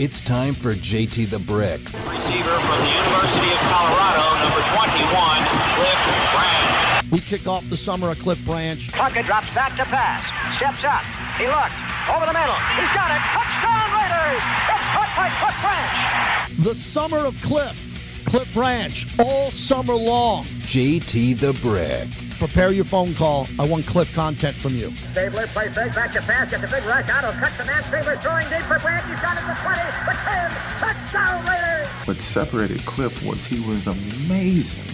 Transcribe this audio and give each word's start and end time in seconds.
It's 0.00 0.20
time 0.20 0.54
for 0.54 0.74
JT 0.74 1.28
the 1.30 1.38
Brick. 1.38 1.80
Receiver 1.80 2.58
from 2.58 2.80
the 2.80 2.90
University 2.90 3.52
of 3.52 3.60
Colorado, 3.68 4.24
number 4.42 4.62
21, 4.74 5.44
Cliff 5.76 6.00
Branch. 6.32 7.10
We 7.12 7.20
kick 7.20 7.46
off 7.46 7.68
the 7.68 7.76
summer 7.76 8.10
of 8.10 8.18
Cliff 8.18 8.42
Branch. 8.44 8.90
Plunkett 8.92 9.26
drops 9.26 9.52
back 9.54 9.76
to 9.76 9.84
pass. 9.84 10.22
Steps 10.56 10.82
up. 10.84 11.04
He 11.38 11.46
looks. 11.46 11.74
Over 12.10 12.26
the 12.26 12.32
middle. 12.32 12.56
He's 12.74 12.88
got 12.90 13.12
it. 13.12 13.22
Touchdown 13.28 13.92
Raiders! 13.92 14.42
It's 14.68 14.82
caught 14.94 15.12
by 15.16 15.30
Cliff 15.38 15.56
Branch. 15.62 16.64
The 16.64 16.74
summer 16.74 17.18
of 17.18 17.40
Cliff. 17.42 18.24
Cliff 18.24 18.52
Branch. 18.52 19.06
All 19.20 19.50
summer 19.50 19.94
long. 19.94 20.44
JT 20.62 21.38
the 21.38 21.52
Brick. 21.62 22.23
Prepare 22.38 22.72
your 22.72 22.84
phone 22.84 23.14
call. 23.14 23.46
I 23.58 23.66
want 23.66 23.86
Cliff 23.86 24.12
content 24.14 24.56
from 24.56 24.74
you. 24.74 24.94
Stabler 25.12 25.46
plays 25.48 25.74
big 25.74 25.94
back 25.94 26.12
to 26.12 26.20
pass. 26.20 26.50
Gets 26.50 26.64
a 26.64 26.68
big 26.68 26.84
rush. 26.84 27.08
Otto 27.10 27.32
cuts 27.32 27.56
the 27.56 27.64
man. 27.64 27.82
Stabler 27.84 28.16
throwing 28.16 28.48
deep 28.48 28.62
for 28.62 28.78
Branch. 28.78 29.04
He's 29.04 29.20
got 29.20 29.36
it 29.36 29.46
the 29.46 29.54
20, 29.60 29.80
the 30.06 30.12
10. 30.12 30.50
Touchdown 30.80 31.44
Raiders! 31.46 31.88
What 32.06 32.20
separated 32.20 32.84
Cliff 32.84 33.24
was 33.24 33.46
he 33.46 33.60
was 33.66 33.86
amazing, 33.86 34.84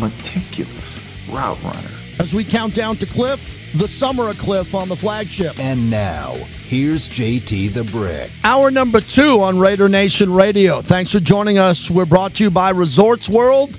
meticulous 0.00 0.98
route 1.28 1.62
runner. 1.62 1.90
As 2.18 2.34
we 2.34 2.42
count 2.44 2.74
down 2.74 2.96
to 2.96 3.06
Cliff, 3.06 3.54
the 3.74 3.86
summer 3.86 4.28
of 4.28 4.38
Cliff 4.38 4.74
on 4.74 4.88
the 4.88 4.96
flagship. 4.96 5.58
And 5.60 5.90
now, 5.90 6.34
here's 6.66 7.08
JT 7.08 7.72
the 7.74 7.84
Brick. 7.84 8.30
Hour 8.42 8.70
number 8.70 9.00
two 9.00 9.40
on 9.40 9.58
Raider 9.58 9.88
Nation 9.88 10.32
Radio. 10.32 10.80
Thanks 10.80 11.12
for 11.12 11.20
joining 11.20 11.58
us. 11.58 11.90
We're 11.90 12.06
brought 12.06 12.34
to 12.34 12.44
you 12.44 12.50
by 12.50 12.70
Resorts 12.70 13.28
World, 13.28 13.78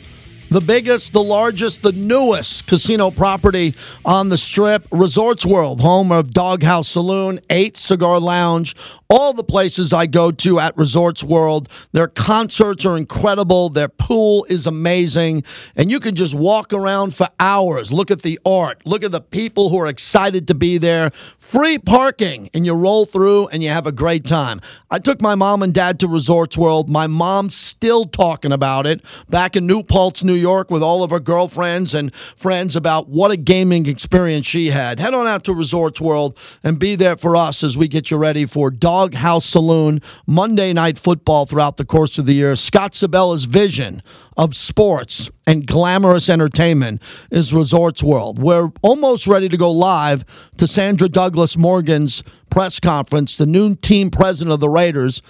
the 0.49 0.61
biggest, 0.61 1.13
the 1.13 1.23
largest, 1.23 1.83
the 1.83 1.91
newest 1.91 2.65
casino 2.67 3.11
property 3.11 3.75
on 4.03 4.29
the 4.29 4.37
strip. 4.37 4.87
Resorts 4.91 5.45
World, 5.45 5.81
home 5.81 6.11
of 6.11 6.31
Doghouse 6.31 6.87
Saloon, 6.87 7.39
8 7.49 7.77
Cigar 7.77 8.19
Lounge, 8.19 8.75
all 9.09 9.33
the 9.33 9.43
places 9.43 9.93
I 9.93 10.07
go 10.07 10.31
to 10.31 10.59
at 10.59 10.75
Resorts 10.77 11.23
World. 11.23 11.69
Their 11.91 12.07
concerts 12.07 12.85
are 12.85 12.97
incredible. 12.97 13.69
Their 13.69 13.87
pool 13.87 14.45
is 14.49 14.65
amazing. 14.65 15.43
And 15.75 15.91
you 15.91 15.99
can 15.99 16.15
just 16.15 16.33
walk 16.33 16.73
around 16.73 17.15
for 17.15 17.27
hours, 17.39 17.93
look 17.93 18.11
at 18.11 18.21
the 18.23 18.39
art, 18.45 18.81
look 18.85 19.03
at 19.03 19.11
the 19.11 19.21
people 19.21 19.69
who 19.69 19.79
are 19.79 19.87
excited 19.87 20.47
to 20.47 20.55
be 20.55 20.77
there. 20.77 21.11
Free 21.37 21.79
parking, 21.79 22.49
and 22.53 22.65
you 22.65 22.73
roll 22.73 23.05
through 23.05 23.47
and 23.47 23.63
you 23.63 23.69
have 23.69 23.87
a 23.87 23.91
great 23.91 24.25
time. 24.25 24.61
I 24.91 24.99
took 24.99 25.21
my 25.21 25.35
mom 25.35 25.63
and 25.63 25.73
dad 25.73 25.99
to 25.99 26.07
Resorts 26.07 26.57
World. 26.57 26.89
My 26.89 27.07
mom's 27.07 27.55
still 27.55 28.05
talking 28.05 28.51
about 28.51 28.85
it 28.85 29.03
back 29.29 29.55
in 29.55 29.65
New 29.65 29.81
Paltz, 29.81 30.23
New 30.23 30.38
York, 30.39 30.71
with 30.71 30.81
all 30.81 31.03
of 31.03 31.11
her 31.11 31.19
girlfriends 31.19 31.93
and 31.93 32.13
friends 32.15 32.75
about 32.75 33.09
what 33.09 33.31
a 33.31 33.37
gaming 33.37 33.85
experience 33.85 34.45
she 34.45 34.67
had. 34.67 34.99
Head 34.99 35.13
on 35.13 35.27
out 35.27 35.43
to 35.43 35.53
Resorts 35.53 36.01
World 36.01 36.37
and 36.63 36.79
be 36.79 36.95
there 36.95 37.17
for 37.17 37.35
us 37.35 37.63
as 37.63 37.77
we 37.77 37.87
get 37.87 38.09
you 38.09 38.17
ready 38.17 38.45
for 38.45 38.71
Doghouse 38.71 39.45
Saloon 39.45 40.01
Monday 40.25 40.73
Night 40.73 40.97
Football 40.97 41.45
throughout 41.45 41.77
the 41.77 41.85
course 41.85 42.17
of 42.17 42.25
the 42.25 42.33
year. 42.33 42.55
Scott 42.55 42.95
Sibella's 42.95 43.45
vision 43.45 44.01
of 44.37 44.55
sports 44.55 45.29
and 45.45 45.67
glamorous 45.67 46.29
entertainment 46.29 47.01
is 47.29 47.53
Resorts 47.53 48.01
World. 48.01 48.41
We're 48.41 48.71
almost 48.81 49.27
ready 49.27 49.49
to 49.49 49.57
go 49.57 49.71
live 49.71 50.23
to 50.57 50.67
Sandra 50.67 51.09
Douglas 51.09 51.57
Morgan's 51.57 52.23
press 52.49 52.79
conference. 52.79 53.35
The 53.35 53.45
new 53.45 53.75
team 53.75 54.09
president 54.09 54.53
of 54.53 54.59
the 54.59 54.69
Raiders 54.69 55.21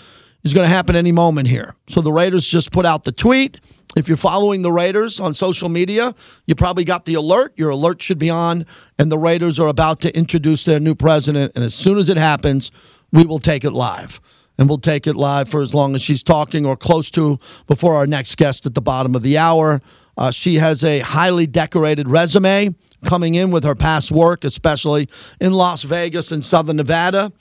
is 0.44 0.54
going 0.54 0.68
to 0.68 0.74
happen 0.74 0.96
any 0.96 1.12
moment 1.12 1.48
here. 1.48 1.76
So 1.88 2.02
the 2.02 2.12
Raiders 2.12 2.48
just 2.48 2.72
put 2.72 2.86
out 2.86 3.04
the 3.04 3.12
tweet. 3.12 3.60
If 3.96 4.08
you're 4.08 4.18
following 4.18 4.62
the 4.62 4.72
Raiders 4.72 5.20
on 5.20 5.34
social 5.34 5.68
media, 5.68 6.14
you 6.46 6.56
probably 6.56 6.84
got 6.84 7.06
the 7.06 7.16
alert. 7.16 7.54
Your 7.58 7.72
alert 7.72 8.02
should 8.02 8.20
be 8.20 8.30
on, 8.30 8.66
and 8.98 9.12
the 9.12 9.18
Raiders 9.18 9.60
are 9.60 9.68
about 9.68 10.00
to 10.02 10.16
introduce 10.16 10.64
their 10.64 10.80
new 10.80 10.96
president. 10.96 11.54
And 11.56 11.64
as 11.64 11.74
soon 11.74 11.98
as 11.98 12.10
it 12.10 12.18
happens, 12.18 12.72
we 13.12 13.26
will 13.26 13.40
take 13.40 13.64
it 13.64 13.72
live 13.72 14.22
and 14.60 14.68
we'll 14.68 14.78
take 14.78 15.08
it 15.08 15.16
live 15.16 15.48
for 15.48 15.62
as 15.62 15.74
long 15.74 15.96
as 15.96 16.02
she's 16.02 16.22
talking 16.22 16.66
or 16.66 16.76
close 16.76 17.10
to 17.12 17.40
before 17.66 17.96
our 17.96 18.06
next 18.06 18.36
guest 18.36 18.66
at 18.66 18.76
the 18.76 18.82
bottom 18.82 19.16
of 19.16 19.24
the 19.24 19.38
hour. 19.38 19.82
Uh, 20.18 20.32
she 20.32 20.56
has 20.56 20.84
a 20.84 21.00
highly 21.00 21.48
decorated 21.48 22.10
resume 22.10 22.76
coming 23.06 23.36
in 23.36 23.52
with 23.52 23.64
her 23.64 23.74
past 23.74 24.12
work, 24.12 24.44
especially 24.44 25.08
in 25.40 25.54
Las 25.54 25.84
Vegas 25.84 26.34
and 26.34 26.44
Southern 26.44 26.76
Nevada. 26.76 27.32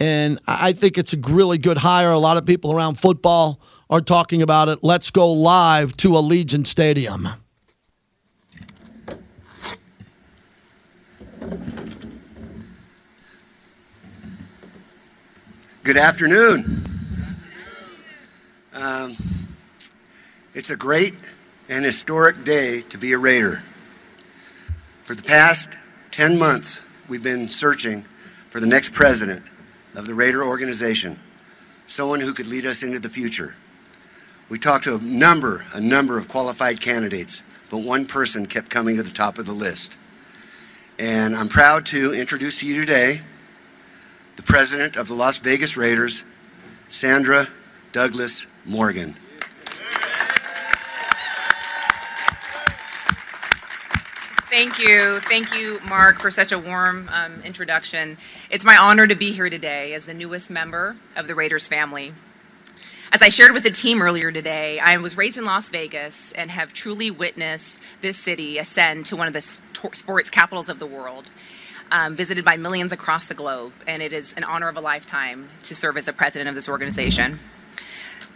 And 0.00 0.38
I 0.46 0.72
think 0.72 0.96
it's 0.96 1.12
a 1.12 1.16
really 1.18 1.58
good 1.58 1.78
hire. 1.78 2.12
A 2.12 2.18
lot 2.18 2.36
of 2.36 2.46
people 2.46 2.72
around 2.72 2.96
football 2.96 3.60
are 3.90 4.00
talking 4.00 4.42
about 4.42 4.68
it. 4.68 4.80
Let's 4.82 5.10
go 5.10 5.32
live 5.32 5.96
to 5.98 6.10
Allegiant 6.10 6.66
Stadium. 6.68 7.28
Good 15.82 15.96
afternoon. 15.96 16.84
Um, 18.74 19.16
it's 20.54 20.70
a 20.70 20.76
great 20.76 21.14
and 21.68 21.84
historic 21.84 22.44
day 22.44 22.82
to 22.90 22.98
be 22.98 23.14
a 23.14 23.18
Raider. 23.18 23.64
For 25.02 25.14
the 25.16 25.22
past 25.22 25.74
10 26.12 26.38
months, 26.38 26.86
we've 27.08 27.22
been 27.22 27.48
searching 27.48 28.02
for 28.50 28.60
the 28.60 28.66
next 28.66 28.92
president 28.92 29.42
of 29.98 30.06
the 30.06 30.14
Raider 30.14 30.44
organization, 30.44 31.18
someone 31.88 32.20
who 32.20 32.32
could 32.32 32.46
lead 32.46 32.64
us 32.64 32.84
into 32.84 33.00
the 33.00 33.08
future. 33.08 33.56
We 34.48 34.56
talked 34.58 34.84
to 34.84 34.94
a 34.94 35.00
number, 35.00 35.66
a 35.74 35.80
number 35.80 36.16
of 36.16 36.28
qualified 36.28 36.80
candidates, 36.80 37.42
but 37.68 37.78
one 37.78 38.06
person 38.06 38.46
kept 38.46 38.70
coming 38.70 38.96
to 38.96 39.02
the 39.02 39.10
top 39.10 39.38
of 39.38 39.46
the 39.46 39.52
list. 39.52 39.98
And 41.00 41.34
I'm 41.34 41.48
proud 41.48 41.84
to 41.86 42.14
introduce 42.14 42.60
to 42.60 42.66
you 42.66 42.80
today 42.80 43.22
the 44.36 44.44
president 44.44 44.96
of 44.96 45.08
the 45.08 45.14
Las 45.14 45.38
Vegas 45.38 45.76
Raiders, 45.76 46.22
Sandra 46.90 47.48
Douglas 47.90 48.46
Morgan. 48.64 49.16
Thank 54.58 54.80
you. 54.80 55.20
Thank 55.20 55.56
you, 55.56 55.78
Mark, 55.88 56.18
for 56.18 56.32
such 56.32 56.50
a 56.50 56.58
warm 56.58 57.08
um, 57.12 57.40
introduction. 57.42 58.18
It's 58.50 58.64
my 58.64 58.76
honor 58.76 59.06
to 59.06 59.14
be 59.14 59.30
here 59.30 59.48
today 59.48 59.94
as 59.94 60.06
the 60.06 60.14
newest 60.14 60.50
member 60.50 60.96
of 61.14 61.28
the 61.28 61.36
Raiders 61.36 61.68
family. 61.68 62.12
As 63.12 63.22
I 63.22 63.28
shared 63.28 63.52
with 63.52 63.62
the 63.62 63.70
team 63.70 64.02
earlier 64.02 64.32
today, 64.32 64.80
I 64.80 64.96
was 64.96 65.16
raised 65.16 65.38
in 65.38 65.44
Las 65.44 65.70
Vegas 65.70 66.32
and 66.32 66.50
have 66.50 66.72
truly 66.72 67.08
witnessed 67.08 67.80
this 68.00 68.18
city 68.18 68.58
ascend 68.58 69.06
to 69.06 69.16
one 69.16 69.28
of 69.28 69.32
the 69.32 69.42
sports 69.42 70.28
capitals 70.28 70.68
of 70.68 70.80
the 70.80 70.86
world, 70.88 71.30
um, 71.92 72.16
visited 72.16 72.44
by 72.44 72.56
millions 72.56 72.90
across 72.90 73.26
the 73.26 73.34
globe, 73.34 73.74
and 73.86 74.02
it 74.02 74.12
is 74.12 74.34
an 74.36 74.42
honor 74.42 74.66
of 74.66 74.76
a 74.76 74.80
lifetime 74.80 75.50
to 75.62 75.76
serve 75.76 75.96
as 75.96 76.06
the 76.06 76.12
president 76.12 76.48
of 76.48 76.56
this 76.56 76.68
organization. 76.68 77.38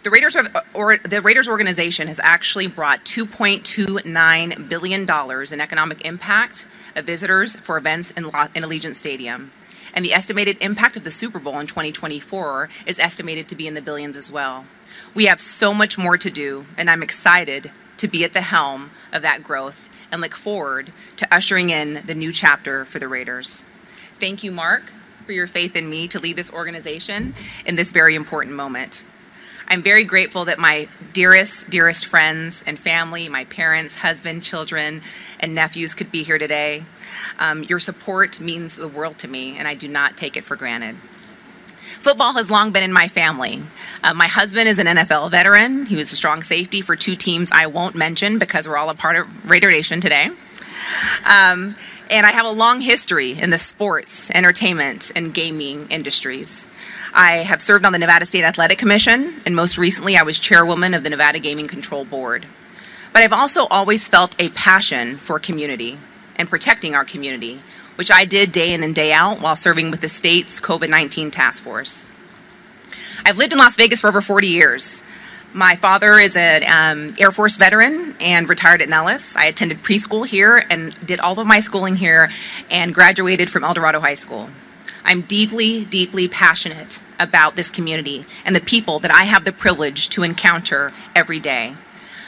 The 0.02 0.10
Raiders, 0.10 0.36
or 0.74 0.96
the 0.96 1.22
Raiders 1.22 1.46
organization 1.46 2.08
has 2.08 2.18
actually 2.24 2.66
brought 2.66 3.04
2.29 3.04 4.68
billion 4.68 5.06
dollars 5.06 5.52
in 5.52 5.60
economic 5.60 6.04
impact 6.04 6.66
of 6.96 7.04
visitors 7.04 7.54
for 7.54 7.76
events 7.76 8.10
in, 8.10 8.24
in 8.24 8.64
Allegiant 8.64 8.96
Stadium, 8.96 9.52
and 9.94 10.04
the 10.04 10.12
estimated 10.12 10.56
impact 10.60 10.96
of 10.96 11.04
the 11.04 11.12
Super 11.12 11.38
Bowl 11.38 11.60
in 11.60 11.68
2024 11.68 12.68
is 12.84 12.98
estimated 12.98 13.46
to 13.46 13.54
be 13.54 13.68
in 13.68 13.74
the 13.74 13.80
billions 13.80 14.16
as 14.16 14.28
well. 14.28 14.66
We 15.14 15.26
have 15.26 15.40
so 15.40 15.72
much 15.72 15.96
more 15.96 16.18
to 16.18 16.30
do, 16.30 16.66
and 16.76 16.90
I'm 16.90 17.04
excited 17.04 17.70
to 17.98 18.08
be 18.08 18.24
at 18.24 18.32
the 18.32 18.40
helm 18.40 18.90
of 19.12 19.22
that 19.22 19.44
growth 19.44 19.88
and 20.10 20.20
look 20.20 20.34
forward 20.34 20.92
to 21.14 21.32
ushering 21.32 21.70
in 21.70 22.02
the 22.04 22.16
new 22.16 22.32
chapter 22.32 22.84
for 22.84 22.98
the 22.98 23.06
Raiders. 23.06 23.64
Thank 24.18 24.42
you, 24.42 24.50
Mark, 24.50 24.82
for 25.24 25.30
your 25.30 25.46
faith 25.46 25.76
in 25.76 25.88
me 25.88 26.08
to 26.08 26.18
lead 26.18 26.34
this 26.34 26.50
organization 26.50 27.36
in 27.64 27.76
this 27.76 27.92
very 27.92 28.16
important 28.16 28.56
moment. 28.56 29.04
I'm 29.72 29.82
very 29.82 30.04
grateful 30.04 30.44
that 30.44 30.58
my 30.58 30.86
dearest, 31.14 31.70
dearest 31.70 32.04
friends 32.04 32.62
and 32.66 32.78
family, 32.78 33.30
my 33.30 33.44
parents, 33.44 33.94
husband, 33.94 34.42
children, 34.42 35.00
and 35.40 35.54
nephews 35.54 35.94
could 35.94 36.12
be 36.12 36.24
here 36.24 36.36
today. 36.36 36.84
Um, 37.38 37.62
your 37.62 37.78
support 37.78 38.38
means 38.38 38.76
the 38.76 38.86
world 38.86 39.16
to 39.20 39.28
me, 39.28 39.56
and 39.56 39.66
I 39.66 39.72
do 39.72 39.88
not 39.88 40.18
take 40.18 40.36
it 40.36 40.44
for 40.44 40.56
granted. 40.56 40.98
Football 42.02 42.34
has 42.34 42.50
long 42.50 42.72
been 42.72 42.82
in 42.82 42.92
my 42.92 43.08
family. 43.08 43.62
Uh, 44.04 44.12
my 44.12 44.26
husband 44.26 44.68
is 44.68 44.78
an 44.78 44.88
NFL 44.88 45.30
veteran. 45.30 45.86
He 45.86 45.96
was 45.96 46.12
a 46.12 46.16
strong 46.16 46.42
safety 46.42 46.82
for 46.82 46.94
two 46.94 47.16
teams 47.16 47.50
I 47.50 47.64
won't 47.64 47.94
mention 47.94 48.38
because 48.38 48.68
we're 48.68 48.76
all 48.76 48.90
a 48.90 48.94
part 48.94 49.16
of 49.16 49.48
Raider 49.48 49.70
Nation 49.70 50.02
today. 50.02 50.26
Um, 51.24 51.76
and 52.10 52.26
I 52.26 52.32
have 52.32 52.44
a 52.44 52.50
long 52.50 52.82
history 52.82 53.32
in 53.32 53.48
the 53.48 53.56
sports, 53.56 54.30
entertainment, 54.32 55.12
and 55.16 55.32
gaming 55.32 55.90
industries. 55.90 56.66
I 57.14 57.38
have 57.38 57.60
served 57.60 57.84
on 57.84 57.92
the 57.92 57.98
Nevada 57.98 58.24
State 58.24 58.44
Athletic 58.44 58.78
Commission, 58.78 59.42
and 59.44 59.54
most 59.54 59.76
recently, 59.76 60.16
I 60.16 60.22
was 60.22 60.40
chairwoman 60.40 60.94
of 60.94 61.02
the 61.02 61.10
Nevada 61.10 61.38
Gaming 61.38 61.66
Control 61.66 62.06
Board. 62.06 62.46
But 63.12 63.22
I've 63.22 63.34
also 63.34 63.66
always 63.66 64.08
felt 64.08 64.34
a 64.38 64.48
passion 64.50 65.18
for 65.18 65.38
community 65.38 65.98
and 66.36 66.48
protecting 66.48 66.94
our 66.94 67.04
community, 67.04 67.60
which 67.96 68.10
I 68.10 68.24
did 68.24 68.50
day 68.50 68.72
in 68.72 68.82
and 68.82 68.94
day 68.94 69.12
out 69.12 69.42
while 69.42 69.56
serving 69.56 69.90
with 69.90 70.00
the 70.00 70.08
state's 70.08 70.58
COVID 70.58 70.88
19 70.88 71.30
task 71.30 71.62
force. 71.62 72.08
I've 73.26 73.36
lived 73.36 73.52
in 73.52 73.58
Las 73.58 73.76
Vegas 73.76 74.00
for 74.00 74.08
over 74.08 74.22
40 74.22 74.46
years. 74.46 75.02
My 75.52 75.76
father 75.76 76.14
is 76.14 76.34
an 76.34 76.62
um, 76.64 77.14
Air 77.18 77.30
Force 77.30 77.56
veteran 77.56 78.16
and 78.20 78.48
retired 78.48 78.80
at 78.80 78.88
Nellis. 78.88 79.36
I 79.36 79.44
attended 79.44 79.78
preschool 79.78 80.26
here 80.26 80.64
and 80.70 80.94
did 81.06 81.20
all 81.20 81.38
of 81.38 81.46
my 81.46 81.60
schooling 81.60 81.96
here 81.96 82.30
and 82.70 82.94
graduated 82.94 83.50
from 83.50 83.64
Eldorado 83.64 84.00
High 84.00 84.14
School. 84.14 84.48
I'm 85.04 85.22
deeply, 85.22 85.84
deeply 85.84 86.28
passionate 86.28 87.00
about 87.18 87.56
this 87.56 87.70
community 87.70 88.24
and 88.44 88.54
the 88.54 88.60
people 88.60 88.98
that 89.00 89.10
I 89.10 89.24
have 89.24 89.44
the 89.44 89.52
privilege 89.52 90.08
to 90.10 90.22
encounter 90.22 90.92
every 91.14 91.40
day. 91.40 91.74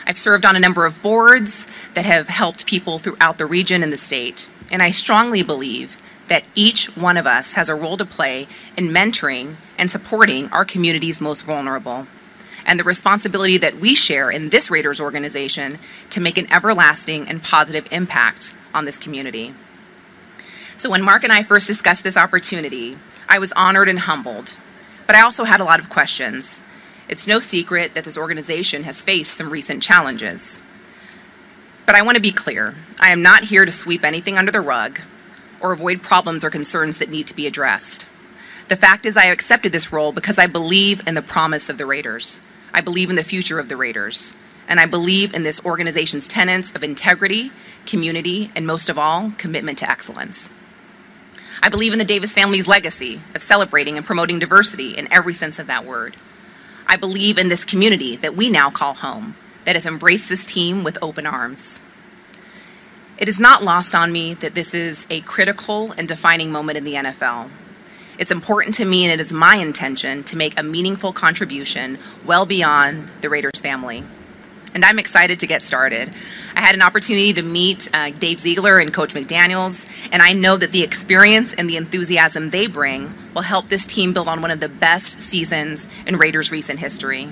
I've 0.07 0.19
served 0.19 0.45
on 0.45 0.57
a 0.57 0.61
number 0.61 0.85
of 0.85 1.01
boards 1.01 1.67
that 1.95 2.05
have 2.05 2.29
helped 2.29 2.67
people 2.67 2.99
throughout 2.99 3.39
the 3.39 3.47
region 3.47 3.83
and 3.83 3.93
the 3.93 3.97
state, 3.97 4.49
and 4.71 4.83
I 4.83 4.91
strongly 4.91 5.43
believe 5.43 5.97
that 6.29 6.45
each 6.55 6.95
one 6.97 7.17
of 7.17 7.27
us 7.27 7.55
has 7.55 7.69
a 7.69 7.75
role 7.75 7.97
to 7.97 8.05
play 8.05 8.47
in 8.77 8.89
mentoring 8.89 9.57
and 9.79 9.91
supporting 9.91 10.49
our 10.51 10.65
community's 10.65 11.21
most 11.21 11.43
vulnerable, 11.43 12.07
and 12.67 12.79
the 12.79 12.85
responsibility 12.85 13.57
that 13.59 13.79
we 13.79 13.95
share 13.95 14.31
in 14.31 14.51
this 14.51 14.71
Raiders 14.71 15.01
organization 15.01 15.79
to 16.11 16.21
make 16.21 16.39
an 16.39 16.51
everlasting 16.53 17.29
and 17.29 17.43
positive 17.43 17.87
impact 17.91 18.55
on 18.75 18.85
this 18.85 18.99
community. 18.99 19.55
So, 20.77 20.91
when 20.91 21.03
Mark 21.03 21.25
and 21.25 21.33
I 21.33 21.43
first 21.43 21.67
discussed 21.67 22.05
this 22.05 22.17
opportunity, 22.17 22.99
I 23.29 23.39
was 23.39 23.53
honored 23.53 23.89
and 23.89 23.99
humbled, 24.01 24.57
but 25.07 25.17
I 25.17 25.23
also 25.23 25.45
had 25.45 25.61
a 25.61 25.65
lot 25.65 25.81
of 25.81 25.89
questions. 25.89 26.61
It's 27.09 27.27
no 27.27 27.39
secret 27.39 27.95
that 27.95 28.05
this 28.05 28.19
organization 28.19 28.85
has 28.85 29.03
faced 29.03 29.37
some 29.37 29.51
recent 29.51 29.83
challenges. 29.83 30.61
But 31.87 31.95
I 31.95 32.03
want 32.03 32.17
to 32.17 32.23
be 32.23 32.33
clear 32.33 32.75
I 32.99 33.11
am 33.11 33.23
not 33.23 33.45
here 33.45 33.65
to 33.65 33.73
sweep 33.73 34.05
anything 34.05 34.39
under 34.39 34.53
the 34.53 34.61
rug 34.61 35.01
or 35.61 35.73
avoid 35.73 36.03
problems 36.03 36.45
or 36.45 36.51
concerns 36.51 36.99
that 36.99 37.11
need 37.11 37.27
to 37.27 37.35
be 37.35 37.47
addressed. 37.47 38.07
The 38.69 38.77
fact 38.77 39.05
is, 39.05 39.17
I 39.17 39.27
accepted 39.27 39.73
this 39.73 39.93
role 39.93 40.13
because 40.13 40.39
I 40.39 40.47
believe 40.47 41.07
in 41.07 41.15
the 41.15 41.23
promise 41.23 41.69
of 41.69 41.77
the 41.77 41.87
Raiders. 41.87 42.41
I 42.73 42.81
believe 42.81 43.11
in 43.11 43.17
the 43.17 43.23
future 43.23 43.59
of 43.59 43.69
the 43.69 43.77
Raiders. 43.77 44.37
And 44.67 44.81
I 44.81 44.87
believe 44.87 45.35
in 45.35 45.43
this 45.43 45.61
organization's 45.65 46.27
tenets 46.27 46.71
of 46.71 46.83
integrity, 46.83 47.53
community, 47.85 48.51
and 48.57 48.67
most 48.67 48.89
of 48.89 48.99
all, 48.99 49.33
commitment 49.37 49.79
to 49.79 49.91
excellence. 49.91 50.51
I 51.65 51.71
believe 51.71 51.95
in 51.95 51.99
the 51.99 52.05
Davis 52.05 52.35
family's 52.35 52.69
legacy 52.69 53.23
of 53.35 53.43
celebrating 53.43 53.97
and 53.97 54.05
promoting 54.05 54.39
diversity 54.39 54.91
in 54.91 55.11
every 55.11 55.33
sense 55.33 55.59
of 55.59 55.67
that 55.69 55.87
word. 55.87 56.15
I 56.87 56.99
believe 56.99 57.39
in 57.39 57.49
this 57.49 57.65
community 57.65 58.17
that 58.17 58.37
we 58.37 58.51
now 58.51 58.69
call 58.69 58.93
home, 58.93 59.35
that 59.65 59.75
has 59.75 59.87
embraced 59.87 60.29
this 60.29 60.45
team 60.45 60.85
with 60.85 60.99
open 61.01 61.27
arms. 61.27 61.81
It 63.17 63.31
is 63.31 63.41
not 63.41 63.63
lost 63.63 63.95
on 63.95 64.13
me 64.13 64.35
that 64.35 64.55
this 64.55 64.75
is 64.75 65.07
a 65.09 65.23
critical 65.23 65.93
and 65.93 66.07
defining 66.07 66.53
moment 66.53 66.77
in 66.77 66.85
the 66.85 66.97
NFL. 66.97 67.49
It's 68.19 68.31
important 68.31 68.75
to 68.75 68.85
me, 68.85 69.07
and 69.07 69.19
it 69.19 69.21
is 69.25 69.33
my 69.33 69.57
intention 69.57 70.23
to 70.25 70.37
make 70.37 70.61
a 70.61 70.63
meaningful 70.63 71.15
contribution 71.15 71.99
well 72.27 72.45
beyond 72.45 73.09
the 73.23 73.31
Raiders 73.31 73.59
family. 73.63 74.05
And 74.75 74.85
I'm 74.85 74.99
excited 74.99 75.39
to 75.39 75.47
get 75.47 75.63
started. 75.63 76.13
I 76.55 76.61
had 76.61 76.75
an 76.75 76.83
opportunity 76.83 77.33
to 77.33 77.43
meet 77.43 77.89
uh, 77.95 78.11
Dave 78.11 78.41
Ziegler 78.41 78.81
and 78.81 78.93
Coach 78.93 79.15
McDaniels, 79.15 79.87
and 80.13 80.21
I 80.21 80.33
know 80.33 80.57
that 80.57 80.73
the 80.73 80.83
experience 80.83 81.53
and 81.53 81.71
the 81.71 81.77
enthusiasm 81.77 82.51
they 82.51 82.67
bring 82.67 83.15
will 83.35 83.43
help 83.43 83.69
this 83.69 83.87
team 83.87 84.13
build 84.13 84.27
on 84.27 84.43
one 84.43 84.51
of 84.51 84.61
the 84.61 84.69
best 84.69 85.21
seasons 85.21 85.87
in 86.07 86.17
Raiders' 86.17 86.51
recent 86.51 86.81
history. 86.81 87.31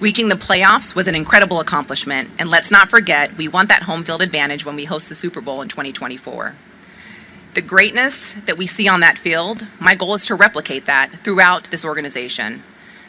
Reaching 0.00 0.28
the 0.28 0.34
playoffs 0.34 0.94
was 0.94 1.06
an 1.06 1.14
incredible 1.14 1.60
accomplishment, 1.60 2.30
and 2.40 2.48
let's 2.48 2.70
not 2.70 2.88
forget 2.88 3.36
we 3.36 3.48
want 3.48 3.68
that 3.68 3.82
home 3.82 4.02
field 4.02 4.22
advantage 4.22 4.64
when 4.64 4.74
we 4.74 4.86
host 4.86 5.08
the 5.08 5.14
Super 5.14 5.40
Bowl 5.40 5.60
in 5.60 5.68
2024. 5.68 6.56
The 7.52 7.62
greatness 7.62 8.34
that 8.46 8.56
we 8.56 8.66
see 8.66 8.88
on 8.88 9.00
that 9.00 9.18
field, 9.18 9.68
my 9.78 9.94
goal 9.94 10.14
is 10.14 10.24
to 10.26 10.34
replicate 10.34 10.86
that 10.86 11.10
throughout 11.12 11.64
this 11.64 11.84
organization. 11.84 12.62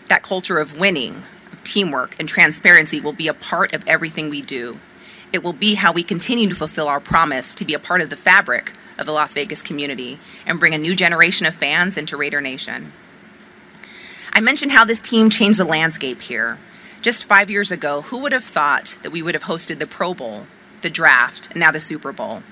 That 0.09 0.23
culture 0.23 0.57
of 0.57 0.79
winning, 0.79 1.23
teamwork, 1.63 2.19
and 2.19 2.27
transparency 2.27 2.99
will 2.99 3.13
be 3.13 3.27
a 3.27 3.33
part 3.33 3.73
of 3.73 3.87
everything 3.87 4.29
we 4.29 4.41
do. 4.41 4.79
It 5.33 5.43
will 5.43 5.53
be 5.53 5.75
how 5.75 5.93
we 5.93 6.03
continue 6.03 6.49
to 6.49 6.55
fulfill 6.55 6.87
our 6.87 6.99
promise 6.99 7.53
to 7.55 7.65
be 7.65 7.73
a 7.73 7.79
part 7.79 8.01
of 8.01 8.09
the 8.09 8.15
fabric 8.15 8.73
of 8.97 9.05
the 9.05 9.13
Las 9.13 9.33
Vegas 9.33 9.61
community 9.61 10.19
and 10.45 10.59
bring 10.59 10.73
a 10.73 10.77
new 10.77 10.95
generation 10.95 11.45
of 11.45 11.55
fans 11.55 11.97
into 11.97 12.17
Raider 12.17 12.41
Nation. 12.41 12.91
I 14.33 14.41
mentioned 14.41 14.71
how 14.71 14.85
this 14.85 15.01
team 15.01 15.29
changed 15.29 15.59
the 15.59 15.65
landscape 15.65 16.21
here. 16.21 16.57
Just 17.01 17.25
five 17.25 17.49
years 17.49 17.71
ago, 17.71 18.01
who 18.03 18.19
would 18.19 18.31
have 18.31 18.43
thought 18.43 18.97
that 19.03 19.11
we 19.11 19.21
would 19.21 19.33
have 19.33 19.43
hosted 19.43 19.79
the 19.79 19.87
Pro 19.87 20.13
Bowl, 20.13 20.47
the 20.81 20.89
draft, 20.89 21.49
and 21.51 21.59
now 21.59 21.71
the 21.71 21.81
Super 21.81 22.11
Bowl? 22.11 22.43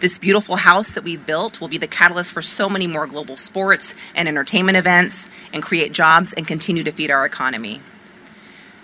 This 0.00 0.16
beautiful 0.16 0.56
house 0.56 0.92
that 0.92 1.02
we've 1.02 1.26
built 1.26 1.60
will 1.60 1.66
be 1.66 1.78
the 1.78 1.88
catalyst 1.88 2.32
for 2.32 2.40
so 2.40 2.68
many 2.68 2.86
more 2.86 3.08
global 3.08 3.36
sports 3.36 3.96
and 4.14 4.28
entertainment 4.28 4.78
events 4.78 5.28
and 5.52 5.62
create 5.62 5.92
jobs 5.92 6.32
and 6.32 6.46
continue 6.46 6.84
to 6.84 6.92
feed 6.92 7.10
our 7.10 7.26
economy. 7.26 7.80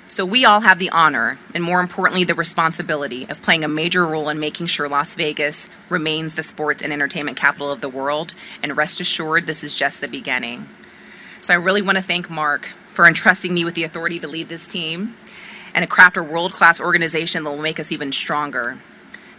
So, 0.07 0.25
we 0.25 0.45
all 0.45 0.61
have 0.61 0.79
the 0.79 0.91
honor, 0.91 1.39
and 1.55 1.65
more 1.65 1.81
importantly, 1.81 2.25
the 2.25 2.35
responsibility 2.35 3.27
of 3.29 3.43
playing 3.43 3.65
a 3.65 3.69
major 3.69 4.07
role 4.07 4.29
in 4.29 4.39
making 4.39 4.67
sure 4.67 4.89
Las 4.89 5.15
Vegas 5.15 5.69
remains 5.89 6.35
the 6.35 6.43
sports 6.43 6.83
and 6.83 6.93
entertainment 6.93 7.37
capital 7.37 7.73
of 7.73 7.81
the 7.81 7.89
world. 7.89 8.35
And 8.63 8.77
rest 8.77 9.01
assured, 9.01 9.47
this 9.47 9.65
is 9.65 9.75
just 9.75 10.01
the 10.01 10.07
beginning. 10.07 10.69
So, 11.41 11.53
I 11.53 11.57
really 11.57 11.83
want 11.83 11.97
to 11.97 12.05
thank 12.05 12.31
Mark 12.31 12.67
for 12.89 13.07
entrusting 13.07 13.53
me 13.53 13.65
with 13.65 13.75
the 13.75 13.83
authority 13.83 14.21
to 14.21 14.29
lead 14.29 14.49
this 14.49 14.69
team 14.69 15.17
and 15.75 15.83
to 15.83 15.89
craft 15.89 16.17
a 16.17 16.23
world 16.23 16.53
class 16.53 16.81
organization 16.81 17.43
that 17.43 17.51
will 17.51 17.59
make 17.59 17.81
us 17.81 17.91
even 17.91 18.13
stronger. 18.13 18.79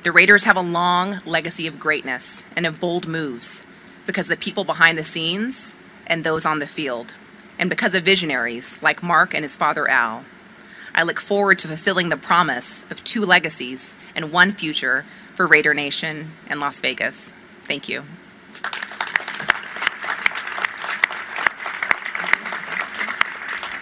The 0.04 0.12
Raiders 0.12 0.44
have 0.44 0.58
a 0.58 0.62
long 0.62 1.20
legacy 1.26 1.68
of 1.68 1.80
greatness 1.80 2.46
and 2.56 2.66
of 2.66 2.80
bold 2.80 3.08
moves 3.08 3.66
because 4.06 4.26
of 4.26 4.30
the 4.32 4.38
people 4.38 4.64
behind 4.64 4.98
the 4.98 5.04
scenes 5.04 5.74
and 6.06 6.24
those 6.24 6.46
on 6.46 6.60
the 6.60 6.68
field, 6.68 7.14
and 7.58 7.70
because 7.70 7.96
of 7.96 8.04
visionaries 8.04 8.78
like 8.82 9.02
Mark 9.02 9.34
and 9.34 9.44
his 9.44 9.56
father 9.56 9.90
Al. 9.90 10.26
I 10.98 11.04
look 11.04 11.20
forward 11.20 11.58
to 11.60 11.68
fulfilling 11.68 12.08
the 12.08 12.16
promise 12.16 12.86
of 12.90 13.04
two 13.04 13.26
legacies 13.26 13.98
and 14.16 14.32
one 14.32 14.54
future 14.54 15.06
for 15.36 15.46
Raider 15.46 15.74
Nation 15.74 16.32
and 16.48 16.62
Las 16.62 16.80
Vegas. 16.80 17.34
Thank 17.64 17.90
you. 17.90 18.04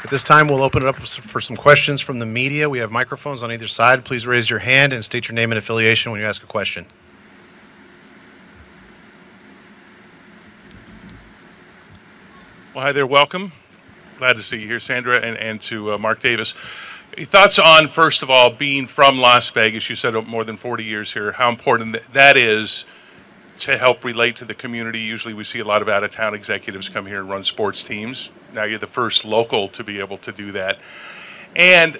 At 0.04 0.10
this 0.10 0.24
time, 0.24 0.48
we'll 0.48 0.64
open 0.64 0.82
it 0.82 0.88
up 0.88 0.98
for 0.98 1.40
some 1.40 1.56
questions 1.56 2.02
from 2.02 2.18
the 2.18 2.26
media. 2.26 2.68
We 2.68 2.80
have 2.80 2.92
microphones 2.92 3.44
on 3.44 3.52
either 3.52 3.68
side. 3.68 4.04
Please 4.04 4.26
raise 4.26 4.50
your 4.50 4.60
hand 4.60 4.92
and 4.92 5.06
state 5.06 5.28
your 5.28 5.36
name 5.36 5.52
and 5.52 5.60
affiliation 5.60 6.12
when 6.12 6.20
you 6.20 6.26
ask 6.26 6.42
a 6.42 6.48
question. 6.48 6.88
Well, 12.74 12.86
hi 12.86 12.92
there. 12.92 13.06
Welcome. 13.06 13.52
Glad 14.18 14.38
to 14.38 14.44
see 14.44 14.62
you 14.62 14.68
here, 14.68 14.80
Sandra, 14.80 15.20
and, 15.20 15.38
and 15.38 15.62
to 15.62 15.94
uh, 15.94 15.98
Mark 16.00 16.22
Davis. 16.22 16.56
Thoughts 17.16 17.60
on, 17.60 17.88
first 17.90 18.24
of 18.24 18.32
all, 18.32 18.50
being 18.50 18.88
from 18.88 19.20
Las 19.20 19.52
Vegas? 19.52 19.88
You 19.88 19.96
said 19.96 20.16
more 20.26 20.44
than 20.44 20.58
40 20.58 20.84
years 20.84 21.14
here. 21.14 21.32
How 21.32 21.48
important 21.48 21.96
that 22.14 22.36
is 22.36 22.86
to 23.60 23.78
help 23.78 24.04
relate 24.04 24.36
to 24.38 24.46
the 24.46 24.56
community. 24.56 25.00
Usually, 25.00 25.36
we 25.36 25.44
see 25.44 25.60
a 25.60 25.64
lot 25.64 25.84
of 25.84 25.88
out 25.88 26.04
of 26.04 26.10
town 26.10 26.34
executives 26.34 26.90
come 26.90 27.06
here 27.06 27.20
and 27.20 27.30
run 27.30 27.44
sports 27.44 27.84
teams. 27.84 28.32
Now, 28.52 28.64
you're 28.64 28.80
the 28.80 28.88
first 28.88 29.26
local 29.26 29.68
to 29.70 29.84
be 29.84 30.00
able 30.00 30.18
to 30.18 30.32
do 30.32 30.52
that. 30.54 30.80
And 31.56 32.00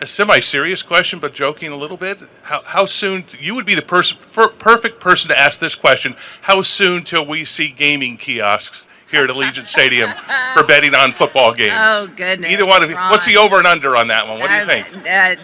a 0.00 0.06
semi 0.06 0.40
serious 0.40 0.82
question, 0.82 1.18
but 1.18 1.34
joking 1.34 1.70
a 1.70 1.76
little 1.76 1.98
bit. 1.98 2.22
How, 2.42 2.62
how 2.62 2.86
soon, 2.86 3.26
you 3.38 3.54
would 3.56 3.66
be 3.66 3.74
the 3.74 3.82
pers- 3.82 4.14
perfect 4.14 5.00
person 5.00 5.28
to 5.28 5.38
ask 5.38 5.60
this 5.60 5.74
question. 5.74 6.14
How 6.40 6.62
soon 6.62 7.04
till 7.04 7.26
we 7.26 7.44
see 7.44 7.68
gaming 7.68 8.16
kiosks? 8.16 8.86
Here 9.10 9.22
at 9.22 9.30
Allegiant 9.30 9.66
Stadium 9.66 10.10
for 10.54 10.64
betting 10.64 10.94
on 10.94 11.12
football 11.12 11.52
games. 11.52 11.74
Oh 11.76 12.08
goodness! 12.16 12.50
Either 12.50 12.66
one 12.66 12.82
of 12.82 12.90
you. 12.90 12.96
What's 12.96 13.26
the 13.26 13.36
over 13.36 13.58
and 13.58 13.66
under 13.66 13.96
on 13.96 14.08
that 14.08 14.26
one? 14.26 14.40
What 14.40 14.50
do 14.50 14.56
you 14.56 14.66
think? 14.66 15.06
Uh, 15.06 15.36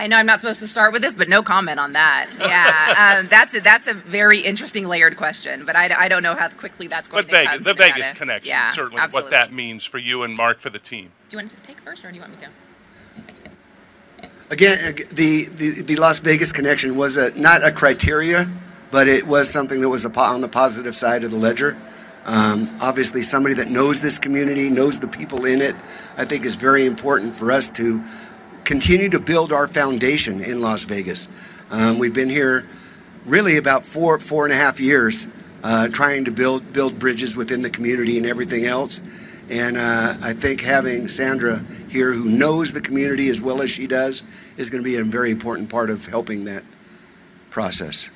I 0.00 0.06
know 0.06 0.16
I'm 0.16 0.24
not 0.24 0.40
supposed 0.40 0.60
to 0.60 0.66
start 0.66 0.94
with 0.94 1.02
this, 1.02 1.14
but 1.14 1.28
no 1.28 1.42
comment 1.42 1.78
on 1.78 1.92
that. 1.92 2.30
Yeah, 2.38 3.18
um, 3.20 3.28
that's 3.28 3.54
a, 3.54 3.60
that's 3.60 3.86
a 3.86 3.92
very 3.92 4.38
interesting 4.38 4.88
layered 4.88 5.18
question, 5.18 5.66
but 5.66 5.76
I, 5.76 5.90
I 5.94 6.08
don't 6.08 6.22
know 6.22 6.34
how 6.34 6.48
quickly 6.48 6.86
that's 6.86 7.06
going 7.06 7.24
but 7.24 7.30
to 7.30 7.36
Vegas, 7.36 7.52
come 7.52 7.62
the 7.64 7.72
together. 7.74 7.92
Vegas 7.92 8.12
connection, 8.12 8.48
yeah, 8.48 8.72
certainly 8.72 9.02
absolutely. 9.02 9.26
what 9.26 9.30
that 9.32 9.52
means 9.52 9.84
for 9.84 9.98
you 9.98 10.22
and 10.22 10.34
Mark 10.34 10.58
for 10.58 10.70
the 10.70 10.78
team. 10.78 11.12
Do 11.28 11.36
you 11.36 11.42
want 11.42 11.50
to 11.50 11.56
take 11.56 11.78
first, 11.80 12.02
or 12.02 12.10
do 12.10 12.14
you 12.14 12.22
want 12.22 12.32
me 12.32 12.38
to? 12.38 12.48
Again, 14.50 14.78
the, 15.12 15.44
the, 15.54 15.82
the 15.82 15.96
Las 15.96 16.18
Vegas 16.20 16.50
connection 16.50 16.96
was 16.96 17.18
a, 17.18 17.38
not 17.38 17.62
a 17.62 17.70
criteria, 17.70 18.46
but 18.90 19.06
it 19.06 19.26
was 19.26 19.50
something 19.50 19.82
that 19.82 19.88
was 19.90 20.06
a, 20.06 20.18
on 20.18 20.40
the 20.40 20.48
positive 20.48 20.94
side 20.94 21.24
of 21.24 21.30
the 21.30 21.36
ledger. 21.36 21.76
Um, 22.26 22.68
obviously, 22.82 23.22
somebody 23.22 23.54
that 23.54 23.70
knows 23.70 24.02
this 24.02 24.18
community, 24.18 24.68
knows 24.68 25.00
the 25.00 25.08
people 25.08 25.46
in 25.46 25.60
it, 25.60 25.74
I 26.18 26.24
think 26.24 26.44
is 26.44 26.56
very 26.56 26.86
important 26.86 27.34
for 27.34 27.50
us 27.50 27.68
to 27.70 28.02
continue 28.64 29.08
to 29.08 29.18
build 29.18 29.52
our 29.52 29.66
foundation 29.66 30.42
in 30.42 30.60
Las 30.60 30.84
Vegas. 30.84 31.60
Um, 31.70 31.98
we've 31.98 32.14
been 32.14 32.28
here 32.28 32.66
really 33.24 33.56
about 33.56 33.84
four, 33.84 34.18
four 34.18 34.44
and 34.44 34.52
a 34.52 34.56
half 34.56 34.80
years, 34.80 35.26
uh, 35.64 35.88
trying 35.88 36.24
to 36.26 36.30
build 36.30 36.72
build 36.72 36.98
bridges 36.98 37.36
within 37.36 37.62
the 37.62 37.70
community 37.70 38.18
and 38.18 38.26
everything 38.26 38.66
else. 38.66 39.00
And 39.50 39.76
uh, 39.76 40.14
I 40.22 40.32
think 40.32 40.60
having 40.60 41.08
Sandra 41.08 41.58
here, 41.88 42.12
who 42.12 42.30
knows 42.30 42.72
the 42.72 42.80
community 42.80 43.28
as 43.28 43.40
well 43.40 43.62
as 43.62 43.70
she 43.70 43.86
does, 43.86 44.52
is 44.56 44.70
going 44.70 44.82
to 44.82 44.88
be 44.88 44.96
a 44.96 45.04
very 45.04 45.30
important 45.30 45.68
part 45.68 45.90
of 45.90 46.06
helping 46.06 46.44
that 46.44 46.62
process. 47.50 48.10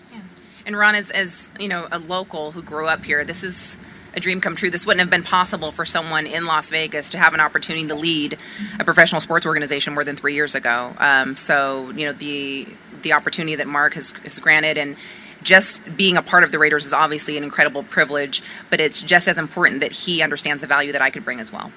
And 0.66 0.76
Ron, 0.76 0.94
as, 0.94 1.10
as 1.10 1.48
you 1.58 1.68
know, 1.68 1.88
a 1.92 1.98
local 1.98 2.52
who 2.52 2.62
grew 2.62 2.86
up 2.86 3.04
here, 3.04 3.24
this 3.24 3.42
is 3.42 3.78
a 4.16 4.20
dream 4.20 4.40
come 4.40 4.56
true. 4.56 4.70
This 4.70 4.86
wouldn't 4.86 5.00
have 5.00 5.10
been 5.10 5.22
possible 5.22 5.70
for 5.70 5.84
someone 5.84 6.26
in 6.26 6.46
Las 6.46 6.70
Vegas 6.70 7.10
to 7.10 7.18
have 7.18 7.34
an 7.34 7.40
opportunity 7.40 7.86
to 7.88 7.94
lead 7.94 8.38
a 8.78 8.84
professional 8.84 9.20
sports 9.20 9.46
organization 9.46 9.94
more 9.94 10.04
than 10.04 10.16
three 10.16 10.34
years 10.34 10.54
ago. 10.54 10.94
Um, 10.98 11.36
so, 11.36 11.90
you 11.90 12.06
know, 12.06 12.12
the 12.12 12.68
the 13.02 13.12
opportunity 13.12 13.54
that 13.56 13.66
Mark 13.66 13.94
has, 13.94 14.10
has 14.22 14.40
granted 14.40 14.78
and 14.78 14.96
just 15.42 15.82
being 15.96 16.16
a 16.16 16.22
part 16.22 16.42
of 16.42 16.52
the 16.52 16.58
Raiders 16.58 16.86
is 16.86 16.92
obviously 16.92 17.36
an 17.36 17.44
incredible 17.44 17.82
privilege, 17.82 18.42
but 18.70 18.80
it's 18.80 19.02
just 19.02 19.28
as 19.28 19.36
important 19.36 19.80
that 19.80 19.92
he 19.92 20.22
understands 20.22 20.62
the 20.62 20.66
value 20.66 20.92
that 20.92 21.02
I 21.02 21.10
could 21.10 21.24
bring 21.24 21.38
as 21.38 21.52
well. 21.52 21.70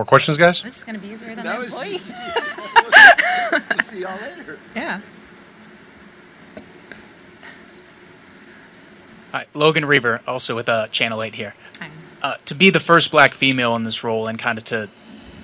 More 0.00 0.06
questions, 0.06 0.38
guys? 0.38 0.62
This 0.62 0.78
is 0.78 0.82
going 0.84 0.98
to 0.98 1.06
be 1.06 1.12
easier 1.12 1.34
than 1.34 1.44
That 1.44 1.56
an 1.56 1.60
was- 1.60 1.72
employee. 1.74 1.98
See 3.82 3.98
y'all 4.00 4.18
later. 4.18 4.58
yeah. 4.74 5.02
Hi, 9.32 9.44
Logan 9.52 9.84
Reaver, 9.84 10.22
also 10.26 10.56
with 10.56 10.70
uh, 10.70 10.86
Channel 10.86 11.22
8 11.22 11.34
here. 11.34 11.54
Hi. 11.80 11.90
Uh, 12.22 12.36
to 12.46 12.54
be 12.54 12.70
the 12.70 12.80
first 12.80 13.10
black 13.10 13.34
female 13.34 13.76
in 13.76 13.84
this 13.84 14.02
role 14.02 14.26
and 14.26 14.38
kind 14.38 14.56
of 14.56 14.64
to, 14.64 14.88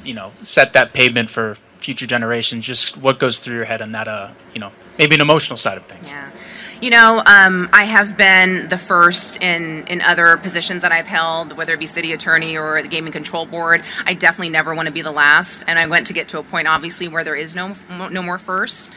you 0.06 0.14
know, 0.14 0.32
set 0.40 0.72
that 0.72 0.94
pavement 0.94 1.28
for 1.28 1.56
future 1.76 2.06
generations, 2.06 2.64
just 2.64 2.96
what 2.96 3.18
goes 3.18 3.40
through 3.40 3.56
your 3.56 3.66
head 3.66 3.82
on 3.82 3.92
that, 3.92 4.08
uh, 4.08 4.30
you 4.54 4.60
know, 4.60 4.72
maybe 4.98 5.14
an 5.14 5.20
emotional 5.20 5.58
side 5.58 5.76
of 5.76 5.84
things? 5.84 6.12
Yeah. 6.12 6.30
You 6.78 6.90
know, 6.90 7.22
um, 7.24 7.70
I 7.72 7.84
have 7.84 8.18
been 8.18 8.68
the 8.68 8.76
first 8.76 9.42
in, 9.42 9.86
in 9.86 10.02
other 10.02 10.36
positions 10.36 10.82
that 10.82 10.92
I've 10.92 11.06
held, 11.06 11.56
whether 11.56 11.72
it 11.72 11.80
be 11.80 11.86
city 11.86 12.12
attorney 12.12 12.58
or 12.58 12.82
the 12.82 12.88
gaming 12.88 13.12
control 13.12 13.46
board. 13.46 13.82
I 14.04 14.12
definitely 14.12 14.50
never 14.50 14.74
want 14.74 14.86
to 14.86 14.92
be 14.92 15.00
the 15.00 15.10
last, 15.10 15.64
and 15.66 15.78
I 15.78 15.86
want 15.86 16.08
to 16.08 16.12
get 16.12 16.28
to 16.28 16.38
a 16.38 16.42
point, 16.42 16.68
obviously, 16.68 17.08
where 17.08 17.24
there 17.24 17.34
is 17.34 17.54
no 17.54 17.74
no 18.10 18.22
more 18.22 18.38
first. 18.38 18.90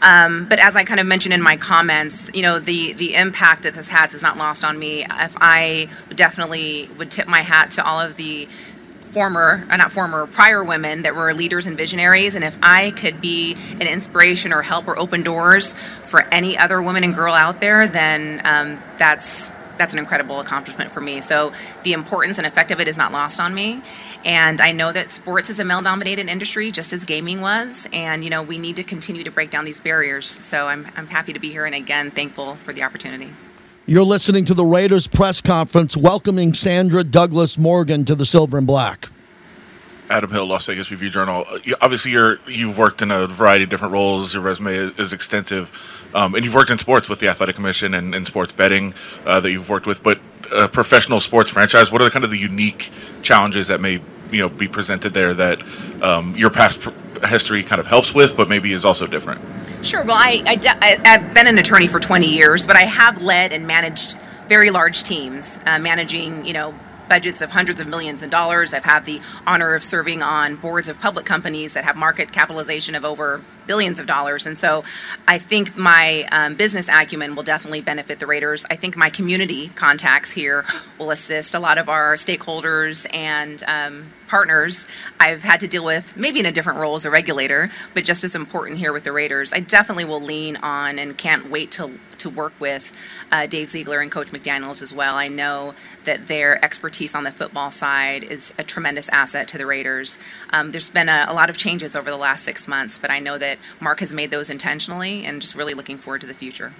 Um, 0.00 0.46
but 0.48 0.60
as 0.60 0.76
I 0.76 0.84
kind 0.84 1.00
of 1.00 1.06
mentioned 1.06 1.34
in 1.34 1.42
my 1.42 1.56
comments, 1.56 2.30
you 2.32 2.42
know, 2.42 2.60
the 2.60 2.92
the 2.92 3.16
impact 3.16 3.64
that 3.64 3.74
this 3.74 3.88
has 3.88 4.14
is 4.14 4.22
not 4.22 4.36
lost 4.36 4.64
on 4.64 4.78
me. 4.78 5.02
If 5.02 5.36
I 5.40 5.88
definitely 6.14 6.88
would 6.98 7.10
tip 7.10 7.26
my 7.26 7.40
hat 7.40 7.72
to 7.72 7.84
all 7.84 8.00
of 8.00 8.14
the 8.14 8.46
former, 9.14 9.64
uh, 9.70 9.76
not 9.76 9.92
former, 9.92 10.26
prior 10.26 10.62
women 10.62 11.02
that 11.02 11.14
were 11.14 11.32
leaders 11.32 11.66
and 11.66 11.76
visionaries. 11.76 12.34
And 12.34 12.44
if 12.44 12.58
I 12.62 12.90
could 12.90 13.20
be 13.20 13.56
an 13.80 13.86
inspiration 13.86 14.52
or 14.52 14.60
help 14.62 14.88
or 14.88 14.98
open 14.98 15.22
doors 15.22 15.74
for 16.04 16.22
any 16.32 16.58
other 16.58 16.82
woman 16.82 17.04
and 17.04 17.14
girl 17.14 17.32
out 17.32 17.60
there, 17.60 17.86
then 17.88 18.42
um, 18.44 18.82
that's 18.98 19.50
that's 19.76 19.92
an 19.92 19.98
incredible 19.98 20.38
accomplishment 20.40 20.92
for 20.92 21.00
me. 21.00 21.20
So 21.20 21.52
the 21.82 21.94
importance 21.94 22.38
and 22.38 22.46
effect 22.46 22.70
of 22.70 22.80
it 22.80 22.88
is 22.88 22.96
not 22.96 23.10
lost 23.12 23.40
on 23.40 23.54
me. 23.54 23.82
And 24.24 24.60
I 24.60 24.70
know 24.72 24.92
that 24.92 25.10
sports 25.10 25.50
is 25.50 25.58
a 25.58 25.64
male-dominated 25.64 26.28
industry, 26.28 26.70
just 26.70 26.92
as 26.92 27.04
gaming 27.04 27.40
was. 27.40 27.86
And 27.92 28.22
you 28.22 28.30
know, 28.30 28.42
we 28.42 28.58
need 28.58 28.76
to 28.76 28.84
continue 28.84 29.24
to 29.24 29.30
break 29.30 29.50
down 29.50 29.64
these 29.64 29.80
barriers. 29.80 30.26
So 30.28 30.66
I'm 30.66 30.86
I'm 30.96 31.06
happy 31.06 31.32
to 31.32 31.40
be 31.40 31.50
here, 31.50 31.66
and 31.66 31.74
again, 31.74 32.10
thankful 32.10 32.56
for 32.56 32.72
the 32.72 32.82
opportunity. 32.82 33.30
You're 33.86 34.04
listening 34.04 34.46
to 34.46 34.54
the 34.54 34.64
Raiders 34.64 35.06
press 35.06 35.42
conference 35.42 35.94
welcoming 35.94 36.54
Sandra 36.54 37.04
Douglas 37.04 37.58
Morgan 37.58 38.06
to 38.06 38.14
the 38.14 38.24
Silver 38.24 38.56
and 38.56 38.66
Black. 38.66 39.10
Adam 40.08 40.30
Hill, 40.30 40.46
Las 40.46 40.64
Vegas 40.64 40.90
Review 40.90 41.10
Journal. 41.10 41.44
Uh, 41.46 41.58
Obviously, 41.82 42.12
you're 42.12 42.38
you've 42.46 42.78
worked 42.78 43.02
in 43.02 43.10
a 43.10 43.26
variety 43.26 43.64
of 43.64 43.68
different 43.68 43.92
roles. 43.92 44.32
Your 44.32 44.42
resume 44.42 44.72
is, 44.72 45.12
extensive, 45.12 45.70
um, 46.14 46.34
and 46.34 46.46
you've 46.46 46.54
worked 46.54 46.70
in 46.70 46.78
sports 46.78 47.10
with 47.10 47.20
the 47.20 47.28
Athletic 47.28 47.56
Commission 47.56 47.92
and, 47.92 48.14
and 48.14 48.26
sports 48.26 48.52
betting 48.54 48.94
uh, 49.26 49.40
that 49.40 49.50
you've 49.50 49.68
worked 49.68 49.86
with. 49.86 50.02
But 50.02 50.18
a 50.50 50.66
professional 50.66 51.20
sports 51.20 51.50
franchise, 51.50 51.92
what 51.92 52.00
are 52.00 52.06
the 52.06 52.10
kind 52.10 52.24
of 52.24 52.30
the 52.30 52.38
unique 52.38 52.90
challenges 53.20 53.66
that 53.66 53.82
may 53.82 54.00
you 54.32 54.38
know 54.40 54.48
be 54.48 54.66
presented 54.66 55.12
there 55.12 55.34
that 55.34 55.62
um, 56.02 56.34
your 56.38 56.48
past 56.48 56.88
history 57.26 57.62
kind 57.62 57.80
of 57.80 57.86
helps 57.86 58.14
with, 58.14 58.34
but 58.34 58.48
maybe 58.48 58.72
is 58.72 58.86
also 58.86 59.06
different? 59.06 59.42
Sure. 59.84 60.02
Well, 60.02 60.16
I, 60.16 60.42
I, 60.46 60.98
I've 61.04 61.34
been 61.34 61.46
an 61.46 61.58
attorney 61.58 61.88
for 61.88 62.00
20 62.00 62.26
years, 62.26 62.64
but 62.64 62.74
I 62.74 62.82
have 62.82 63.20
led 63.20 63.52
and 63.52 63.66
managed 63.66 64.16
very 64.48 64.70
large 64.70 65.02
teams, 65.02 65.58
uh, 65.66 65.78
managing, 65.78 66.46
you 66.46 66.54
know, 66.54 66.74
budgets 67.08 67.40
of 67.40 67.50
hundreds 67.50 67.80
of 67.80 67.86
millions 67.86 68.22
of 68.22 68.30
dollars. 68.30 68.74
I've 68.74 68.84
had 68.84 69.04
the 69.04 69.20
honor 69.46 69.74
of 69.74 69.82
serving 69.82 70.22
on 70.22 70.56
boards 70.56 70.88
of 70.88 70.98
public 71.00 71.26
companies 71.26 71.74
that 71.74 71.84
have 71.84 71.96
market 71.96 72.32
capitalization 72.32 72.94
of 72.94 73.04
over 73.04 73.42
billions 73.66 73.98
of 73.98 74.06
dollars. 74.06 74.46
And 74.46 74.56
so 74.56 74.84
I 75.26 75.38
think 75.38 75.76
my 75.76 76.26
um, 76.32 76.54
business 76.54 76.88
acumen 76.88 77.34
will 77.34 77.42
definitely 77.42 77.80
benefit 77.80 78.18
the 78.18 78.26
Raiders. 78.26 78.66
I 78.70 78.76
think 78.76 78.96
my 78.96 79.10
community 79.10 79.68
contacts 79.68 80.30
here 80.30 80.64
will 80.98 81.10
assist 81.10 81.54
a 81.54 81.60
lot 81.60 81.78
of 81.78 81.88
our 81.88 82.14
stakeholders 82.14 83.06
and 83.12 83.62
um, 83.66 84.12
partners 84.26 84.86
I've 85.20 85.42
had 85.42 85.60
to 85.60 85.68
deal 85.68 85.84
with, 85.84 86.16
maybe 86.16 86.40
in 86.40 86.46
a 86.46 86.52
different 86.52 86.78
role 86.78 86.94
as 86.94 87.04
a 87.04 87.10
regulator, 87.10 87.70
but 87.94 88.04
just 88.04 88.24
as 88.24 88.34
important 88.34 88.78
here 88.78 88.92
with 88.92 89.04
the 89.04 89.12
Raiders. 89.12 89.52
I 89.52 89.60
definitely 89.60 90.04
will 90.04 90.20
lean 90.20 90.56
on 90.56 90.98
and 90.98 91.16
can't 91.16 91.50
wait 91.50 91.70
to, 91.72 91.98
to 92.18 92.30
work 92.30 92.52
with 92.58 92.92
uh, 93.34 93.46
Dave 93.46 93.68
Ziegler 93.68 94.00
and 94.00 94.12
Coach 94.12 94.28
McDaniels 94.28 94.80
as 94.80 94.94
well. 94.94 95.16
I 95.16 95.26
know 95.26 95.74
that 96.04 96.28
their 96.28 96.64
expertise 96.64 97.16
on 97.16 97.24
the 97.24 97.32
football 97.32 97.72
side 97.72 98.22
is 98.22 98.54
a 98.58 98.62
tremendous 98.62 99.08
asset 99.08 99.48
to 99.48 99.58
the 99.58 99.66
Raiders. 99.66 100.20
Um, 100.50 100.70
there's 100.70 100.88
been 100.88 101.08
a, 101.08 101.26
a 101.28 101.34
lot 101.34 101.50
of 101.50 101.56
changes 101.56 101.96
over 101.96 102.12
the 102.12 102.16
last 102.16 102.44
six 102.44 102.68
months, 102.68 102.96
but 102.96 103.10
I 103.10 103.18
know 103.18 103.36
that 103.38 103.58
Mark 103.80 103.98
has 103.98 104.12
made 104.12 104.30
those 104.30 104.50
intentionally 104.50 105.24
and 105.24 105.42
just 105.42 105.56
really 105.56 105.74
looking 105.74 105.98
forward 105.98 106.20
to 106.20 106.28
the 106.28 106.34
future. 106.34 106.74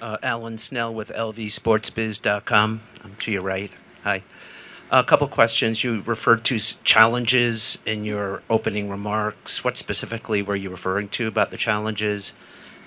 Uh, 0.00 0.16
Alan 0.22 0.56
Snel 0.56 0.94
with 0.94 1.10
LVSportsBiz.com. 1.10 2.80
I'm 3.04 3.14
to 3.16 3.32
your 3.32 3.42
right. 3.42 3.74
Hi. 4.02 4.22
A 4.90 5.04
couple 5.04 5.28
questions. 5.28 5.84
You 5.84 6.02
referred 6.06 6.42
to 6.46 6.58
challenges 6.84 7.82
in 7.84 8.06
your 8.06 8.42
opening 8.48 8.88
remarks. 8.88 9.62
What 9.62 9.76
specifically 9.76 10.40
were 10.40 10.56
you 10.56 10.70
referring 10.70 11.08
to 11.10 11.28
about 11.28 11.50
the 11.50 11.58
challenges? 11.58 12.34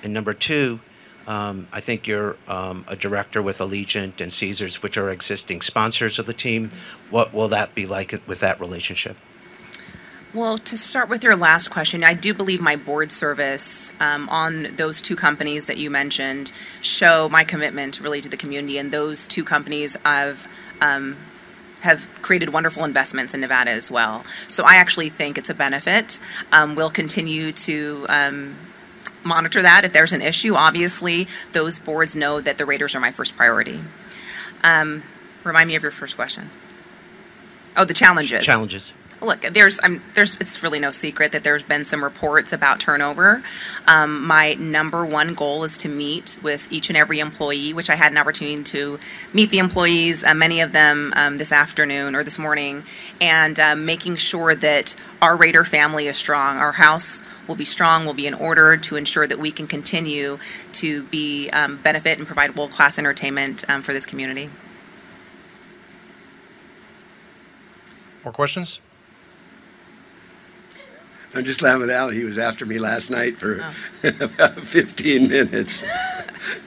And 0.03 0.11
number 0.11 0.33
two, 0.33 0.79
um, 1.27 1.67
I 1.71 1.81
think 1.81 2.07
you're 2.07 2.37
um, 2.47 2.85
a 2.87 2.95
director 2.95 3.41
with 3.41 3.57
Allegiant 3.57 4.21
and 4.21 4.31
Caesars, 4.31 4.83
which 4.83 4.97
are 4.97 5.09
existing 5.09 5.61
sponsors 5.61 6.19
of 6.19 6.25
the 6.25 6.33
team. 6.33 6.69
What 7.09 7.33
will 7.33 7.47
that 7.49 7.73
be 7.73 7.85
like 7.85 8.13
with 8.27 8.39
that 8.41 8.59
relationship? 8.59 9.17
Well, 10.35 10.57
to 10.57 10.77
start 10.77 11.07
with 11.07 11.23
your 11.23 11.37
last 11.37 11.69
question, 11.69 12.03
I 12.03 12.13
do 12.13 12.33
believe 12.33 12.59
my 12.59 12.75
board 12.75 13.09
service 13.09 13.93
um, 14.01 14.27
on 14.27 14.75
those 14.75 15.01
two 15.01 15.15
companies 15.15 15.67
that 15.67 15.77
you 15.77 15.89
mentioned 15.89 16.51
show 16.81 17.29
my 17.29 17.45
commitment 17.45 18.01
really 18.01 18.19
to 18.19 18.27
the 18.27 18.35
community, 18.35 18.77
and 18.77 18.91
those 18.91 19.27
two 19.27 19.45
companies 19.45 19.95
have 20.03 20.45
um, 20.81 21.15
have 21.79 22.09
created 22.21 22.49
wonderful 22.49 22.83
investments 22.83 23.33
in 23.33 23.39
Nevada 23.39 23.71
as 23.71 23.89
well. 23.89 24.25
So 24.49 24.65
I 24.65 24.75
actually 24.75 25.07
think 25.07 25.37
it's 25.37 25.49
a 25.49 25.53
benefit. 25.53 26.19
Um, 26.51 26.75
we'll 26.75 26.89
continue 26.89 27.53
to. 27.53 28.05
Um, 28.09 28.57
Monitor 29.25 29.61
that 29.63 29.83
if 29.83 29.91
there's 29.91 30.13
an 30.13 30.21
issue. 30.21 30.53
Obviously, 30.53 31.27
those 31.51 31.79
boards 31.79 32.15
know 32.15 32.39
that 32.39 32.57
the 32.57 32.65
Raiders 32.65 32.95
are 32.95 32.99
my 32.99 33.11
first 33.11 33.35
priority. 33.35 33.81
Um, 34.63 35.03
remind 35.43 35.67
me 35.67 35.75
of 35.75 35.83
your 35.83 35.91
first 35.91 36.15
question. 36.15 36.49
Oh, 37.75 37.85
the 37.85 37.93
challenges. 37.93 38.45
Challenges. 38.45 38.93
Look, 39.25 39.41
there's, 39.41 39.79
I'm, 39.81 40.03
there's, 40.13 40.35
it's 40.35 40.61
really 40.61 40.79
no 40.79 40.91
secret 40.91 41.31
that 41.31 41.43
there's 41.43 41.63
been 41.63 41.83
some 41.83 42.03
reports 42.03 42.53
about 42.53 42.79
turnover. 42.79 43.41
Um, 43.87 44.25
my 44.25 44.53
number 44.53 45.03
one 45.03 45.33
goal 45.33 45.63
is 45.63 45.77
to 45.79 45.89
meet 45.89 46.37
with 46.43 46.71
each 46.71 46.89
and 46.89 46.97
every 46.97 47.19
employee, 47.19 47.73
which 47.73 47.89
I 47.89 47.95
had 47.95 48.11
an 48.11 48.19
opportunity 48.19 48.61
to 48.63 48.99
meet 49.33 49.49
the 49.49 49.57
employees, 49.57 50.23
uh, 50.23 50.35
many 50.35 50.61
of 50.61 50.73
them 50.73 51.11
um, 51.15 51.37
this 51.37 51.51
afternoon 51.51 52.15
or 52.15 52.23
this 52.23 52.37
morning, 52.37 52.83
and 53.19 53.59
um, 53.59 53.85
making 53.85 54.17
sure 54.17 54.53
that 54.53 54.95
our 55.23 55.35
Raider 55.35 55.63
family 55.63 56.05
is 56.05 56.17
strong. 56.17 56.57
Our 56.57 56.73
house 56.73 57.23
will 57.47 57.55
be 57.55 57.65
strong, 57.65 58.05
will 58.05 58.13
be 58.13 58.27
in 58.27 58.35
order 58.35 58.77
to 58.77 58.95
ensure 58.95 59.25
that 59.25 59.39
we 59.39 59.51
can 59.51 59.65
continue 59.65 60.37
to 60.73 61.03
be 61.03 61.49
um, 61.49 61.77
benefit 61.77 62.19
and 62.19 62.27
provide 62.27 62.55
world 62.55 62.71
class 62.71 62.99
entertainment 62.99 63.65
um, 63.67 63.81
for 63.81 63.91
this 63.91 64.05
community. 64.05 64.51
More 68.23 68.33
questions? 68.33 68.79
I'm 71.35 71.43
just 71.43 71.61
laughing 71.61 71.81
with 71.81 71.89
Al. 71.89 72.09
He 72.09 72.23
was 72.23 72.37
after 72.37 72.65
me 72.65 72.79
last 72.79 73.11
night 73.11 73.35
for 73.35 73.55
about 74.03 74.53
15 74.53 75.27
minutes. 75.27 75.83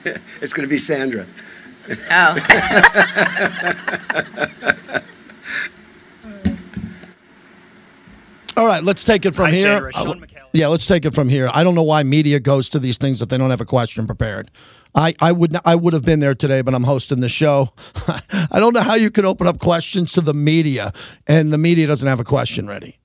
it's 0.41 0.53
going 0.53 0.67
to 0.67 0.69
be 0.69 0.77
Sandra. 0.77 1.25
Oh, 2.11 2.35
All 8.55 8.65
right, 8.65 8.83
let's 8.83 9.03
take 9.03 9.25
it 9.25 9.33
from 9.33 9.45
Hi, 9.45 9.51
here. 9.51 9.63
Sandra. 9.63 9.91
Uh, 9.95 10.03
Sean 10.03 10.25
yeah, 10.53 10.67
let's 10.67 10.85
take 10.85 11.05
it 11.05 11.15
from 11.15 11.29
here. 11.29 11.49
I 11.51 11.63
don't 11.63 11.73
know 11.75 11.83
why 11.83 12.03
media 12.03 12.39
goes 12.39 12.69
to 12.69 12.79
these 12.79 12.97
things 12.97 13.21
if 13.21 13.29
they 13.29 13.37
don't 13.37 13.51
have 13.51 13.61
a 13.61 13.65
question 13.65 14.05
prepared. 14.05 14.51
I, 14.93 15.15
I 15.19 15.31
would 15.31 15.55
I 15.65 15.75
would 15.75 15.93
have 15.93 16.03
been 16.03 16.19
there 16.19 16.35
today, 16.35 16.61
but 16.61 16.75
I'm 16.75 16.83
hosting 16.83 17.21
the 17.21 17.29
show. 17.29 17.71
I 18.51 18.59
don't 18.59 18.73
know 18.73 18.81
how 18.81 18.95
you 18.95 19.11
could 19.11 19.25
open 19.25 19.47
up 19.47 19.59
questions 19.59 20.11
to 20.13 20.21
the 20.21 20.33
media 20.33 20.93
and 21.27 21.53
the 21.53 21.57
media 21.57 21.87
doesn't 21.87 22.07
have 22.07 22.19
a 22.19 22.23
question 22.23 22.67
ready. 22.67 22.98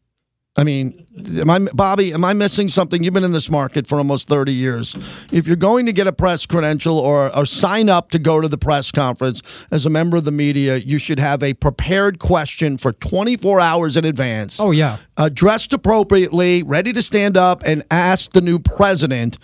I 0.56 0.62
mean, 0.62 1.06
am 1.40 1.50
I 1.50 1.58
Bobby? 1.75 2.12
Am 2.12 2.25
I 2.25 2.32
missing 2.32 2.68
something? 2.68 3.02
You've 3.02 3.14
been 3.14 3.25
in 3.25 3.32
this 3.32 3.50
market 3.50 3.88
for 3.88 3.99
almost 3.99 4.28
thirty 4.28 4.52
years. 4.52 4.94
If 5.32 5.49
you're 5.49 5.56
going 5.56 5.87
to 5.87 5.92
get 5.92 6.06
a 6.06 6.12
press 6.12 6.46
credential 6.46 6.99
or, 6.99 7.34
or 7.37 7.44
sign 7.44 7.88
up 7.88 8.11
to 8.11 8.20
go 8.20 8.40
to 8.40 8.46
the 8.46 8.58
press 8.58 8.92
conference 8.92 9.42
as 9.73 9.84
a 9.84 9.90
member 9.90 10.16
of 10.16 10.25
the 10.25 10.30
media, 10.30 10.76
you 10.76 10.99
should 10.99 11.18
have 11.18 11.42
a 11.42 11.54
prepared 11.54 12.20
question 12.20 12.78
for 12.78 12.92
24 12.92 13.58
hours 13.58 13.96
in 13.96 14.04
advance. 14.04 14.61
Oh 14.61 14.70
yeah, 14.70 14.99
uh, 15.16 15.28
dressed 15.28 15.73
appropriately, 15.73 16.62
ready 16.62 16.92
to 16.92 17.02
stand 17.02 17.37
up 17.37 17.62
and 17.66 17.84
ask 17.90 18.30
the 18.30 18.40
new 18.40 18.61
president 18.61 19.38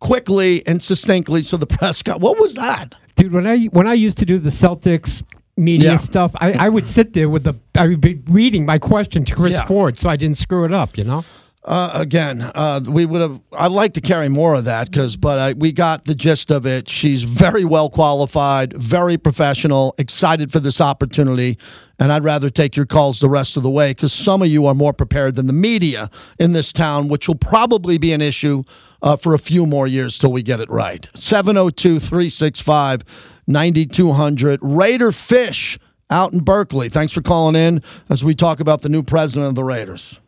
quickly 0.00 0.66
and 0.66 0.82
succinctly. 0.82 1.44
So 1.44 1.56
the 1.56 1.66
press 1.78 2.02
got 2.02 2.20
what 2.20 2.40
was 2.40 2.54
that? 2.54 2.96
dude. 3.14 3.32
When 3.32 3.46
I 3.46 3.66
when 3.66 3.86
I 3.86 3.94
used 3.94 4.18
to 4.18 4.24
do 4.26 4.38
the 4.38 4.50
Celtics 4.50 5.22
media 5.56 5.92
Yeah. 5.92 5.96
stuff, 5.98 6.32
I, 6.36 6.52
I 6.52 6.68
would 6.68 6.86
sit 6.86 7.12
there 7.12 7.28
with 7.28 7.44
the 7.44 7.54
I 7.74 7.88
would 7.88 8.00
be 8.00 8.20
reading 8.28 8.64
my 8.66 8.78
question 8.78 9.24
to 9.24 9.34
Chris 9.34 9.52
Yeah. 9.52 9.66
Ford, 9.66 9.98
so 9.98 10.08
I 10.08 10.16
didn't 10.16 10.38
screw 10.38 10.64
it 10.64 10.72
up. 10.72 10.96
You 10.98 11.04
know. 11.04 11.24
Uh, 11.64 11.90
again, 11.94 12.42
uh, 12.42 12.80
we 12.88 13.06
would 13.06 13.20
have. 13.20 13.40
I'd 13.52 13.70
like 13.70 13.94
to 13.94 14.00
carry 14.00 14.28
more 14.28 14.54
of 14.54 14.64
that 14.64 14.90
because, 14.90 15.14
but 15.14 15.38
I, 15.38 15.52
we 15.52 15.70
got 15.70 16.06
the 16.06 16.14
gist 16.14 16.50
of 16.50 16.66
it. 16.66 16.88
She's 16.88 17.22
very 17.22 17.64
well 17.64 17.88
qualified, 17.88 18.72
very 18.72 19.16
professional, 19.16 19.94
excited 19.96 20.50
for 20.50 20.58
this 20.58 20.80
opportunity, 20.80 21.56
and 22.00 22.10
I'd 22.10 22.24
rather 22.24 22.50
take 22.50 22.74
your 22.74 22.84
calls 22.86 23.20
the 23.20 23.28
rest 23.28 23.56
of 23.56 23.62
the 23.62 23.70
way 23.70 23.92
because 23.92 24.12
some 24.12 24.42
of 24.42 24.48
you 24.48 24.66
are 24.66 24.74
more 24.74 24.92
prepared 24.92 25.36
than 25.36 25.46
the 25.46 25.52
media 25.52 26.10
in 26.40 26.52
this 26.52 26.72
town, 26.72 27.06
which 27.06 27.28
will 27.28 27.36
probably 27.36 27.96
be 27.96 28.12
an 28.12 28.20
issue 28.20 28.64
uh, 29.02 29.14
for 29.14 29.32
a 29.32 29.38
few 29.38 29.64
more 29.64 29.86
years 29.86 30.18
till 30.18 30.32
we 30.32 30.42
get 30.42 30.58
it 30.58 30.68
right. 30.68 31.06
702 31.14 32.00
365 32.00 33.04
9200. 33.46 34.60
Raider 34.62 35.12
Fish 35.12 35.78
out 36.10 36.32
in 36.32 36.40
Berkeley. 36.40 36.88
Thanks 36.88 37.12
for 37.12 37.22
calling 37.22 37.56
in 37.56 37.82
as 38.08 38.22
we 38.22 38.34
talk 38.34 38.60
about 38.60 38.82
the 38.82 38.88
new 38.88 39.02
president 39.02 39.48
of 39.48 39.54
the 39.54 39.64
Raiders. 39.64 40.20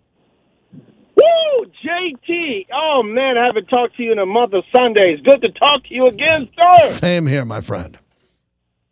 Woo, 0.73 1.67
JT. 1.85 2.67
Oh 2.73 3.03
man, 3.03 3.37
I 3.39 3.47
haven't 3.47 3.67
talked 3.67 3.97
to 3.97 4.03
you 4.03 4.13
in 4.13 4.19
a 4.19 4.27
month 4.27 4.55
of 4.55 4.65
Sundays. 4.75 5.21
Good 5.21 5.43
to 5.43 5.51
talk 5.53 5.85
to 5.85 5.95
you 5.95 6.07
again, 6.09 6.49
sir. 6.57 6.93
Same 6.93 7.27
here, 7.27 7.45
my 7.45 7.61
friend. 7.61 7.99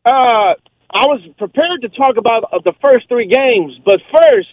Uh, 0.04 0.54
I 0.94 1.06
was 1.06 1.20
prepared 1.38 1.82
to 1.82 1.88
talk 1.88 2.16
about 2.18 2.44
uh, 2.52 2.58
the 2.64 2.74
first 2.82 3.08
three 3.08 3.26
games, 3.26 3.78
but 3.84 4.00
first, 4.12 4.52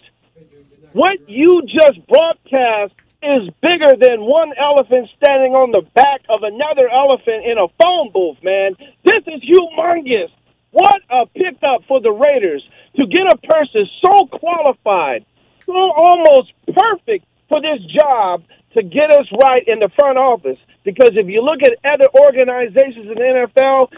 what 0.92 1.28
you 1.28 1.62
just 1.66 2.06
broadcast 2.08 2.94
is 3.22 3.48
bigger 3.60 3.96
than 4.00 4.24
one 4.24 4.52
elephant 4.56 5.08
standing 5.16 5.52
on 5.52 5.70
the 5.70 5.82
back 5.94 6.24
of 6.28 6.42
another 6.42 6.88
elephant 6.88 7.44
in 7.44 7.58
a 7.58 7.68
phone 7.76 8.10
booth, 8.12 8.38
man. 8.42 8.76
This 9.04 9.22
is 9.28 9.44
humongous. 9.44 10.32
What 10.72 11.02
a 11.10 11.26
pickup 11.26 11.84
for 11.88 12.00
the 12.00 12.12
Raiders 12.12 12.62
to 12.96 13.06
get 13.06 13.26
a 13.28 13.36
person 13.36 13.86
so 14.00 14.26
qualified, 14.26 15.26
so 15.66 15.74
almost 15.74 16.52
perfect 16.72 17.26
for 17.48 17.60
this 17.60 17.80
job 17.92 18.42
to 18.74 18.82
get 18.82 19.10
us 19.10 19.26
right 19.44 19.66
in 19.66 19.80
the 19.80 19.90
front 19.98 20.16
office. 20.16 20.58
Because 20.84 21.10
if 21.12 21.26
you 21.26 21.42
look 21.42 21.60
at 21.62 21.76
other 21.84 22.08
organizations 22.14 23.10
in 23.10 23.14
the 23.18 23.48
NFL, 23.50 23.90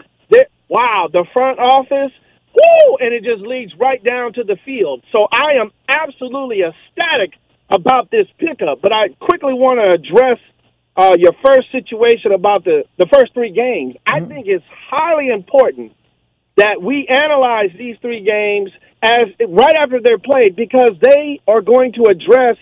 wow, 0.67 1.07
the 1.11 1.25
front 1.31 1.59
office, 1.59 2.11
woo, 2.55 2.97
and 2.99 3.13
it 3.13 3.23
just 3.23 3.45
leads 3.45 3.71
right 3.79 4.03
down 4.03 4.33
to 4.33 4.43
the 4.43 4.57
field. 4.65 5.03
So 5.11 5.27
I 5.31 5.61
am 5.61 5.71
absolutely 5.87 6.61
ecstatic 6.61 7.37
about 7.69 8.11
this 8.11 8.27
pickup. 8.37 8.81
But 8.81 8.91
I 8.91 9.09
quickly 9.19 9.53
want 9.53 9.79
to 9.79 9.95
address 9.95 10.39
uh, 10.95 11.15
your 11.17 11.33
first 11.43 11.71
situation 11.71 12.31
about 12.31 12.63
the, 12.63 12.83
the 12.97 13.07
first 13.11 13.33
three 13.33 13.51
games. 13.51 13.95
I 14.05 14.19
think 14.21 14.47
it's 14.47 14.65
highly 14.89 15.29
important 15.29 15.93
that 16.57 16.81
we 16.81 17.07
analyze 17.07 17.71
these 17.77 17.97
three 18.01 18.23
games 18.23 18.71
as 19.01 19.27
right 19.49 19.73
after 19.75 19.99
they're 20.01 20.19
played 20.19 20.55
because 20.55 20.91
they 21.01 21.41
are 21.47 21.61
going 21.61 21.93
to 21.93 22.05
address 22.09 22.57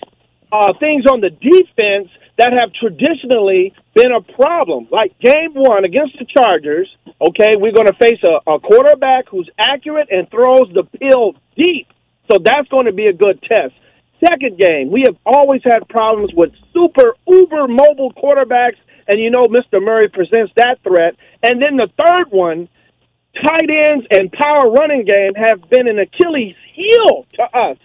uh, 0.51 0.73
things 0.79 1.05
on 1.05 1.21
the 1.21 1.29
defense 1.29 2.09
that 2.37 2.53
have 2.53 2.73
traditionally 2.73 3.73
been 3.93 4.11
a 4.11 4.21
problem. 4.21 4.87
Like 4.89 5.17
game 5.19 5.53
one 5.53 5.85
against 5.85 6.17
the 6.17 6.25
Chargers, 6.25 6.89
okay, 7.19 7.55
we're 7.55 7.73
going 7.73 7.87
to 7.87 7.97
face 7.99 8.19
a, 8.23 8.49
a 8.49 8.59
quarterback 8.59 9.27
who's 9.29 9.49
accurate 9.59 10.07
and 10.09 10.29
throws 10.29 10.71
the 10.73 10.83
pill 10.97 11.33
deep. 11.55 11.87
So 12.31 12.39
that's 12.43 12.67
going 12.69 12.85
to 12.85 12.93
be 12.93 13.07
a 13.07 13.13
good 13.13 13.41
test. 13.43 13.73
Second 14.23 14.57
game, 14.57 14.91
we 14.91 15.03
have 15.05 15.17
always 15.25 15.61
had 15.63 15.87
problems 15.89 16.31
with 16.33 16.51
super 16.73 17.15
uber 17.27 17.67
mobile 17.67 18.13
quarterbacks, 18.13 18.77
and 19.07 19.19
you 19.19 19.31
know 19.31 19.45
Mr. 19.45 19.81
Murray 19.81 20.09
presents 20.09 20.53
that 20.57 20.77
threat. 20.83 21.15
And 21.41 21.61
then 21.61 21.75
the 21.77 21.89
third 21.97 22.27
one, 22.29 22.69
tight 23.35 23.69
ends 23.69 24.05
and 24.11 24.31
power 24.31 24.69
running 24.69 25.05
game 25.05 25.33
have 25.35 25.67
been 25.69 25.87
an 25.87 25.97
Achilles 25.97 26.55
heel 26.73 27.25
to 27.33 27.43
us. 27.43 27.77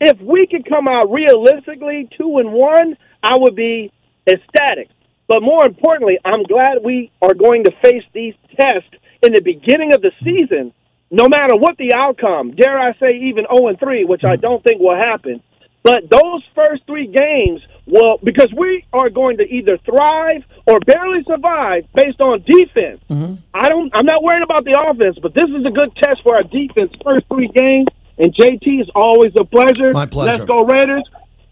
If 0.00 0.20
we 0.20 0.46
could 0.46 0.68
come 0.68 0.88
out 0.88 1.12
realistically 1.12 2.08
two 2.18 2.38
and 2.38 2.52
one, 2.52 2.96
I 3.22 3.34
would 3.38 3.54
be 3.54 3.92
ecstatic. 4.26 4.88
But 5.28 5.42
more 5.42 5.64
importantly, 5.64 6.18
I'm 6.24 6.42
glad 6.42 6.78
we 6.84 7.10
are 7.22 7.34
going 7.34 7.64
to 7.64 7.72
face 7.82 8.04
these 8.12 8.34
tests 8.58 8.90
in 9.22 9.32
the 9.32 9.40
beginning 9.40 9.94
of 9.94 10.02
the 10.02 10.10
season, 10.22 10.72
no 11.10 11.28
matter 11.28 11.56
what 11.56 11.78
the 11.78 11.94
outcome. 11.94 12.50
Dare 12.50 12.78
I 12.78 12.92
say, 12.98 13.16
even 13.22 13.46
0 13.46 13.68
and 13.68 13.78
3, 13.78 14.04
which 14.04 14.24
I 14.24 14.36
don't 14.36 14.62
think 14.62 14.80
will 14.80 14.96
happen. 14.96 15.40
But 15.84 16.08
those 16.08 16.42
first 16.54 16.82
three 16.86 17.06
games 17.06 17.60
will, 17.86 18.18
because 18.24 18.50
we 18.56 18.86
are 18.92 19.10
going 19.10 19.36
to 19.36 19.44
either 19.44 19.76
thrive 19.84 20.42
or 20.66 20.80
barely 20.80 21.22
survive 21.28 21.84
based 21.94 22.22
on 22.22 22.40
defense. 22.40 23.00
Mm-hmm. 23.10 23.34
I 23.52 23.68
don't. 23.68 23.94
I'm 23.94 24.06
not 24.06 24.22
worried 24.22 24.42
about 24.42 24.64
the 24.64 24.80
offense, 24.80 25.18
but 25.20 25.34
this 25.34 25.50
is 25.50 25.66
a 25.66 25.70
good 25.70 25.94
test 26.02 26.22
for 26.22 26.36
our 26.36 26.42
defense. 26.42 26.90
First 27.04 27.26
three 27.28 27.48
games, 27.48 27.88
and 28.16 28.34
JT 28.34 28.80
is 28.80 28.90
always 28.94 29.32
a 29.38 29.44
pleasure. 29.44 29.92
My 29.92 30.06
pleasure. 30.06 30.38
Let's 30.38 30.48
go 30.48 30.64
Raiders. 30.64 31.04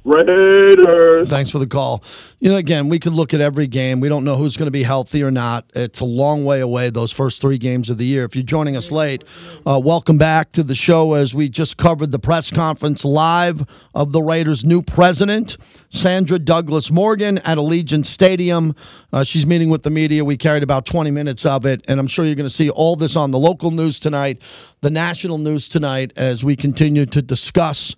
Raiders. 0.04 1.28
Thanks 1.28 1.50
for 1.50 1.60
the 1.60 1.66
call. 1.66 2.02
You 2.40 2.48
know, 2.48 2.56
again, 2.56 2.88
we 2.88 2.98
could 2.98 3.12
look 3.12 3.32
at 3.32 3.40
every 3.40 3.68
game. 3.68 4.00
We 4.00 4.08
don't 4.08 4.24
know 4.24 4.34
who's 4.34 4.56
going 4.56 4.66
to 4.66 4.72
be 4.72 4.82
healthy 4.82 5.22
or 5.22 5.30
not. 5.30 5.70
It's 5.76 6.00
a 6.00 6.04
long 6.04 6.44
way 6.44 6.58
away, 6.58 6.90
those 6.90 7.12
first 7.12 7.40
three 7.40 7.56
games 7.56 7.88
of 7.88 7.98
the 7.98 8.04
year. 8.04 8.24
If 8.24 8.34
you're 8.34 8.42
joining 8.42 8.76
us 8.76 8.90
late, 8.90 9.22
uh, 9.64 9.78
welcome 9.78 10.18
back 10.18 10.50
to 10.52 10.64
the 10.64 10.74
show 10.74 11.14
as 11.14 11.36
we 11.36 11.48
just 11.48 11.76
covered 11.76 12.10
the 12.10 12.18
press 12.18 12.50
conference 12.50 13.04
live 13.04 13.64
of 13.94 14.10
the 14.10 14.20
Raiders' 14.20 14.64
new 14.64 14.82
president, 14.82 15.56
Sandra 15.90 16.40
Douglas 16.40 16.90
Morgan, 16.90 17.38
at 17.38 17.56
Allegiant 17.56 18.04
Stadium. 18.04 18.74
Uh, 19.12 19.22
she's 19.22 19.46
meeting 19.46 19.70
with 19.70 19.84
the 19.84 19.90
media. 19.90 20.24
We 20.24 20.36
carried 20.36 20.64
about 20.64 20.84
20 20.84 21.12
minutes 21.12 21.46
of 21.46 21.64
it, 21.64 21.84
and 21.86 22.00
I'm 22.00 22.08
sure 22.08 22.24
you're 22.24 22.34
going 22.34 22.48
to 22.48 22.50
see 22.50 22.70
all 22.70 22.96
this 22.96 23.14
on 23.14 23.30
the 23.30 23.38
local 23.38 23.70
news 23.70 24.00
tonight, 24.00 24.42
the 24.80 24.90
national 24.90 25.38
news 25.38 25.68
tonight, 25.68 26.12
as 26.16 26.42
we 26.42 26.56
continue 26.56 27.06
to 27.06 27.22
discuss 27.22 27.94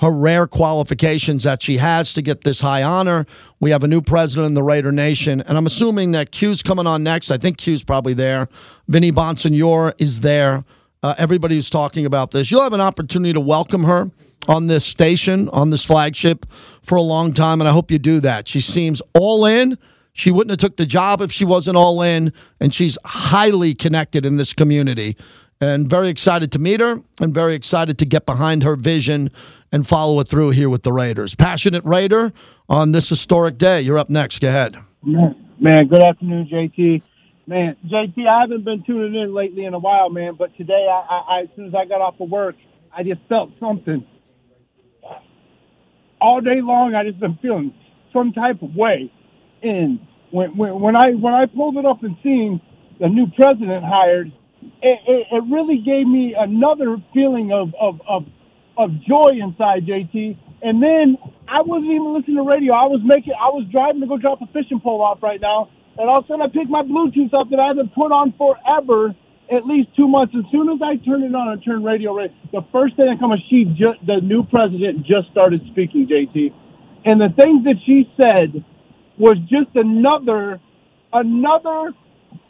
her 0.00 0.10
rare 0.10 0.46
qualifications 0.46 1.42
that 1.42 1.62
she 1.62 1.78
has 1.78 2.12
to 2.12 2.22
get 2.22 2.42
this 2.42 2.60
high 2.60 2.82
honor. 2.82 3.26
We 3.60 3.70
have 3.70 3.82
a 3.82 3.88
new 3.88 4.00
president 4.00 4.46
in 4.46 4.54
the 4.54 4.62
Raider 4.62 4.92
Nation, 4.92 5.40
and 5.40 5.58
I'm 5.58 5.66
assuming 5.66 6.12
that 6.12 6.30
Q's 6.30 6.62
coming 6.62 6.86
on 6.86 7.02
next. 7.02 7.30
I 7.30 7.36
think 7.36 7.58
Q's 7.58 7.82
probably 7.82 8.14
there. 8.14 8.48
Vinny 8.86 9.10
Bonsignore 9.10 9.92
is 9.98 10.20
there. 10.20 10.64
Uh, 11.02 11.14
everybody 11.18 11.56
who's 11.56 11.70
talking 11.70 12.06
about 12.06 12.30
this, 12.30 12.50
you'll 12.50 12.62
have 12.62 12.72
an 12.72 12.80
opportunity 12.80 13.32
to 13.32 13.40
welcome 13.40 13.84
her 13.84 14.10
on 14.46 14.68
this 14.68 14.84
station, 14.84 15.48
on 15.50 15.70
this 15.70 15.84
flagship, 15.84 16.46
for 16.82 16.96
a 16.96 17.02
long 17.02 17.32
time, 17.32 17.60
and 17.60 17.68
I 17.68 17.72
hope 17.72 17.90
you 17.90 17.98
do 17.98 18.20
that. 18.20 18.48
She 18.48 18.60
seems 18.60 19.02
all 19.14 19.46
in. 19.46 19.78
She 20.12 20.30
wouldn't 20.30 20.50
have 20.50 20.58
took 20.58 20.76
the 20.76 20.86
job 20.86 21.20
if 21.20 21.30
she 21.30 21.44
wasn't 21.44 21.76
all 21.76 22.02
in, 22.02 22.32
and 22.60 22.74
she's 22.74 22.98
highly 23.04 23.74
connected 23.74 24.24
in 24.26 24.36
this 24.36 24.52
community. 24.52 25.16
And 25.60 25.90
very 25.90 26.08
excited 26.08 26.52
to 26.52 26.60
meet 26.60 26.80
her, 26.80 27.02
and 27.20 27.34
very 27.34 27.54
excited 27.54 27.98
to 27.98 28.04
get 28.04 28.26
behind 28.26 28.62
her 28.62 28.76
vision 28.76 29.30
and 29.72 29.86
follow 29.86 30.20
it 30.20 30.28
through 30.28 30.50
here 30.50 30.68
with 30.68 30.84
the 30.84 30.92
Raiders. 30.92 31.34
Passionate 31.34 31.84
Raider 31.84 32.32
on 32.68 32.92
this 32.92 33.08
historic 33.08 33.58
day. 33.58 33.80
You're 33.80 33.98
up 33.98 34.08
next. 34.08 34.40
Go 34.40 34.48
ahead. 34.48 34.76
Man, 35.02 35.88
good 35.88 36.02
afternoon, 36.02 36.48
JT. 36.52 37.02
Man, 37.48 37.76
JT, 37.90 38.28
I 38.28 38.42
haven't 38.42 38.64
been 38.64 38.84
tuning 38.84 39.20
in 39.20 39.34
lately 39.34 39.64
in 39.64 39.74
a 39.74 39.78
while, 39.78 40.10
man. 40.10 40.36
But 40.38 40.56
today, 40.56 40.86
I, 40.88 41.00
I, 41.00 41.38
I 41.38 41.40
as 41.42 41.48
soon 41.56 41.66
as 41.66 41.74
I 41.74 41.86
got 41.86 42.00
off 42.00 42.14
of 42.20 42.30
work, 42.30 42.54
I 42.96 43.02
just 43.02 43.20
felt 43.28 43.50
something. 43.58 44.06
All 46.20 46.40
day 46.40 46.60
long, 46.60 46.94
I 46.94 47.04
just 47.04 47.18
been 47.20 47.38
feeling 47.40 47.74
some 48.12 48.32
type 48.32 48.62
of 48.62 48.74
way. 48.74 49.12
And 49.62 49.98
when 50.30 50.56
when, 50.56 50.80
when 50.80 50.96
I 50.96 51.12
when 51.12 51.32
I 51.32 51.46
pulled 51.46 51.76
it 51.76 51.86
up 51.86 52.02
and 52.02 52.16
seen 52.22 52.60
the 53.00 53.08
new 53.08 53.26
president 53.34 53.84
hired, 53.84 54.32
it, 54.82 54.98
it, 55.06 55.26
it 55.32 55.44
really 55.50 55.78
gave 55.78 56.06
me 56.06 56.34
another 56.38 56.96
feeling 57.12 57.52
of 57.52 57.74
of 57.80 58.00
of 58.08 58.24
of 58.78 58.90
joy 59.02 59.34
inside, 59.42 59.86
JT. 59.86 60.38
And 60.62 60.82
then 60.82 61.18
I 61.46 61.62
wasn't 61.62 61.90
even 61.90 62.14
listening 62.14 62.36
to 62.38 62.46
radio. 62.46 62.74
I 62.74 62.86
was 62.86 63.02
making, 63.04 63.34
I 63.34 63.50
was 63.50 63.66
driving 63.70 64.00
to 64.00 64.06
go 64.06 64.16
drop 64.16 64.40
a 64.40 64.46
fishing 64.46 64.80
pole 64.80 65.02
off 65.02 65.22
right 65.22 65.40
now, 65.40 65.68
and 65.98 66.08
all 66.08 66.20
of 66.20 66.24
a 66.24 66.28
sudden 66.28 66.42
I 66.42 66.48
picked 66.48 66.70
my 66.70 66.82
Bluetooth 66.82 67.34
up 67.34 67.50
that 67.50 67.58
I 67.58 67.68
haven't 67.74 67.94
put 67.94 68.14
on 68.14 68.34
forever, 68.38 69.14
at 69.50 69.66
least 69.66 69.90
two 69.98 70.06
months. 70.06 70.34
As 70.38 70.46
soon 70.50 70.70
as 70.70 70.78
I 70.78 70.94
turned 71.02 71.26
it 71.26 71.34
on 71.34 71.50
and 71.50 71.62
turned 71.62 71.84
radio, 71.84 72.14
the 72.54 72.62
first 72.70 72.94
thing 72.94 73.10
that 73.10 73.18
comes, 73.18 73.42
she 73.50 73.66
just, 73.74 73.98
the 74.06 74.22
new 74.22 74.46
president 74.46 75.02
just 75.06 75.30
started 75.30 75.62
speaking, 75.74 76.06
JT, 76.06 76.54
and 77.04 77.20
the 77.20 77.34
things 77.34 77.66
that 77.66 77.82
she 77.82 78.06
said 78.14 78.62
was 79.18 79.38
just 79.50 79.74
another, 79.74 80.60
another 81.12 81.94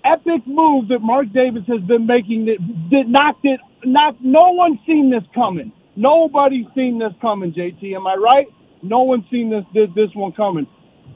epic 0.04 0.46
move 0.46 0.88
that 0.88 1.00
Mark 1.00 1.32
Davis 1.32 1.64
has 1.68 1.82
been 1.82 2.06
making 2.06 2.46
that, 2.46 2.58
that 2.90 3.04
knocked 3.08 3.44
it. 3.44 3.60
Not 3.84 4.16
no 4.22 4.52
one's 4.52 4.80
seen 4.86 5.10
this 5.10 5.24
coming. 5.34 5.72
Nobody's 5.96 6.66
seen 6.74 6.98
this 6.98 7.12
coming, 7.22 7.52
JT. 7.52 7.94
Am 7.96 8.06
I 8.06 8.14
right? 8.16 8.46
No 8.82 9.02
one's 9.04 9.24
seen 9.30 9.50
this 9.50 9.64
this, 9.74 9.88
this 9.94 10.10
one 10.14 10.32
coming. 10.32 10.66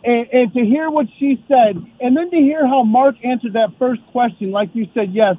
And, 0.05 0.27
and 0.33 0.55
to 0.55 0.61
hear 0.65 0.91
what 0.91 1.07
she 1.19 1.43
said, 1.49 1.77
and 2.01 2.17
then 2.17 2.31
to 2.31 2.37
hear 2.39 2.67
how 2.67 2.85
Mark 2.85 3.17
answered 3.25 3.55
that 3.55 3.75
first 3.79 4.03
question, 4.13 4.51
like 4.51 4.71
you 4.75 4.87
said, 4.95 5.13
yes, 5.15 5.37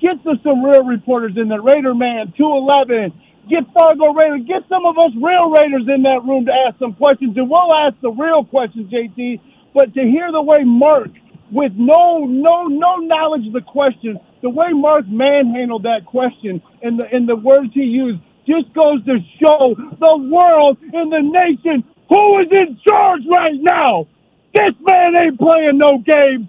get 0.00 0.16
some 0.44 0.64
real 0.64 0.84
reporters 0.84 1.34
in 1.36 1.48
there. 1.48 1.62
Raider 1.62 1.94
Man, 1.94 2.32
211, 2.36 3.12
get 3.50 3.64
Fargo 3.74 4.12
Raiders, 4.14 4.46
get 4.46 4.62
some 4.68 4.86
of 4.86 4.98
us 4.98 5.12
real 5.16 5.50
Raiders 5.50 5.86
in 5.88 6.02
that 6.04 6.22
room 6.26 6.46
to 6.46 6.52
ask 6.52 6.78
some 6.78 6.94
questions, 6.94 7.36
and 7.36 7.50
we'll 7.50 7.74
ask 7.74 7.96
the 8.02 8.10
real 8.12 8.44
questions, 8.44 8.92
JT. 8.92 9.40
But 9.74 9.94
to 9.94 10.02
hear 10.02 10.32
the 10.32 10.42
way 10.42 10.64
Mark, 10.64 11.10
with 11.52 11.72
no 11.76 12.24
no 12.24 12.66
no 12.66 12.96
knowledge 12.96 13.46
of 13.46 13.52
the 13.52 13.60
question, 13.60 14.18
the 14.42 14.50
way 14.50 14.72
Mark 14.72 15.06
manhandled 15.08 15.84
that 15.84 16.06
question 16.06 16.62
and 16.82 16.98
the 16.98 17.04
and 17.12 17.28
the 17.28 17.36
words 17.36 17.70
he 17.72 17.82
used 17.82 18.20
just 18.46 18.72
goes 18.74 19.04
to 19.04 19.18
show 19.40 19.74
the 19.76 20.16
world 20.30 20.78
and 20.80 21.10
the 21.12 21.22
nation 21.22 21.84
who 22.08 22.38
is 22.40 22.48
in 22.50 22.78
charge 22.86 23.22
right 23.30 23.58
now. 23.60 24.06
This 24.54 24.74
man 24.80 25.12
ain't 25.20 25.38
playing 25.38 25.78
no 25.78 25.98
games. 25.98 26.48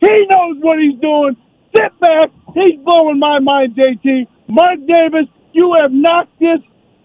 He 0.00 0.26
knows 0.30 0.56
what 0.60 0.78
he's 0.78 0.98
doing. 1.00 1.36
Sit 1.76 1.92
back. 2.00 2.30
He's 2.54 2.80
blowing 2.80 3.18
my 3.18 3.38
mind, 3.40 3.76
JT. 3.76 4.26
Mark 4.48 4.78
Davis, 4.86 5.28
you 5.52 5.76
have 5.80 5.92
knocked 5.92 6.38
this 6.40 6.60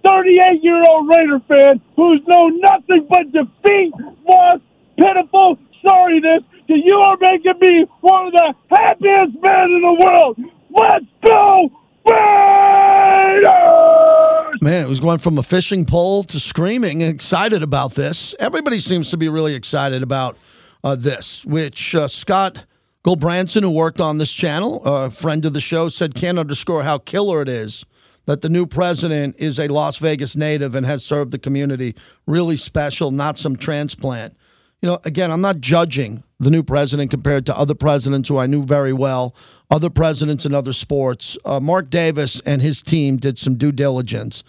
38 0.08 0.64
year 0.64 0.82
old 0.90 1.10
Raider 1.10 1.40
fan 1.48 1.82
who's 1.96 2.22
known 2.28 2.62
nothing 2.62 3.08
but 3.10 3.32
defeat, 3.32 3.94
loss, 4.28 4.60
pitiful 4.98 5.58
sorriness 5.86 6.44
that 6.68 6.82
you 6.84 6.98
are 6.98 7.18
making 7.20 7.54
me 7.62 7.86
one 8.02 8.28
of 8.28 8.34
the 8.34 8.54
happiest 8.70 9.34
men 9.42 9.72
in 9.72 9.82
the 9.82 9.94
world. 10.00 10.38
Let's 10.70 11.06
go, 11.26 11.70
Raiders! 12.10 13.44
Man, 14.62 14.86
it 14.86 14.90
was 14.90 15.00
going 15.00 15.20
from 15.20 15.38
a 15.38 15.44
fishing 15.44 15.86
pole 15.86 16.24
to 16.26 16.40
screaming, 16.40 17.02
excited 17.02 17.64
about 17.64 17.96
this. 17.96 18.34
Everybody 18.40 18.80
seems 18.80 19.10
to 19.12 19.18
be 19.18 19.30
really 19.30 19.56
excited 19.56 20.02
about 20.04 20.38
uh, 20.84 20.96
this, 20.96 21.46
which 21.46 21.94
uh, 21.96 22.08
Scott 22.08 22.66
Gulbransen, 23.06 23.62
who 23.62 23.72
worked 23.72 24.00
on 24.00 24.18
this 24.18 24.32
channel, 24.32 24.82
a 24.86 25.12
friend 25.12 25.44
of 25.46 25.54
the 25.54 25.62
show, 25.62 25.90
said 25.90 26.16
can't 26.16 26.40
underscore 26.40 26.84
how 26.84 26.98
killer 26.98 27.42
it 27.42 27.50
is 27.50 27.86
that 28.26 28.42
the 28.42 28.50
new 28.50 28.66
president 28.66 29.36
is 29.38 29.60
a 29.60 29.68
Las 29.68 29.98
Vegas 29.98 30.36
native 30.36 30.76
and 30.76 30.86
has 30.86 31.04
served 31.04 31.32
the 31.32 31.40
community 31.40 31.96
really 32.26 32.58
special, 32.58 33.12
not 33.12 33.38
some 33.38 33.56
transplant. 33.56 34.36
You 34.84 34.90
know, 34.90 35.00
again, 35.06 35.32
I'm 35.32 35.40
not 35.40 35.62
judging 35.62 36.24
the 36.42 36.52
new 36.52 36.62
president 36.62 37.10
compared 37.10 37.46
to 37.46 37.58
other 37.58 37.74
presidents 37.74 38.28
who 38.28 38.38
I 38.38 38.48
knew 38.48 38.66
very 38.66 38.92
well, 38.92 39.34
other 39.72 39.90
presidents 39.90 40.46
in 40.46 40.54
other 40.54 40.74
sports. 40.74 41.38
Uh, 41.46 41.62
Mark 41.62 41.90
Davis 41.90 42.42
and 42.46 42.62
his 42.62 42.82
team 42.82 43.16
did 43.16 43.40
some 43.40 43.56
due 43.56 43.72
diligence. 43.72 44.44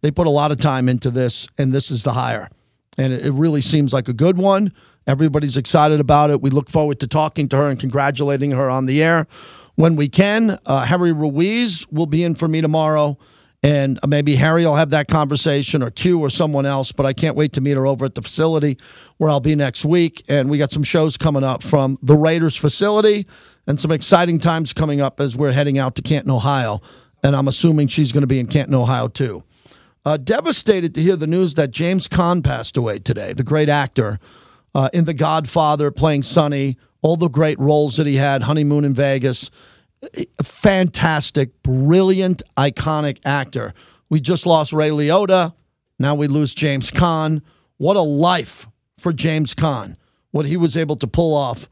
They 0.00 0.12
put 0.12 0.28
a 0.28 0.30
lot 0.30 0.52
of 0.52 0.58
time 0.58 0.88
into 0.88 1.10
this, 1.10 1.48
and 1.58 1.72
this 1.72 1.90
is 1.90 2.04
the 2.04 2.12
hire. 2.12 2.50
And 2.98 3.12
it, 3.12 3.32
really 3.32 3.60
seems 3.60 3.92
like 3.92 4.06
a 4.06 4.12
good 4.12 4.38
one. 4.38 4.72
Everybody's 5.08 5.56
excited 5.56 5.98
about 5.98 6.30
it. 6.30 6.40
We 6.40 6.50
look 6.50 6.70
forward 6.70 7.00
to 7.00 7.08
talking 7.08 7.48
to 7.48 7.56
her 7.56 7.68
and 7.68 7.80
congratulating 7.80 8.52
her 8.52 8.70
on 8.70 8.86
the 8.86 9.02
air 9.02 9.26
when 9.74 9.96
we 9.96 10.08
can. 10.08 10.56
Uh, 10.66 10.84
Harry 10.84 11.10
Ruiz 11.10 11.84
will 11.90 12.06
be 12.06 12.22
in 12.22 12.36
for 12.36 12.46
me 12.46 12.60
tomorrow. 12.60 13.18
And 13.62 14.00
maybe 14.06 14.36
Harry 14.36 14.64
will 14.64 14.76
have 14.76 14.90
that 14.90 15.08
conversation 15.08 15.82
or 15.82 15.90
Q 15.90 16.18
or 16.18 16.30
someone 16.30 16.64
else, 16.64 16.92
but 16.92 17.04
I 17.04 17.12
can't 17.12 17.36
wait 17.36 17.52
to 17.54 17.60
meet 17.60 17.76
her 17.76 17.86
over 17.86 18.06
at 18.06 18.14
the 18.14 18.22
facility 18.22 18.78
where 19.18 19.28
I'll 19.28 19.40
be 19.40 19.54
next 19.54 19.84
week. 19.84 20.24
And 20.28 20.48
we 20.48 20.56
got 20.56 20.72
some 20.72 20.82
shows 20.82 21.18
coming 21.18 21.44
up 21.44 21.62
from 21.62 21.98
the 22.02 22.16
Raiders 22.16 22.56
facility 22.56 23.26
and 23.66 23.78
some 23.78 23.90
exciting 23.90 24.38
times 24.38 24.72
coming 24.72 25.02
up 25.02 25.20
as 25.20 25.36
we're 25.36 25.52
heading 25.52 25.78
out 25.78 25.94
to 25.96 26.02
Canton, 26.02 26.30
Ohio. 26.30 26.80
And 27.22 27.36
I'm 27.36 27.48
assuming 27.48 27.88
she's 27.88 28.12
going 28.12 28.22
to 28.22 28.26
be 28.26 28.40
in 28.40 28.46
Canton, 28.46 28.74
Ohio 28.74 29.08
too. 29.08 29.44
Uh, 30.06 30.16
devastated 30.16 30.94
to 30.94 31.02
hear 31.02 31.16
the 31.16 31.26
news 31.26 31.52
that 31.54 31.70
James 31.70 32.08
Caan 32.08 32.42
passed 32.42 32.78
away 32.78 32.98
today, 32.98 33.34
the 33.34 33.44
great 33.44 33.68
actor 33.68 34.18
uh, 34.74 34.88
in 34.94 35.04
The 35.04 35.12
Godfather, 35.12 35.90
playing 35.90 36.22
Sonny, 36.22 36.78
all 37.02 37.18
the 37.18 37.28
great 37.28 37.58
roles 37.58 37.98
that 37.98 38.06
he 38.06 38.16
had, 38.16 38.42
Honeymoon 38.42 38.86
in 38.86 38.94
Vegas 38.94 39.50
fantastic, 40.42 41.62
brilliant, 41.62 42.42
iconic 42.56 43.18
actor. 43.24 43.74
We 44.08 44.20
just 44.20 44.46
lost 44.46 44.72
Ray 44.72 44.90
Liotta. 44.90 45.54
Now 45.98 46.14
we 46.14 46.26
lose 46.26 46.54
James 46.54 46.90
Caan. 46.90 47.42
What 47.76 47.96
a 47.96 48.02
life 48.02 48.66
for 48.98 49.12
James 49.12 49.54
Caan. 49.54 49.96
What 50.30 50.46
he 50.46 50.56
was 50.56 50.76
able 50.76 50.96
to 50.96 51.06
pull 51.06 51.34
off 51.34 51.68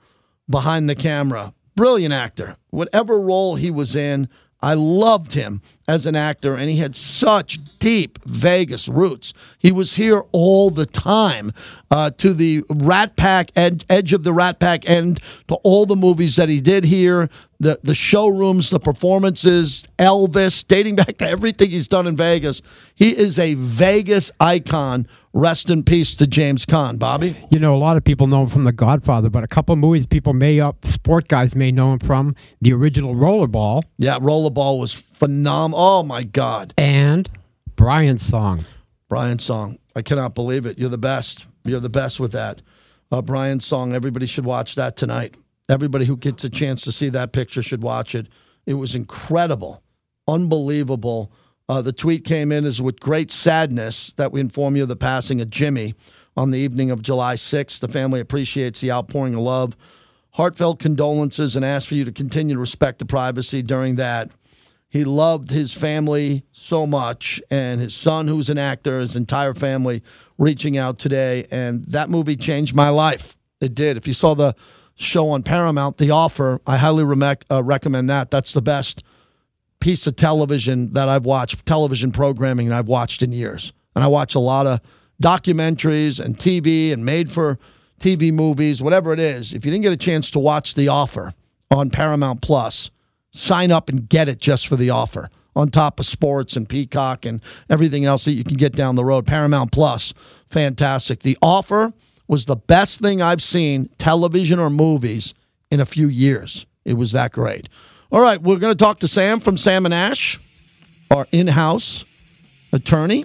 behind 0.48 0.88
the 0.88 0.94
camera. 0.94 1.54
Brilliant 1.74 2.14
actor. 2.14 2.56
Whatever 2.70 3.20
role 3.20 3.56
he 3.56 3.70
was 3.70 3.94
in, 3.94 4.28
I 4.60 4.74
loved 4.74 5.34
him 5.34 5.62
as 5.88 6.04
an 6.04 6.14
actor, 6.14 6.54
and 6.54 6.68
he 6.68 6.76
had 6.76 6.94
such 6.94 7.58
deep 7.78 8.18
Vegas 8.24 8.88
roots. 8.88 9.32
He 9.58 9.72
was 9.72 9.94
here 9.94 10.22
all 10.32 10.68
the 10.68 10.84
time 10.84 11.52
uh, 11.90 12.10
to 12.18 12.34
the 12.34 12.62
Rat 12.68 13.16
Pack 13.16 13.50
ed- 13.56 13.86
edge 13.88 14.12
of 14.12 14.22
the 14.22 14.32
Rat 14.32 14.60
Pack 14.60 14.88
end 14.88 15.20
to 15.48 15.54
all 15.56 15.86
the 15.86 15.96
movies 15.96 16.36
that 16.36 16.50
he 16.50 16.60
did 16.60 16.84
here, 16.84 17.30
the 17.58 17.80
the 17.82 17.94
showrooms, 17.94 18.68
the 18.70 18.78
performances, 18.78 19.88
Elvis, 19.98 20.66
dating 20.66 20.96
back 21.02 21.16
to 21.16 21.26
everything 21.26 21.70
he's 21.70 21.88
done 21.88 22.06
in 22.06 22.16
Vegas. 22.16 22.60
He 22.94 23.16
is 23.16 23.38
a 23.38 23.54
Vegas 23.54 24.30
icon. 24.38 25.08
Rest 25.34 25.70
in 25.70 25.84
peace 25.84 26.14
to 26.16 26.26
James 26.26 26.66
Caan, 26.66 26.98
Bobby. 26.98 27.36
You 27.50 27.60
know, 27.60 27.74
a 27.74 27.78
lot 27.78 27.96
of 27.96 28.02
people 28.02 28.26
know 28.26 28.42
him 28.42 28.48
from 28.48 28.64
The 28.64 28.72
Godfather, 28.72 29.30
but 29.30 29.44
a 29.44 29.46
couple 29.46 29.72
of 29.72 29.78
movies 29.78 30.04
people 30.04 30.32
may 30.32 30.58
up 30.58 30.84
sport 30.84 31.28
guys 31.28 31.54
may 31.54 31.70
know 31.70 31.92
him 31.92 32.00
from 32.00 32.34
the 32.60 32.72
original 32.72 33.14
Rollerball. 33.14 33.84
Yeah, 33.98 34.18
Rollerball 34.18 34.80
was 34.80 35.04
phenomenal. 35.18 35.78
Oh 35.80 36.02
my 36.02 36.24
God! 36.24 36.74
And 36.78 37.28
Brian's 37.76 38.22
song. 38.26 38.64
Brian's 39.08 39.44
song. 39.44 39.78
I 39.96 40.02
cannot 40.02 40.34
believe 40.34 40.66
it. 40.66 40.78
You're 40.78 40.90
the 40.90 40.98
best. 40.98 41.46
You're 41.64 41.80
the 41.80 41.88
best 41.88 42.20
with 42.20 42.32
that. 42.32 42.62
Uh, 43.10 43.22
Brian's 43.22 43.66
song. 43.66 43.94
Everybody 43.94 44.26
should 44.26 44.44
watch 44.44 44.74
that 44.74 44.96
tonight. 44.96 45.34
Everybody 45.68 46.04
who 46.04 46.16
gets 46.16 46.44
a 46.44 46.50
chance 46.50 46.82
to 46.82 46.92
see 46.92 47.08
that 47.10 47.32
picture 47.32 47.62
should 47.62 47.82
watch 47.82 48.14
it. 48.14 48.28
It 48.66 48.74
was 48.74 48.94
incredible, 48.94 49.82
unbelievable. 50.26 51.32
Uh, 51.68 51.82
the 51.82 51.92
tweet 51.92 52.24
came 52.24 52.50
in 52.50 52.64
as 52.64 52.80
with 52.80 53.00
great 53.00 53.30
sadness 53.30 54.12
that 54.16 54.32
we 54.32 54.40
inform 54.40 54.76
you 54.76 54.84
of 54.84 54.88
the 54.88 54.96
passing 54.96 55.40
of 55.40 55.50
Jimmy 55.50 55.94
on 56.36 56.50
the 56.50 56.58
evening 56.58 56.90
of 56.90 57.02
July 57.02 57.34
6th. 57.34 57.80
The 57.80 57.88
family 57.88 58.20
appreciates 58.20 58.80
the 58.80 58.92
outpouring 58.92 59.34
of 59.34 59.40
love, 59.40 59.76
heartfelt 60.30 60.78
condolences, 60.78 61.56
and 61.56 61.64
asks 61.64 61.88
for 61.88 61.94
you 61.94 62.04
to 62.04 62.12
continue 62.12 62.54
to 62.54 62.60
respect 62.60 62.98
the 62.98 63.04
privacy 63.04 63.60
during 63.62 63.96
that. 63.96 64.30
He 64.88 65.04
loved 65.04 65.50
his 65.50 65.72
family 65.72 66.44
so 66.50 66.86
much, 66.86 67.42
and 67.50 67.80
his 67.80 67.94
son, 67.94 68.26
who's 68.26 68.48
an 68.48 68.56
actor, 68.56 69.00
his 69.00 69.16
entire 69.16 69.52
family 69.52 70.02
reaching 70.38 70.78
out 70.78 70.98
today. 70.98 71.46
And 71.50 71.84
that 71.88 72.08
movie 72.08 72.36
changed 72.36 72.74
my 72.74 72.88
life. 72.88 73.36
It 73.60 73.74
did. 73.74 73.98
If 73.98 74.06
you 74.06 74.14
saw 74.14 74.34
the 74.34 74.54
show 74.94 75.28
on 75.28 75.42
Paramount, 75.42 75.98
The 75.98 76.10
Offer, 76.10 76.60
I 76.66 76.78
highly 76.78 77.04
re- 77.04 77.36
uh, 77.50 77.62
recommend 77.62 78.08
that. 78.08 78.30
That's 78.30 78.52
the 78.52 78.62
best 78.62 79.02
piece 79.80 80.06
of 80.06 80.16
television 80.16 80.92
that 80.94 81.08
I've 81.08 81.24
watched, 81.24 81.64
television 81.66 82.10
programming 82.10 82.68
that 82.68 82.78
I've 82.78 82.88
watched 82.88 83.22
in 83.22 83.30
years. 83.30 83.72
And 83.94 84.02
I 84.02 84.08
watch 84.08 84.34
a 84.34 84.40
lot 84.40 84.66
of 84.66 84.80
documentaries 85.22 86.18
and 86.18 86.36
TV 86.38 86.92
and 86.92 87.04
made 87.04 87.30
for 87.30 87.58
TV 88.00 88.32
movies, 88.32 88.80
whatever 88.80 89.12
it 89.12 89.20
is. 89.20 89.52
If 89.52 89.64
you 89.64 89.70
didn't 89.70 89.82
get 89.82 89.92
a 89.92 89.96
chance 89.96 90.30
to 90.30 90.38
watch 90.38 90.74
The 90.74 90.88
Offer 90.88 91.34
on 91.70 91.90
Paramount 91.90 92.40
Plus, 92.40 92.90
sign 93.32 93.70
up 93.70 93.88
and 93.88 94.08
get 94.08 94.28
it 94.28 94.38
just 94.38 94.66
for 94.66 94.76
The 94.76 94.90
Offer 94.90 95.30
on 95.56 95.70
top 95.70 95.98
of 95.98 96.06
sports 96.06 96.56
and 96.56 96.68
Peacock 96.68 97.26
and 97.26 97.40
everything 97.68 98.04
else 98.04 98.24
that 98.24 98.32
you 98.32 98.44
can 98.44 98.56
get 98.56 98.72
down 98.72 98.96
the 98.96 99.04
road. 99.04 99.26
Paramount 99.26 99.72
Plus, 99.72 100.14
fantastic. 100.48 101.20
The 101.20 101.36
Offer 101.42 101.92
was 102.28 102.46
the 102.46 102.56
best 102.56 103.00
thing 103.00 103.20
I've 103.22 103.42
seen, 103.42 103.88
television 103.98 104.58
or 104.58 104.70
movies, 104.70 105.34
in 105.70 105.80
a 105.80 105.86
few 105.86 106.08
years. 106.08 106.66
It 106.84 106.94
was 106.94 107.12
that 107.12 107.32
great. 107.32 107.68
All 108.10 108.20
right, 108.20 108.40
we're 108.40 108.58
going 108.58 108.72
to 108.72 108.78
talk 108.78 109.00
to 109.00 109.08
Sam 109.08 109.40
from 109.40 109.56
Sam 109.56 109.84
and 109.84 109.92
Ash, 109.92 110.38
our 111.10 111.26
in-house 111.32 112.04
attorney. 112.72 113.24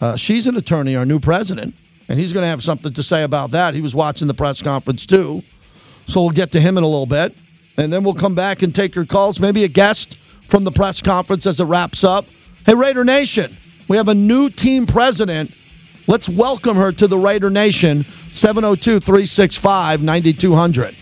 Uh, 0.00 0.16
she's 0.16 0.46
an 0.46 0.56
attorney, 0.56 0.94
our 0.96 1.04
new 1.04 1.20
president, 1.20 1.74
and 2.08 2.18
he's 2.18 2.32
going 2.32 2.44
to 2.44 2.48
have 2.48 2.62
something 2.62 2.92
to 2.92 3.02
say 3.02 3.22
about 3.22 3.50
that. 3.52 3.74
He 3.74 3.80
was 3.80 3.94
watching 3.94 4.28
the 4.28 4.34
press 4.34 4.62
conference 4.62 5.06
too, 5.06 5.42
so 6.06 6.20
we'll 6.20 6.30
get 6.30 6.52
to 6.52 6.60
him 6.60 6.78
in 6.78 6.84
a 6.84 6.86
little 6.86 7.06
bit, 7.06 7.34
and 7.80 7.92
then 7.92 8.04
we'll 8.04 8.14
come 8.14 8.34
back 8.34 8.62
and 8.62 8.74
take 8.74 8.94
your 8.94 9.06
calls. 9.06 9.40
Maybe 9.40 9.64
a 9.64 9.68
guest 9.68 10.16
from 10.48 10.64
the 10.64 10.70
press 10.70 11.00
conference 11.00 11.46
as 11.46 11.60
it 11.60 11.64
wraps 11.64 12.04
up. 12.04 12.26
Hey, 12.66 12.74
Raider 12.74 13.04
Nation, 13.04 13.56
we 13.88 13.96
have 13.96 14.08
a 14.08 14.14
new 14.14 14.50
team 14.50 14.86
president. 14.86 15.52
Let's 16.06 16.28
welcome 16.28 16.76
her 16.76 16.92
to 16.92 17.06
the 17.06 17.18
Raider 17.18 17.50
Nation. 17.50 18.04
702 18.32 19.00
365 19.00 20.02
9200. 20.02 20.94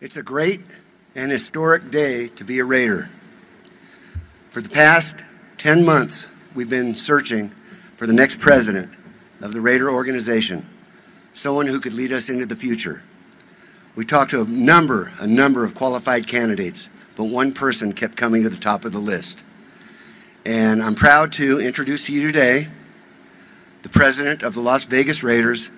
It's 0.00 0.16
a 0.16 0.22
great 0.22 0.60
and 1.14 1.30
historic 1.30 1.90
day 1.90 2.28
to 2.28 2.44
be 2.44 2.60
a 2.60 2.64
Raider. 2.64 3.10
For 4.58 4.62
the 4.62 4.70
past 4.70 5.22
10 5.58 5.84
months, 5.84 6.32
we've 6.52 6.68
been 6.68 6.96
searching 6.96 7.50
for 7.94 8.08
the 8.08 8.12
next 8.12 8.40
president 8.40 8.90
of 9.40 9.52
the 9.52 9.60
Raider 9.60 9.88
organization, 9.88 10.66
someone 11.32 11.68
who 11.68 11.78
could 11.78 11.92
lead 11.92 12.10
us 12.10 12.28
into 12.28 12.44
the 12.44 12.56
future. 12.56 13.04
We 13.94 14.04
talked 14.04 14.32
to 14.32 14.42
a 14.42 14.46
number, 14.46 15.12
a 15.20 15.28
number 15.28 15.64
of 15.64 15.76
qualified 15.76 16.26
candidates, 16.26 16.88
but 17.14 17.26
one 17.26 17.52
person 17.52 17.92
kept 17.92 18.16
coming 18.16 18.42
to 18.42 18.48
the 18.48 18.56
top 18.56 18.84
of 18.84 18.92
the 18.92 18.98
list. 18.98 19.44
And 20.44 20.82
I'm 20.82 20.96
proud 20.96 21.32
to 21.34 21.60
introduce 21.60 22.06
to 22.06 22.12
you 22.12 22.26
today 22.26 22.66
the 23.82 23.90
president 23.90 24.42
of 24.42 24.54
the 24.54 24.60
Las 24.60 24.86
Vegas 24.86 25.22
Raiders, 25.22 25.70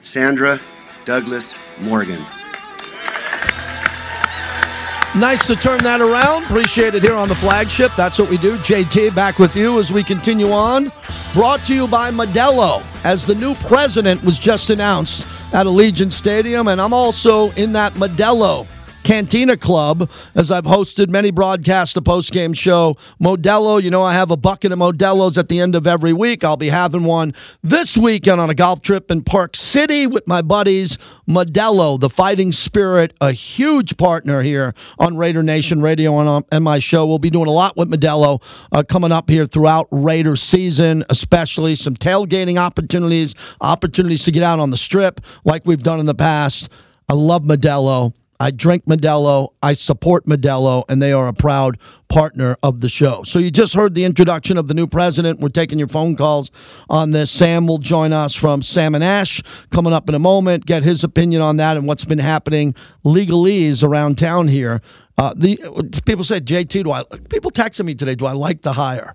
Sandra 0.00 0.60
Douglas 1.04 1.58
Morgan. 1.78 2.24
Nice 5.16 5.46
to 5.46 5.54
turn 5.54 5.80
that 5.84 6.00
around. 6.00 6.42
Appreciate 6.42 6.96
it 6.96 7.04
here 7.04 7.14
on 7.14 7.28
the 7.28 7.36
flagship. 7.36 7.92
That's 7.96 8.18
what 8.18 8.28
we 8.28 8.36
do. 8.36 8.56
JT 8.58 9.14
back 9.14 9.38
with 9.38 9.54
you 9.54 9.78
as 9.78 9.92
we 9.92 10.02
continue 10.02 10.50
on. 10.50 10.90
Brought 11.34 11.60
to 11.66 11.74
you 11.74 11.86
by 11.86 12.10
Modelo, 12.10 12.82
as 13.04 13.24
the 13.24 13.34
new 13.36 13.54
president 13.54 14.24
was 14.24 14.40
just 14.40 14.70
announced 14.70 15.24
at 15.54 15.66
Allegiant 15.66 16.12
Stadium. 16.12 16.66
And 16.66 16.80
I'm 16.80 16.92
also 16.92 17.52
in 17.52 17.70
that 17.74 17.92
Modelo 17.92 18.66
Cantina 19.04 19.56
Club, 19.56 20.10
as 20.34 20.50
I've 20.50 20.64
hosted 20.64 21.10
many 21.10 21.30
broadcasts, 21.30 21.92
the 21.92 22.02
post-game 22.02 22.54
show. 22.54 22.96
Modelo, 23.20 23.80
you 23.80 23.90
know, 23.90 24.02
I 24.02 24.14
have 24.14 24.30
a 24.30 24.36
bucket 24.36 24.72
of 24.72 24.78
Modelos 24.78 25.36
at 25.36 25.50
the 25.50 25.60
end 25.60 25.74
of 25.74 25.86
every 25.86 26.14
week. 26.14 26.42
I'll 26.42 26.56
be 26.56 26.70
having 26.70 27.04
one 27.04 27.34
this 27.62 27.96
weekend 27.96 28.40
on 28.40 28.48
a 28.48 28.54
golf 28.54 28.80
trip 28.80 29.10
in 29.10 29.22
Park 29.22 29.56
City 29.56 30.06
with 30.06 30.26
my 30.26 30.40
buddies. 30.40 30.96
Modelo, 31.28 32.00
the 32.00 32.08
fighting 32.08 32.50
spirit, 32.50 33.14
a 33.20 33.32
huge 33.32 33.96
partner 33.98 34.42
here 34.42 34.74
on 34.98 35.18
Raider 35.18 35.42
Nation 35.42 35.82
Radio 35.82 36.18
and 36.18 36.28
on 36.28 36.44
and 36.50 36.64
my 36.64 36.78
show. 36.78 37.06
We'll 37.06 37.18
be 37.18 37.30
doing 37.30 37.46
a 37.46 37.52
lot 37.52 37.76
with 37.76 37.90
Modelo 37.90 38.42
uh, 38.72 38.82
coming 38.82 39.12
up 39.12 39.28
here 39.28 39.44
throughout 39.44 39.86
Raider 39.90 40.34
season, 40.34 41.04
especially 41.10 41.76
some 41.76 41.94
tailgating 41.94 42.56
opportunities, 42.56 43.34
opportunities 43.60 44.24
to 44.24 44.30
get 44.30 44.42
out 44.42 44.60
on 44.60 44.70
the 44.70 44.78
strip 44.78 45.20
like 45.44 45.66
we've 45.66 45.82
done 45.82 46.00
in 46.00 46.06
the 46.06 46.14
past. 46.14 46.70
I 47.08 47.12
love 47.12 47.42
Modelo. 47.42 48.14
I 48.40 48.50
drink 48.50 48.84
Modelo. 48.86 49.50
I 49.62 49.74
support 49.74 50.26
Modelo, 50.26 50.84
and 50.88 51.00
they 51.00 51.12
are 51.12 51.28
a 51.28 51.32
proud 51.32 51.78
partner 52.08 52.56
of 52.62 52.80
the 52.80 52.88
show. 52.88 53.22
So 53.22 53.38
you 53.38 53.50
just 53.50 53.74
heard 53.74 53.94
the 53.94 54.04
introduction 54.04 54.58
of 54.58 54.68
the 54.68 54.74
new 54.74 54.86
president. 54.86 55.40
We're 55.40 55.48
taking 55.48 55.78
your 55.78 55.88
phone 55.88 56.16
calls 56.16 56.50
on 56.88 57.10
this. 57.10 57.30
Sam 57.30 57.66
will 57.66 57.78
join 57.78 58.12
us 58.12 58.34
from 58.34 58.62
Sam 58.62 58.94
and 58.94 59.04
Ash 59.04 59.42
coming 59.70 59.92
up 59.92 60.08
in 60.08 60.14
a 60.14 60.18
moment. 60.18 60.66
Get 60.66 60.82
his 60.82 61.04
opinion 61.04 61.42
on 61.42 61.56
that 61.58 61.76
and 61.76 61.86
what's 61.86 62.04
been 62.04 62.18
happening 62.18 62.74
legalese 63.04 63.82
around 63.82 64.18
town 64.18 64.48
here. 64.48 64.80
Uh, 65.16 65.32
the 65.36 66.02
people 66.04 66.24
say 66.24 66.40
JT, 66.40 66.84
do 66.84 66.90
I? 66.90 67.04
People 67.30 67.50
texting 67.50 67.84
me 67.84 67.94
today. 67.94 68.14
Do 68.14 68.26
I 68.26 68.32
like 68.32 68.62
the 68.62 68.72
hire? 68.72 69.14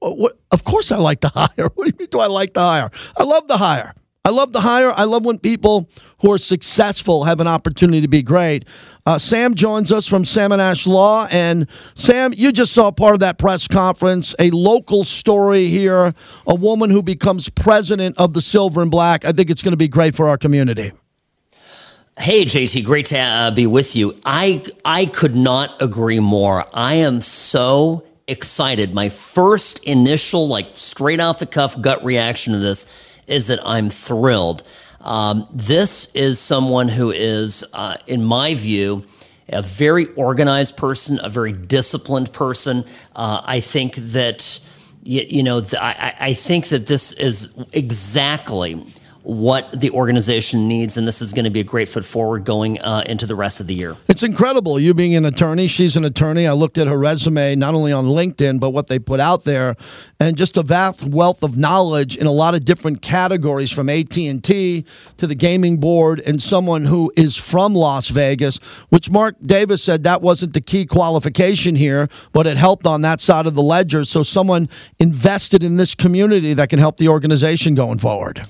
What, 0.00 0.38
of 0.50 0.64
course, 0.64 0.90
I 0.90 0.96
like 0.96 1.20
the 1.20 1.28
hire. 1.34 1.68
What 1.74 1.84
do 1.84 1.86
you 1.86 1.96
mean? 1.98 2.08
Do 2.10 2.20
I 2.20 2.26
like 2.26 2.54
the 2.54 2.60
hire? 2.60 2.90
I 3.16 3.22
love 3.24 3.48
the 3.48 3.58
hire. 3.58 3.94
I 4.30 4.32
love 4.32 4.52
to 4.52 4.60
hire. 4.60 4.92
I 4.94 5.06
love 5.06 5.24
when 5.24 5.40
people 5.40 5.90
who 6.20 6.30
are 6.30 6.38
successful 6.38 7.24
have 7.24 7.40
an 7.40 7.48
opportunity 7.48 8.00
to 8.00 8.06
be 8.06 8.22
great. 8.22 8.64
Uh, 9.04 9.18
Sam 9.18 9.56
joins 9.56 9.90
us 9.90 10.06
from 10.06 10.24
Sam 10.24 10.52
and 10.52 10.62
Ash 10.62 10.86
Law. 10.86 11.26
And 11.32 11.66
Sam, 11.96 12.32
you 12.32 12.52
just 12.52 12.72
saw 12.72 12.92
part 12.92 13.14
of 13.14 13.20
that 13.20 13.38
press 13.38 13.66
conference, 13.66 14.32
a 14.38 14.50
local 14.50 15.04
story 15.04 15.66
here, 15.66 16.14
a 16.46 16.54
woman 16.54 16.90
who 16.90 17.02
becomes 17.02 17.48
president 17.48 18.16
of 18.18 18.32
the 18.32 18.40
Silver 18.40 18.82
and 18.82 18.88
Black. 18.88 19.24
I 19.24 19.32
think 19.32 19.50
it's 19.50 19.62
going 19.62 19.72
to 19.72 19.76
be 19.76 19.88
great 19.88 20.14
for 20.14 20.28
our 20.28 20.38
community. 20.38 20.92
Hey 22.16 22.44
JT, 22.44 22.84
great 22.84 23.06
to 23.06 23.18
uh, 23.18 23.50
be 23.50 23.66
with 23.66 23.96
you. 23.96 24.16
I 24.24 24.62
I 24.84 25.06
could 25.06 25.34
not 25.34 25.82
agree 25.82 26.20
more. 26.20 26.66
I 26.72 26.94
am 26.94 27.20
so 27.20 28.06
excited. 28.28 28.94
My 28.94 29.08
first 29.08 29.82
initial 29.84 30.46
like 30.46 30.76
straight 30.76 31.18
off 31.18 31.38
the 31.38 31.46
cuff 31.46 31.80
gut 31.80 32.04
reaction 32.04 32.52
to 32.52 32.60
this 32.60 33.09
is 33.30 33.46
that 33.46 33.60
I'm 33.64 33.88
thrilled. 33.88 34.62
Um, 35.00 35.46
this 35.52 36.06
is 36.12 36.38
someone 36.38 36.88
who 36.88 37.10
is, 37.10 37.64
uh, 37.72 37.96
in 38.06 38.22
my 38.24 38.54
view, 38.54 39.06
a 39.48 39.62
very 39.62 40.06
organized 40.14 40.76
person, 40.76 41.18
a 41.22 41.28
very 41.28 41.52
disciplined 41.52 42.32
person. 42.32 42.84
Uh, 43.16 43.40
I 43.44 43.60
think 43.60 43.94
that, 43.96 44.60
you, 45.02 45.42
know, 45.42 45.62
I, 45.80 46.14
I 46.20 46.32
think 46.34 46.68
that 46.68 46.86
this 46.86 47.12
is 47.12 47.48
exactly 47.72 48.84
what 49.22 49.80
the 49.80 49.90
organization 49.90 50.66
needs, 50.66 50.96
and 50.96 51.06
this 51.06 51.20
is 51.20 51.32
going 51.32 51.44
to 51.44 51.50
be 51.50 51.60
a 51.60 51.64
great 51.64 51.88
foot 51.88 52.04
forward 52.04 52.44
going 52.44 52.80
uh, 52.80 53.02
into 53.06 53.26
the 53.26 53.34
rest 53.34 53.60
of 53.60 53.66
the 53.66 53.74
year. 53.74 53.96
It's 54.08 54.22
incredible. 54.22 54.80
You 54.80 54.94
being 54.94 55.14
an 55.14 55.26
attorney, 55.26 55.66
she's 55.66 55.96
an 55.96 56.04
attorney. 56.04 56.46
I 56.46 56.52
looked 56.52 56.78
at 56.78 56.86
her 56.86 56.98
resume, 56.98 57.54
not 57.54 57.74
only 57.74 57.92
on 57.92 58.06
LinkedIn, 58.06 58.60
but 58.60 58.70
what 58.70 58.88
they 58.88 58.98
put 58.98 59.20
out 59.20 59.44
there, 59.44 59.76
and 60.18 60.36
just 60.36 60.56
a 60.56 60.62
vast 60.62 61.02
wealth 61.02 61.42
of 61.42 61.58
knowledge 61.58 62.16
in 62.16 62.26
a 62.26 62.32
lot 62.32 62.54
of 62.54 62.64
different 62.64 63.02
categories, 63.02 63.70
from 63.70 63.88
AT 63.88 64.16
and 64.16 64.42
T 64.42 64.84
to 65.18 65.26
the 65.26 65.34
gaming 65.34 65.78
board, 65.78 66.22
and 66.24 66.42
someone 66.42 66.84
who 66.84 67.12
is 67.16 67.36
from 67.36 67.74
Las 67.74 68.08
Vegas. 68.08 68.56
Which 68.88 69.10
Mark 69.10 69.36
Davis 69.44 69.82
said 69.82 70.04
that 70.04 70.22
wasn't 70.22 70.54
the 70.54 70.60
key 70.60 70.86
qualification 70.86 71.76
here, 71.76 72.08
but 72.32 72.46
it 72.46 72.56
helped 72.56 72.86
on 72.86 73.02
that 73.02 73.20
side 73.20 73.46
of 73.46 73.54
the 73.54 73.62
ledger. 73.62 74.04
So 74.04 74.22
someone 74.22 74.68
invested 74.98 75.62
in 75.62 75.76
this 75.76 75.94
community 75.94 76.54
that 76.54 76.70
can 76.70 76.78
help 76.78 76.96
the 76.96 77.08
organization 77.08 77.74
going 77.74 77.98
forward. 77.98 78.46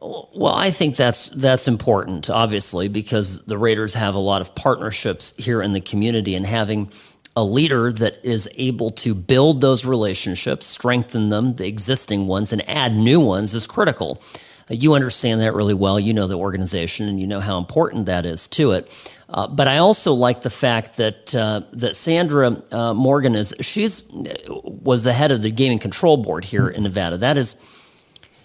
Well, 0.00 0.54
I 0.54 0.70
think 0.70 0.94
that's 0.94 1.28
that's 1.30 1.66
important, 1.66 2.30
obviously, 2.30 2.86
because 2.88 3.42
the 3.44 3.58
Raiders 3.58 3.94
have 3.94 4.14
a 4.14 4.20
lot 4.20 4.40
of 4.40 4.54
partnerships 4.54 5.34
here 5.36 5.60
in 5.60 5.72
the 5.72 5.80
community, 5.80 6.36
and 6.36 6.46
having 6.46 6.92
a 7.34 7.42
leader 7.42 7.92
that 7.92 8.24
is 8.24 8.48
able 8.56 8.92
to 8.92 9.14
build 9.14 9.60
those 9.60 9.84
relationships, 9.84 10.66
strengthen 10.66 11.30
them, 11.30 11.56
the 11.56 11.66
existing 11.66 12.26
ones, 12.26 12.52
and 12.52 12.68
add 12.68 12.94
new 12.94 13.20
ones 13.20 13.54
is 13.54 13.66
critical. 13.66 14.22
Uh, 14.70 14.74
you 14.74 14.94
understand 14.94 15.40
that 15.40 15.54
really 15.54 15.74
well. 15.74 15.98
You 15.98 16.14
know 16.14 16.28
the 16.28 16.38
organization, 16.38 17.08
and 17.08 17.20
you 17.20 17.26
know 17.26 17.40
how 17.40 17.58
important 17.58 18.06
that 18.06 18.24
is 18.24 18.46
to 18.48 18.72
it. 18.72 19.12
Uh, 19.28 19.48
but 19.48 19.66
I 19.66 19.78
also 19.78 20.12
like 20.12 20.42
the 20.42 20.50
fact 20.50 20.96
that 20.98 21.34
uh, 21.34 21.62
that 21.72 21.96
Sandra 21.96 22.62
uh, 22.70 22.94
Morgan 22.94 23.34
is 23.34 23.52
she's 23.60 24.04
was 24.46 25.02
the 25.02 25.12
head 25.12 25.32
of 25.32 25.42
the 25.42 25.50
gaming 25.50 25.80
control 25.80 26.16
board 26.18 26.44
here 26.44 26.68
in 26.68 26.84
Nevada. 26.84 27.16
That 27.16 27.36
is 27.36 27.56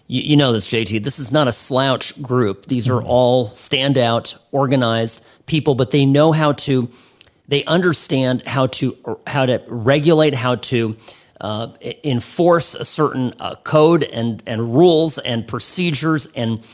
you, 0.07 0.21
you 0.21 0.37
know 0.37 0.51
this, 0.53 0.69
JT. 0.69 1.03
This 1.03 1.19
is 1.19 1.31
not 1.31 1.47
a 1.47 1.51
slouch 1.51 2.21
group. 2.21 2.65
These 2.65 2.89
are 2.89 3.01
all 3.01 3.47
standout, 3.49 4.37
organized 4.51 5.23
people, 5.45 5.75
but 5.75 5.91
they 5.91 6.05
know 6.05 6.31
how 6.31 6.53
to. 6.53 6.89
They 7.47 7.63
understand 7.65 8.45
how 8.45 8.67
to 8.67 9.19
how 9.27 9.45
to 9.45 9.61
regulate, 9.67 10.33
how 10.33 10.55
to 10.55 10.95
uh, 11.41 11.67
enforce 12.03 12.73
a 12.73 12.85
certain 12.85 13.33
uh, 13.39 13.55
code 13.55 14.03
and 14.03 14.41
and 14.47 14.73
rules 14.73 15.17
and 15.17 15.47
procedures, 15.47 16.27
and 16.35 16.65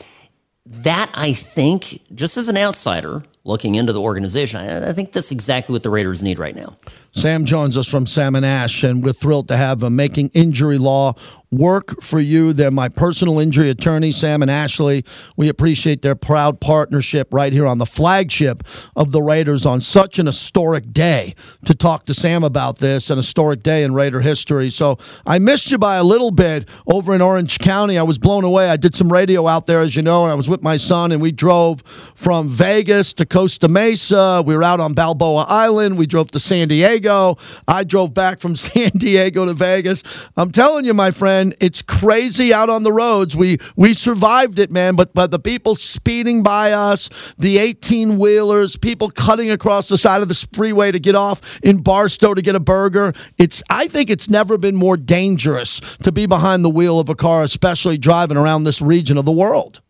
that 0.66 1.10
I 1.14 1.32
think, 1.32 2.02
just 2.14 2.36
as 2.36 2.48
an 2.48 2.56
outsider 2.56 3.24
looking 3.44 3.74
into 3.74 3.92
the 3.92 4.00
organization, 4.00 4.60
I, 4.60 4.90
I 4.90 4.92
think 4.92 5.12
that's 5.12 5.32
exactly 5.32 5.72
what 5.72 5.82
the 5.82 5.90
Raiders 5.90 6.22
need 6.22 6.38
right 6.38 6.54
now. 6.54 6.76
Sam 7.12 7.44
joins 7.44 7.76
us 7.76 7.88
from 7.88 8.06
Sam 8.06 8.36
and 8.36 8.46
Ash, 8.46 8.84
and 8.84 9.02
we're 9.02 9.12
thrilled 9.12 9.48
to 9.48 9.56
have 9.56 9.82
a 9.82 9.90
Making 9.90 10.30
Injury 10.32 10.78
Law 10.78 11.14
work 11.50 12.00
for 12.00 12.20
you. 12.20 12.52
They're 12.52 12.70
my 12.70 12.88
personal 12.88 13.40
injury 13.40 13.70
attorney, 13.70 14.12
Sam 14.12 14.40
and 14.40 14.50
Ashley. 14.50 15.04
We 15.36 15.48
appreciate 15.48 16.02
their 16.02 16.14
proud 16.14 16.60
partnership 16.60 17.28
right 17.32 17.52
here 17.52 17.66
on 17.66 17.78
the 17.78 17.86
flagship 17.86 18.62
of 18.94 19.10
the 19.10 19.20
Raiders 19.20 19.66
on 19.66 19.80
such 19.80 20.20
an 20.20 20.26
historic 20.26 20.92
day 20.92 21.34
to 21.64 21.74
talk 21.74 22.06
to 22.06 22.14
Sam 22.14 22.44
about 22.44 22.78
this, 22.78 23.10
an 23.10 23.16
historic 23.16 23.64
day 23.64 23.82
in 23.82 23.92
Raider 23.94 24.20
history. 24.20 24.70
So 24.70 24.98
I 25.26 25.40
missed 25.40 25.72
you 25.72 25.78
by 25.78 25.96
a 25.96 26.04
little 26.04 26.30
bit 26.30 26.68
over 26.86 27.14
in 27.14 27.20
Orange 27.20 27.58
County. 27.58 27.98
I 27.98 28.04
was 28.04 28.18
blown 28.18 28.44
away. 28.44 28.70
I 28.70 28.76
did 28.76 28.94
some 28.94 29.12
radio 29.12 29.48
out 29.48 29.66
there, 29.66 29.80
as 29.80 29.96
you 29.96 30.02
know, 30.02 30.22
and 30.22 30.32
I 30.32 30.36
was 30.36 30.48
with 30.48 30.62
my 30.62 30.76
son, 30.76 31.10
and 31.10 31.20
we 31.20 31.32
drove 31.32 31.82
from 32.14 32.48
Vegas 32.48 33.12
to 33.14 33.26
Costa 33.26 33.66
Mesa. 33.66 34.42
We 34.46 34.54
were 34.54 34.62
out 34.62 34.78
on 34.78 34.94
Balboa 34.94 35.46
Island. 35.48 35.98
We 35.98 36.06
drove 36.06 36.30
to 36.30 36.38
San 36.38 36.68
Diego. 36.68 36.99
Diego. 37.00 37.36
I 37.66 37.84
drove 37.84 38.14
back 38.14 38.40
from 38.40 38.56
San 38.56 38.90
Diego 38.90 39.46
to 39.46 39.54
Vegas. 39.54 40.02
I'm 40.36 40.52
telling 40.52 40.84
you, 40.84 40.94
my 40.94 41.10
friend, 41.10 41.54
it's 41.60 41.82
crazy 41.82 42.52
out 42.52 42.68
on 42.68 42.82
the 42.82 42.92
roads. 42.92 43.34
We 43.34 43.58
we 43.76 43.94
survived 43.94 44.58
it, 44.58 44.70
man. 44.70 44.94
But 44.96 45.14
but 45.14 45.30
the 45.30 45.38
people 45.38 45.76
speeding 45.76 46.42
by 46.42 46.72
us, 46.72 47.08
the 47.38 47.58
18 47.58 48.18
wheelers, 48.18 48.76
people 48.76 49.10
cutting 49.10 49.50
across 49.50 49.88
the 49.88 49.98
side 49.98 50.22
of 50.22 50.28
the 50.28 50.46
freeway 50.52 50.92
to 50.92 50.98
get 50.98 51.14
off 51.14 51.60
in 51.62 51.82
Barstow 51.82 52.34
to 52.34 52.42
get 52.42 52.54
a 52.54 52.60
burger. 52.60 53.12
It's 53.38 53.62
I 53.70 53.88
think 53.88 54.10
it's 54.10 54.28
never 54.28 54.58
been 54.58 54.76
more 54.76 54.96
dangerous 54.96 55.80
to 56.02 56.12
be 56.12 56.26
behind 56.26 56.64
the 56.64 56.70
wheel 56.70 57.00
of 57.00 57.08
a 57.08 57.14
car, 57.14 57.42
especially 57.42 57.98
driving 57.98 58.36
around 58.36 58.64
this 58.64 58.80
region 58.82 59.16
of 59.16 59.24
the 59.24 59.32
world. 59.32 59.80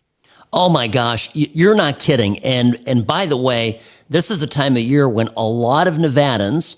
Oh 0.53 0.68
my 0.68 0.88
gosh, 0.88 1.31
you're 1.35 1.77
not 1.77 1.99
kidding. 2.01 2.38
And 2.40 2.77
and 2.87 3.07
by 3.07 3.27
the 3.27 3.37
way, 3.37 3.81
this 4.09 4.31
is 4.31 4.42
a 4.42 4.46
time 4.49 4.77
of 4.77 4.83
year 4.83 5.09
when 5.09 5.29
a 5.37 5.44
lot 5.44 5.87
of 5.87 5.94
Nevadans 5.94 6.77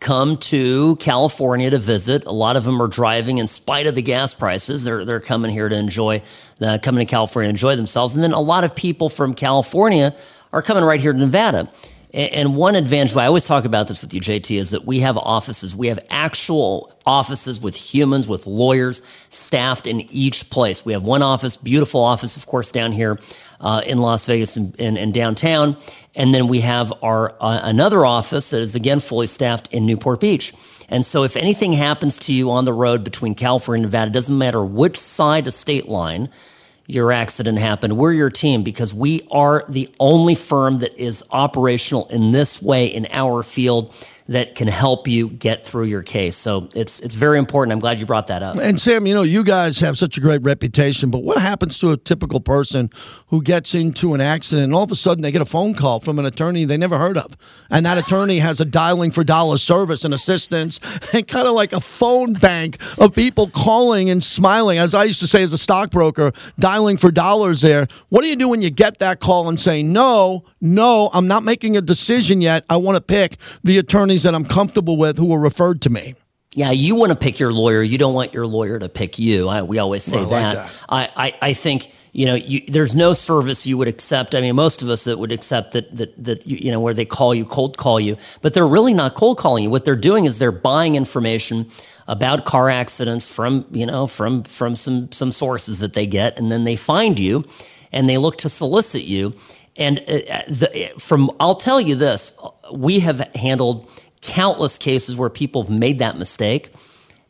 come 0.00 0.38
to 0.38 0.96
California 0.96 1.70
to 1.70 1.78
visit. 1.78 2.24
A 2.26 2.32
lot 2.32 2.56
of 2.56 2.64
them 2.64 2.80
are 2.80 2.88
driving 2.88 3.38
in 3.38 3.46
spite 3.46 3.86
of 3.86 3.94
the 3.94 4.02
gas 4.02 4.34
prices. 4.34 4.84
They're, 4.84 5.04
they're 5.04 5.20
coming 5.20 5.50
here 5.50 5.68
to 5.68 5.76
enjoy, 5.76 6.22
uh, 6.60 6.78
coming 6.82 7.06
to 7.06 7.10
California 7.10 7.48
to 7.48 7.50
enjoy 7.50 7.76
themselves. 7.76 8.14
And 8.14 8.24
then 8.24 8.32
a 8.32 8.40
lot 8.40 8.64
of 8.64 8.74
people 8.74 9.10
from 9.10 9.34
California 9.34 10.14
are 10.52 10.62
coming 10.62 10.84
right 10.84 11.00
here 11.00 11.12
to 11.12 11.18
Nevada. 11.18 11.70
And 12.12 12.56
one 12.56 12.74
advantage, 12.74 13.16
I 13.16 13.26
always 13.26 13.46
talk 13.46 13.64
about 13.64 13.86
this 13.86 14.00
with 14.00 14.12
you, 14.12 14.20
JT, 14.20 14.58
is 14.58 14.70
that 14.70 14.84
we 14.84 14.98
have 14.98 15.16
offices. 15.16 15.76
We 15.76 15.86
have 15.86 16.00
actual 16.10 16.92
offices 17.06 17.60
with 17.60 17.76
humans, 17.76 18.26
with 18.26 18.48
lawyers 18.48 19.00
staffed 19.28 19.86
in 19.86 20.00
each 20.10 20.50
place. 20.50 20.84
We 20.84 20.92
have 20.92 21.04
one 21.04 21.22
office, 21.22 21.56
beautiful 21.56 22.02
office, 22.02 22.36
of 22.36 22.46
course, 22.46 22.72
down 22.72 22.90
here 22.90 23.16
uh, 23.60 23.82
in 23.86 23.98
Las 23.98 24.24
Vegas 24.24 24.56
and, 24.56 24.78
and, 24.80 24.96
and, 24.96 25.12
downtown. 25.12 25.76
And 26.14 26.34
then 26.34 26.48
we 26.48 26.60
have 26.60 26.92
our 27.02 27.34
uh, 27.40 27.60
another 27.62 28.04
office 28.06 28.50
that 28.50 28.60
is 28.60 28.74
again 28.74 29.00
fully 29.00 29.26
staffed 29.26 29.72
in 29.72 29.86
Newport 29.86 30.20
Beach. 30.20 30.54
And 30.88 31.04
so 31.04 31.22
if 31.22 31.36
anything 31.36 31.72
happens 31.72 32.18
to 32.20 32.34
you 32.34 32.50
on 32.50 32.64
the 32.64 32.72
road 32.72 33.04
between 33.04 33.34
California 33.34 33.84
and 33.84 33.92
Nevada, 33.92 34.10
it 34.10 34.14
doesn't 34.14 34.36
matter 34.36 34.64
which 34.64 34.98
side 34.98 35.46
of 35.46 35.52
state 35.52 35.88
line 35.88 36.30
your 36.86 37.12
accident 37.12 37.58
happened. 37.58 37.96
We're 37.96 38.12
your 38.12 38.30
team 38.30 38.64
because 38.64 38.92
we 38.92 39.20
are 39.30 39.64
the 39.68 39.88
only 40.00 40.34
firm 40.34 40.78
that 40.78 40.94
is 40.98 41.22
operational 41.30 42.06
in 42.08 42.32
this 42.32 42.60
way 42.60 42.86
in 42.86 43.06
our 43.12 43.44
field 43.44 43.94
that 44.30 44.54
can 44.54 44.68
help 44.68 45.08
you 45.08 45.28
get 45.28 45.66
through 45.66 45.84
your 45.84 46.04
case. 46.04 46.36
So 46.36 46.68
it's 46.76 47.00
it's 47.00 47.16
very 47.16 47.36
important. 47.36 47.72
I'm 47.72 47.80
glad 47.80 47.98
you 47.98 48.06
brought 48.06 48.28
that 48.28 48.44
up. 48.44 48.56
And 48.58 48.80
Sam, 48.80 49.04
you 49.04 49.12
know, 49.12 49.22
you 49.22 49.42
guys 49.42 49.80
have 49.80 49.98
such 49.98 50.16
a 50.16 50.20
great 50.20 50.40
reputation, 50.42 51.10
but 51.10 51.24
what 51.24 51.38
happens 51.38 51.80
to 51.80 51.90
a 51.90 51.96
typical 51.96 52.38
person 52.38 52.90
who 53.26 53.42
gets 53.42 53.74
into 53.74 54.14
an 54.14 54.20
accident 54.20 54.66
and 54.66 54.74
all 54.74 54.84
of 54.84 54.92
a 54.92 54.94
sudden 54.94 55.22
they 55.22 55.32
get 55.32 55.42
a 55.42 55.46
phone 55.46 55.74
call 55.74 55.98
from 55.98 56.20
an 56.20 56.26
attorney 56.26 56.64
they 56.64 56.76
never 56.76 56.96
heard 56.96 57.18
of? 57.18 57.36
And 57.70 57.84
that 57.86 57.98
attorney 57.98 58.38
has 58.38 58.60
a 58.60 58.64
dialing 58.64 59.10
for 59.10 59.24
dollar 59.24 59.58
service 59.58 60.04
and 60.04 60.14
assistance 60.14 60.78
and 61.12 61.26
kind 61.26 61.48
of 61.48 61.54
like 61.54 61.72
a 61.72 61.80
phone 61.80 62.34
bank 62.34 62.78
of 62.98 63.12
people 63.12 63.48
calling 63.48 64.10
and 64.10 64.22
smiling. 64.22 64.78
As 64.78 64.94
I 64.94 65.04
used 65.04 65.18
to 65.20 65.26
say 65.26 65.42
as 65.42 65.52
a 65.52 65.58
stockbroker, 65.58 66.30
dialing 66.56 66.98
for 66.98 67.10
dollars 67.10 67.62
there. 67.62 67.88
What 68.10 68.22
do 68.22 68.28
you 68.28 68.36
do 68.36 68.48
when 68.48 68.62
you 68.62 68.70
get 68.70 69.00
that 69.00 69.18
call 69.18 69.48
and 69.48 69.58
say, 69.58 69.82
no, 69.82 70.44
no, 70.60 71.10
I'm 71.12 71.26
not 71.26 71.42
making 71.42 71.76
a 71.76 71.80
decision 71.80 72.40
yet. 72.40 72.64
I 72.70 72.76
want 72.76 72.94
to 72.94 73.02
pick 73.02 73.38
the 73.64 73.78
attorneys 74.20 74.22
that 74.24 74.34
I'm 74.34 74.44
comfortable 74.44 74.96
with 74.96 75.18
who 75.18 75.26
were 75.26 75.40
referred 75.40 75.82
to 75.82 75.90
me? 75.90 76.14
Yeah, 76.54 76.72
you 76.72 76.96
want 76.96 77.12
to 77.12 77.16
pick 77.16 77.38
your 77.38 77.52
lawyer. 77.52 77.80
You 77.80 77.96
don't 77.96 78.14
want 78.14 78.34
your 78.34 78.46
lawyer 78.46 78.78
to 78.80 78.88
pick 78.88 79.20
you. 79.20 79.48
I, 79.48 79.62
we 79.62 79.78
always 79.78 80.02
say 80.02 80.16
Well, 80.16 80.34
I 80.34 80.42
like 80.42 80.54
that. 80.56 80.66
that. 80.66 80.84
I, 80.88 81.10
I, 81.16 81.34
I 81.50 81.52
think 81.52 81.92
you 82.12 82.26
know 82.26 82.34
you, 82.34 82.62
there's 82.66 82.96
no 82.96 83.12
service 83.12 83.68
you 83.68 83.78
would 83.78 83.86
accept. 83.86 84.34
I 84.34 84.40
mean, 84.40 84.56
most 84.56 84.82
of 84.82 84.88
us 84.88 85.04
that 85.04 85.16
would 85.20 85.30
accept 85.30 85.74
that 85.74 85.96
that 85.96 86.24
that 86.24 86.46
you, 86.46 86.56
you 86.56 86.70
know 86.72 86.80
where 86.80 86.92
they 86.94 87.04
call 87.04 87.36
you, 87.36 87.44
cold 87.44 87.76
call 87.76 88.00
you, 88.00 88.16
but 88.42 88.52
they're 88.52 88.66
really 88.66 88.94
not 88.94 89.14
cold 89.14 89.38
calling 89.38 89.62
you. 89.62 89.70
What 89.70 89.84
they're 89.84 89.94
doing 89.94 90.24
is 90.24 90.40
they're 90.40 90.50
buying 90.50 90.96
information 90.96 91.68
about 92.08 92.44
car 92.46 92.68
accidents 92.68 93.28
from 93.32 93.64
you 93.70 93.86
know 93.86 94.08
from 94.08 94.42
from 94.42 94.74
some 94.74 95.12
some 95.12 95.30
sources 95.30 95.78
that 95.78 95.92
they 95.92 96.04
get, 96.06 96.36
and 96.36 96.50
then 96.50 96.64
they 96.64 96.74
find 96.74 97.20
you, 97.20 97.44
and 97.92 98.08
they 98.08 98.18
look 98.18 98.38
to 98.38 98.48
solicit 98.48 99.04
you. 99.04 99.34
And 99.76 100.00
uh, 100.00 100.42
the, 100.48 100.92
from 100.98 101.30
I'll 101.38 101.54
tell 101.54 101.80
you 101.80 101.94
this, 101.94 102.32
we 102.72 102.98
have 103.00 103.20
handled 103.36 103.88
countless 104.20 104.78
cases 104.78 105.16
where 105.16 105.30
people 105.30 105.62
have 105.62 105.70
made 105.70 105.98
that 105.98 106.18
mistake. 106.18 106.72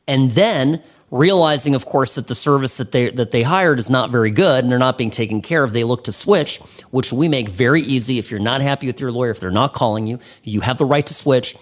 And 0.07 0.33
then 0.33 0.83
realizing 1.11 1.75
of 1.75 1.87
course 1.87 2.15
that 2.15 2.29
the 2.29 2.35
service 2.35 2.77
that 2.77 2.93
they 2.93 3.11
that 3.11 3.33
they 3.33 3.43
hired 3.43 3.81
is 3.81 3.91
not 3.91 4.11
very 4.11 4.31
good 4.31 4.63
and 4.63 4.71
they're 4.71 4.79
not 4.79 4.97
being 4.97 5.11
taken 5.11 5.43
care 5.43 5.65
of 5.65 5.73
they 5.73 5.83
look 5.83 6.05
to 6.05 6.13
switch 6.13 6.59
which 6.93 7.13
we 7.13 7.29
make 7.29 7.49
very 7.49 7.83
easy. 7.83 8.19
If 8.19 8.31
you're 8.31 8.39
not 8.39 8.63
happy 8.63 8.87
with 8.87 9.01
your 9.01 9.11
lawyer 9.11 9.31
if 9.31 9.41
they're 9.41 9.51
not 9.51 9.75
calling 9.75 10.07
you 10.07 10.21
you 10.45 10.61
have 10.61 10.79
the 10.79 10.85
right 10.85 11.07
to 11.07 11.15
switch. 11.15 11.57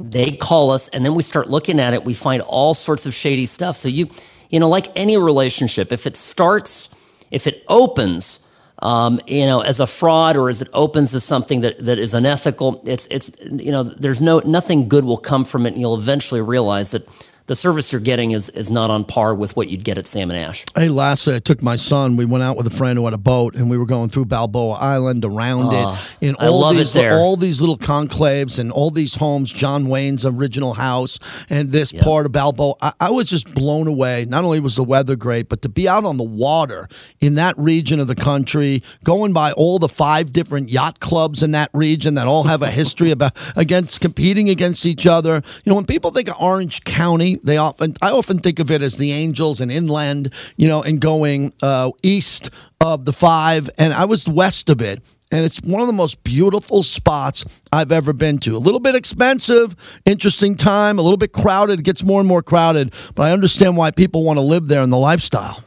They 0.00 0.32
call 0.32 0.70
us 0.70 0.88
and 0.88 1.04
then 1.04 1.14
we 1.14 1.22
start 1.22 1.50
looking 1.50 1.78
at 1.78 1.92
it. 1.92 2.04
We 2.04 2.14
find 2.14 2.40
all 2.42 2.72
sorts 2.72 3.04
of 3.04 3.12
shady 3.12 3.44
stuff. 3.44 3.76
So 3.76 3.88
you 3.88 4.08
you 4.48 4.60
know 4.60 4.68
like 4.68 4.88
any 4.96 5.18
relationship 5.18 5.92
if 5.92 6.06
it 6.06 6.16
starts 6.16 6.88
if 7.30 7.46
it 7.46 7.64
opens 7.68 8.40
um, 8.80 9.20
you 9.26 9.46
know, 9.46 9.60
as 9.60 9.80
a 9.80 9.86
fraud 9.86 10.36
or 10.36 10.48
as 10.48 10.60
it 10.60 10.68
opens 10.72 11.12
to 11.12 11.20
something 11.20 11.62
that, 11.62 11.78
that 11.84 11.98
is 11.98 12.12
unethical, 12.14 12.82
it's 12.84 13.06
it's 13.10 13.30
you 13.40 13.72
know, 13.72 13.82
there's 13.82 14.20
no 14.20 14.40
nothing 14.40 14.88
good 14.88 15.04
will 15.04 15.16
come 15.16 15.44
from 15.44 15.66
it, 15.66 15.72
and 15.72 15.80
you'll 15.80 15.96
eventually 15.96 16.40
realize 16.40 16.90
that 16.90 17.08
the 17.46 17.54
service 17.56 17.92
you're 17.92 18.00
getting 18.00 18.32
is 18.32 18.48
is 18.50 18.70
not 18.70 18.90
on 18.90 19.04
par 19.04 19.34
with 19.34 19.56
what 19.56 19.68
you'd 19.68 19.84
get 19.84 19.98
at 19.98 20.06
Sam 20.06 20.30
and 20.30 20.38
Ash. 20.38 20.64
Hey, 20.74 20.88
last 20.88 21.28
I 21.28 21.38
took 21.38 21.62
my 21.62 21.76
son. 21.76 22.16
We 22.16 22.24
went 22.24 22.42
out 22.44 22.56
with 22.56 22.66
a 22.66 22.70
friend 22.70 22.98
who 22.98 23.04
had 23.04 23.14
a 23.14 23.18
boat, 23.18 23.54
and 23.54 23.70
we 23.70 23.78
were 23.78 23.86
going 23.86 24.10
through 24.10 24.26
Balboa 24.26 24.74
Island, 24.74 25.24
around 25.24 25.70
Ah, 25.72 26.02
it, 26.20 26.28
in 26.28 26.36
I 26.38 26.48
all 26.48 26.72
these 26.72 26.92
there. 26.92 27.14
all 27.18 27.36
these 27.36 27.60
little 27.60 27.78
conclaves 27.78 28.58
and 28.58 28.72
all 28.72 28.90
these 28.90 29.14
homes. 29.14 29.52
John 29.52 29.88
Wayne's 29.88 30.24
original 30.24 30.74
house, 30.74 31.18
and 31.48 31.70
this 31.70 31.92
part 31.92 32.26
of 32.26 32.32
Balboa. 32.32 32.74
I, 32.80 32.92
I 33.00 33.10
was 33.10 33.26
just 33.26 33.54
blown 33.54 33.86
away. 33.86 34.24
Not 34.28 34.44
only 34.44 34.60
was 34.60 34.76
the 34.76 34.84
weather 34.84 35.16
great, 35.16 35.48
but 35.48 35.62
to 35.62 35.68
be 35.68 35.88
out 35.88 36.04
on 36.04 36.16
the 36.16 36.24
water 36.24 36.88
in 37.20 37.34
that 37.34 37.56
region 37.58 38.00
of 38.00 38.06
the 38.08 38.14
country, 38.16 38.82
going 39.04 39.32
by 39.32 39.52
all 39.52 39.78
the 39.78 39.88
five 39.88 40.32
different 40.32 40.68
yacht 40.68 41.00
clubs 41.00 41.42
in 41.42 41.52
that 41.52 41.70
region 41.72 42.14
that 42.14 42.26
all 42.26 42.44
have 42.44 42.62
a 42.62 42.70
history 42.70 43.10
about 43.10 43.32
against 43.56 44.00
competing 44.00 44.48
against 44.48 44.84
each 44.84 45.06
other. 45.06 45.42
You 45.64 45.70
know, 45.70 45.76
when 45.76 45.86
people 45.86 46.10
think 46.10 46.28
of 46.28 46.34
Orange 46.40 46.82
County, 46.84 47.35
they 47.42 47.56
often 47.56 47.96
I 48.02 48.10
often 48.10 48.38
think 48.38 48.58
of 48.58 48.70
it 48.70 48.82
as 48.82 48.96
the 48.96 49.12
Angels 49.12 49.60
and 49.60 49.70
inland. 49.70 50.32
You 50.56 50.68
know, 50.68 50.82
and 50.82 51.00
going 51.00 51.52
uh, 51.62 51.90
east 52.02 52.50
of 52.80 53.04
the 53.04 53.12
five, 53.12 53.70
and 53.78 53.92
I 53.92 54.04
was 54.04 54.28
west 54.28 54.68
of 54.68 54.80
it. 54.80 55.02
And 55.32 55.44
it's 55.44 55.60
one 55.60 55.80
of 55.80 55.88
the 55.88 55.92
most 55.92 56.22
beautiful 56.22 56.84
spots 56.84 57.44
I've 57.72 57.90
ever 57.90 58.12
been 58.12 58.38
to. 58.38 58.56
A 58.56 58.58
little 58.58 58.78
bit 58.78 58.94
expensive, 58.94 59.74
interesting 60.04 60.54
time, 60.54 61.00
a 61.00 61.02
little 61.02 61.16
bit 61.16 61.32
crowded. 61.32 61.82
Gets 61.82 62.04
more 62.04 62.20
and 62.20 62.28
more 62.28 62.42
crowded, 62.42 62.94
but 63.14 63.24
I 63.24 63.32
understand 63.32 63.76
why 63.76 63.90
people 63.90 64.22
want 64.22 64.36
to 64.36 64.42
live 64.42 64.68
there 64.68 64.82
and 64.82 64.92
the 64.92 64.96
lifestyle. 64.96 65.64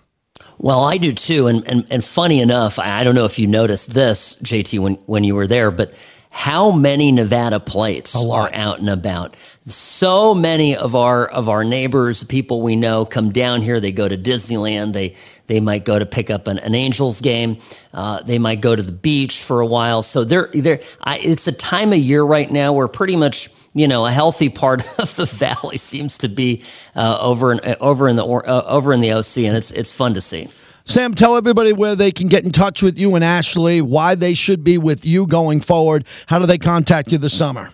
Well, 0.57 0.83
I 0.83 0.97
do 0.97 1.11
too, 1.11 1.47
and 1.47 1.65
and, 1.67 1.87
and 1.89 2.03
funny 2.03 2.41
enough, 2.41 2.79
I 2.79 3.03
don't 3.03 3.15
know 3.15 3.25
if 3.25 3.39
you 3.39 3.47
noticed 3.47 3.93
this, 3.93 4.35
JT, 4.43 4.79
when 4.79 4.95
when 5.05 5.23
you 5.23 5.35
were 5.35 5.47
there, 5.47 5.71
but 5.71 5.95
how 6.31 6.71
many 6.71 7.11
Nevada 7.11 7.59
plates 7.59 8.15
are 8.15 8.49
out 8.53 8.79
and 8.79 8.89
about? 8.89 9.35
So 9.65 10.35
many 10.35 10.75
of 10.75 10.95
our 10.95 11.25
of 11.25 11.49
our 11.49 11.63
neighbors, 11.63 12.23
people 12.23 12.61
we 12.61 12.75
know, 12.75 13.03
come 13.03 13.31
down 13.31 13.61
here. 13.61 13.79
They 13.79 13.91
go 13.91 14.07
to 14.07 14.17
Disneyland. 14.17 14.93
They 14.93 15.15
they 15.47 15.59
might 15.59 15.85
go 15.85 15.97
to 15.97 16.05
pick 16.05 16.29
up 16.29 16.47
an, 16.47 16.59
an 16.59 16.75
Angels 16.75 17.19
game. 17.21 17.57
Uh, 17.93 18.21
they 18.21 18.37
might 18.39 18.61
go 18.61 18.75
to 18.75 18.81
the 18.81 18.91
beach 18.91 19.41
for 19.41 19.59
a 19.59 19.65
while. 19.65 20.01
So 20.03 20.23
they're 20.23 20.49
they're. 20.53 20.79
I, 21.03 21.17
it's 21.19 21.47
a 21.47 21.51
time 21.51 21.91
of 21.93 21.99
year 21.99 22.23
right 22.23 22.49
now 22.49 22.73
where 22.73 22.87
pretty 22.87 23.15
much 23.15 23.49
you 23.73 23.87
know 23.87 24.05
a 24.05 24.11
healthy 24.11 24.49
part 24.49 24.81
of 24.99 25.15
the 25.15 25.25
valley 25.25 25.77
seems 25.77 26.19
to 26.19 26.29
be 26.29 26.63
uh, 26.95 27.17
over 27.19 27.51
in 27.53 27.75
over 27.81 28.07
in 28.07 28.15
the 28.15 28.23
or- 28.23 28.47
uh, 28.47 28.61
over 28.63 28.93
in 28.93 28.99
the 28.99 29.13
OC, 29.13 29.39
and 29.39 29.57
it's 29.57 29.71
it's 29.71 29.91
fun 29.93 30.13
to 30.13 30.21
see. 30.21 30.47
Sam, 30.89 31.13
tell 31.13 31.37
everybody 31.37 31.71
where 31.71 31.95
they 31.95 32.11
can 32.11 32.27
get 32.29 32.43
in 32.43 32.51
touch 32.51 32.81
with 32.81 32.97
you 32.97 33.13
and 33.13 33.23
Ashley, 33.23 33.79
why 33.79 34.15
they 34.15 34.33
should 34.33 34.63
be 34.63 34.79
with 34.79 35.05
you 35.05 35.27
going 35.27 35.61
forward. 35.61 36.03
How 36.25 36.39
do 36.39 36.47
they 36.47 36.57
contact 36.57 37.11
you 37.11 37.19
this 37.19 37.37
summer? 37.37 37.69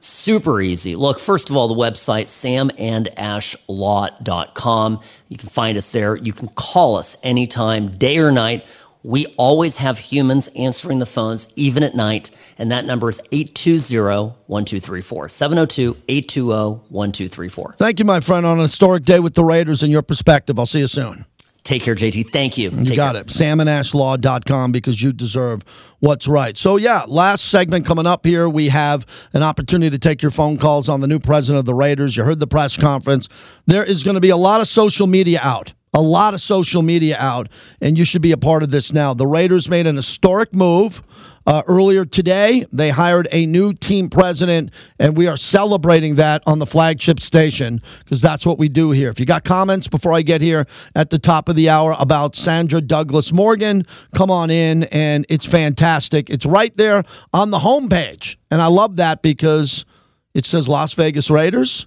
Super 0.00 0.60
easy. 0.60 0.96
Look, 0.96 1.20
first 1.20 1.48
of 1.48 1.56
all, 1.56 1.68
the 1.68 1.76
website, 1.76 2.26
samandashlaw.com. 2.26 5.00
You 5.28 5.36
can 5.36 5.48
find 5.48 5.78
us 5.78 5.92
there. 5.92 6.16
You 6.16 6.32
can 6.32 6.48
call 6.48 6.96
us 6.96 7.16
anytime, 7.22 7.86
day 7.86 8.18
or 8.18 8.32
night. 8.32 8.66
We 9.04 9.26
always 9.36 9.76
have 9.76 9.98
humans 9.98 10.48
answering 10.56 10.98
the 10.98 11.06
phones, 11.06 11.46
even 11.54 11.84
at 11.84 11.94
night. 11.94 12.32
And 12.58 12.72
that 12.72 12.84
number 12.84 13.08
is 13.08 13.20
820 13.30 14.34
1234. 14.46 15.28
702 15.28 15.96
820 16.08 16.48
1234. 16.88 17.76
Thank 17.78 18.00
you, 18.00 18.04
my 18.04 18.18
friend, 18.18 18.44
on 18.44 18.58
a 18.58 18.62
historic 18.62 19.04
day 19.04 19.20
with 19.20 19.34
the 19.34 19.44
Raiders 19.44 19.84
and 19.84 19.92
your 19.92 20.02
perspective. 20.02 20.58
I'll 20.58 20.66
see 20.66 20.80
you 20.80 20.88
soon. 20.88 21.26
Take 21.64 21.82
care, 21.82 21.94
JT. 21.94 22.30
Thank 22.30 22.58
you. 22.58 22.70
You 22.70 22.84
Take 22.84 22.96
got 22.96 23.14
care. 23.14 23.22
it. 23.22 23.28
SamandAshLaw.com 23.28 24.70
because 24.70 25.00
you 25.00 25.14
deserve 25.14 25.62
what's 26.00 26.28
right. 26.28 26.58
So, 26.58 26.76
yeah, 26.76 27.04
last 27.08 27.46
segment 27.46 27.86
coming 27.86 28.06
up 28.06 28.26
here. 28.26 28.50
We 28.50 28.68
have 28.68 29.06
an 29.32 29.42
opportunity 29.42 29.90
to 29.90 29.98
take 29.98 30.20
your 30.20 30.30
phone 30.30 30.58
calls 30.58 30.90
on 30.90 31.00
the 31.00 31.06
new 31.06 31.18
president 31.18 31.60
of 31.60 31.64
the 31.64 31.74
Raiders. 31.74 32.18
You 32.18 32.24
heard 32.24 32.38
the 32.38 32.46
press 32.46 32.76
conference. 32.76 33.30
There 33.66 33.82
is 33.82 34.04
going 34.04 34.14
to 34.16 34.20
be 34.20 34.28
a 34.28 34.36
lot 34.36 34.60
of 34.60 34.68
social 34.68 35.06
media 35.06 35.40
out. 35.42 35.72
A 35.94 36.02
lot 36.02 36.34
of 36.34 36.42
social 36.42 36.82
media 36.82 37.16
out, 37.20 37.48
and 37.80 37.96
you 37.96 38.04
should 38.04 38.20
be 38.20 38.32
a 38.32 38.36
part 38.36 38.64
of 38.64 38.72
this 38.72 38.92
now. 38.92 39.14
The 39.14 39.28
Raiders 39.28 39.68
made 39.68 39.86
an 39.86 39.94
historic 39.94 40.52
move 40.52 41.02
uh, 41.46 41.62
earlier 41.66 42.04
today. 42.04 42.66
They 42.72 42.90
hired 42.90 43.28
a 43.32 43.46
new 43.46 43.72
team 43.72 44.08
president, 44.08 44.70
and 44.98 45.16
we 45.16 45.26
are 45.26 45.36
celebrating 45.36 46.16
that 46.16 46.42
on 46.46 46.58
the 46.58 46.66
flagship 46.66 47.20
station 47.20 47.80
because 48.00 48.20
that's 48.20 48.46
what 48.46 48.58
we 48.58 48.68
do 48.68 48.90
here. 48.90 49.10
If 49.10 49.20
you 49.20 49.26
got 49.26 49.44
comments 49.44 49.88
before 49.88 50.12
I 50.12 50.22
get 50.22 50.40
here 50.40 50.66
at 50.94 51.10
the 51.10 51.18
top 51.18 51.48
of 51.48 51.56
the 51.56 51.68
hour 51.68 51.94
about 51.98 52.36
Sandra 52.36 52.80
Douglas 52.80 53.32
Morgan, 53.32 53.86
come 54.14 54.30
on 54.30 54.50
in, 54.50 54.84
and 54.84 55.26
it's 55.28 55.46
fantastic. 55.46 56.30
It's 56.30 56.46
right 56.46 56.76
there 56.76 57.04
on 57.32 57.50
the 57.50 57.58
homepage, 57.58 58.36
and 58.50 58.60
I 58.60 58.66
love 58.66 58.96
that 58.96 59.22
because 59.22 59.84
it 60.34 60.44
says 60.44 60.68
Las 60.68 60.92
Vegas 60.94 61.30
Raiders. 61.30 61.86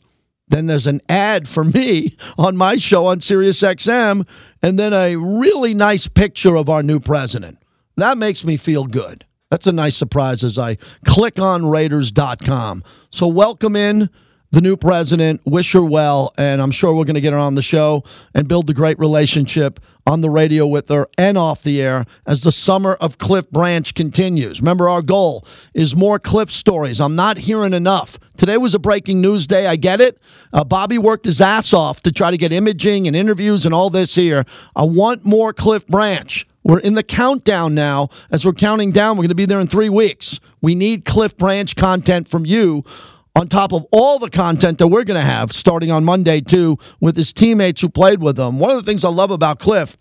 Then 0.50 0.67
there's 0.67 0.88
an 0.88 1.02
ad 1.10 1.48
for 1.48 1.65
me 1.65 2.15
on 2.38 2.56
my 2.56 2.78
show 2.78 3.06
on 3.08 3.22
Sirius 3.22 3.62
XM, 3.62 4.28
and 4.62 4.80
then 4.80 4.93
a 4.93 5.15
really 5.15 5.74
nice 5.74 6.08
picture 6.08 6.56
of 6.56 6.70
our 6.70 6.84
new 6.84 7.00
president. 7.00 7.60
That 7.98 8.17
makes 8.17 8.46
me 8.46 8.58
feel 8.58 8.86
good. 8.86 9.26
That's 9.50 9.68
a 9.68 9.72
nice 9.72 9.96
surprise 9.96 10.44
as 10.44 10.58
I 10.58 10.76
click 11.06 11.40
on 11.40 11.68
Raiders.com. 11.68 12.84
So, 13.10 13.28
welcome 13.28 13.76
in 13.76 14.10
the 14.52 14.62
new 14.62 14.78
president. 14.78 15.42
Wish 15.46 15.74
her 15.74 15.84
well, 15.84 16.34
and 16.38 16.62
I'm 16.62 16.72
sure 16.72 16.94
we're 16.94 17.06
going 17.06 17.16
to 17.16 17.22
get 17.22 17.34
her 17.34 17.40
on 17.40 17.56
the 17.56 17.62
show 17.62 18.04
and 18.34 18.48
build 18.48 18.70
a 18.70 18.74
great 18.74 18.98
relationship 19.00 19.80
on 20.06 20.22
the 20.22 20.30
radio 20.30 20.66
with 20.66 20.88
her 20.90 21.08
and 21.18 21.38
off 21.38 21.62
the 21.62 21.82
air 21.82 22.06
as 22.26 22.44
the 22.44 22.52
summer 22.52 22.94
of 22.96 23.17
Cliff 23.17 23.50
Branch 23.52 23.94
continues. 23.94 24.62
Remember, 24.62 24.88
our 24.88 25.02
goal 25.02 25.46
is 25.74 25.96
more 25.96 26.17
Cliff 26.17 26.52
stories. 26.52 27.02
I'm 27.02 27.15
not 27.15 27.38
hearing 27.38 27.74
enough. 27.74 28.17
Today 28.38 28.58
was 28.58 28.74
a 28.74 28.80
breaking 28.80 29.19
news 29.19 29.48
day. 29.48 29.67
I 29.67 29.76
get 29.76 30.00
it. 30.00 30.17
Uh, 30.54 30.63
Bobby 30.63 30.98
worked 30.98 31.26
his 31.26 31.42
ass 31.42 31.74
off 31.74 32.02
to 32.04 32.12
try 32.12 32.32
to 32.32 32.38
get 32.38 32.54
imaging 32.54 33.08
and 33.08 33.15
interviews 33.15 33.65
and 33.65 33.74
all 33.74 33.90
this 33.90 34.15
here. 34.15 34.46
I 34.76 34.84
want 34.84 35.26
more 35.26 35.52
Cliff 35.52 35.86
Branch. 35.88 36.46
We're 36.68 36.80
in 36.80 36.94
the 36.94 37.04
countdown 37.04 37.74
now. 37.74 38.10
As 38.30 38.46
we're 38.46 38.54
counting 38.54 38.92
down, 38.92 39.18
we're 39.18 39.24
going 39.24 39.30
to 39.30 39.36
be 39.36 39.46
there 39.46 39.60
in 39.60 39.68
three 39.68 39.90
weeks. 39.90 40.40
We 40.62 40.76
need 40.76 41.06
Cliff 41.06 41.36
Branch 41.36 41.76
content 41.76 42.28
from 42.28 42.46
you 42.46 42.84
on 43.36 43.48
top 43.48 43.74
of 43.74 43.86
all 43.92 44.20
the 44.20 44.30
content 44.30 44.78
that 44.78 44.88
we're 44.88 45.04
going 45.04 45.20
to 45.20 45.26
have 45.26 45.52
starting 45.52 45.90
on 45.92 46.04
Monday, 46.04 46.42
too, 46.42 46.78
with 47.00 47.18
his 47.18 47.34
teammates 47.34 47.82
who 47.82 47.90
played 47.90 48.22
with 48.22 48.38
him. 48.38 48.60
One 48.60 48.70
of 48.70 48.78
the 48.78 48.84
things 48.84 49.04
I 49.04 49.10
love 49.10 49.32
about 49.32 49.60
Cliff, 49.60 49.98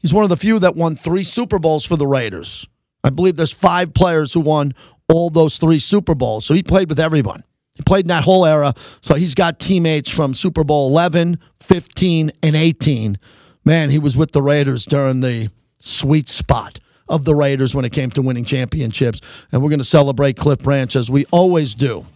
He's 0.00 0.14
one 0.14 0.24
of 0.24 0.30
the 0.30 0.36
few 0.36 0.58
that 0.58 0.76
won 0.76 0.96
three 0.96 1.24
Super 1.24 1.58
Bowls 1.58 1.84
for 1.84 1.96
the 1.96 2.06
Raiders. 2.06 2.66
I 3.04 3.10
believe 3.10 3.36
there's 3.36 3.52
five 3.52 3.94
players 3.94 4.32
who 4.32 4.40
won 4.40 4.74
all 5.08 5.30
those 5.30 5.58
three 5.58 5.78
Super 5.78 6.14
Bowls. 6.14 6.46
So 6.46 6.54
he 6.54 6.62
played 6.62 6.88
with 6.88 6.98
everyone. 6.98 7.44
He 7.74 7.82
played 7.82 8.06
in 8.06 8.08
that 8.08 8.24
whole 8.24 8.46
era. 8.46 8.74
So 9.02 9.14
he's 9.14 9.34
got 9.34 9.60
teammates 9.60 10.10
from 10.10 10.34
Super 10.34 10.64
Bowl 10.64 10.88
11, 10.88 11.38
15, 11.60 12.32
and 12.42 12.56
18. 12.56 13.18
Man, 13.64 13.90
he 13.90 13.98
was 13.98 14.16
with 14.16 14.32
the 14.32 14.42
Raiders 14.42 14.86
during 14.86 15.20
the 15.20 15.50
sweet 15.80 16.28
spot 16.28 16.78
of 17.08 17.24
the 17.24 17.34
Raiders 17.34 17.74
when 17.74 17.84
it 17.84 17.92
came 17.92 18.10
to 18.10 18.22
winning 18.22 18.44
championships. 18.44 19.20
And 19.50 19.62
we're 19.62 19.68
going 19.68 19.80
to 19.80 19.84
celebrate 19.84 20.36
Cliff 20.36 20.60
Branch 20.60 20.94
as 20.94 21.10
we 21.10 21.26
always 21.32 21.74
do. 21.74 22.06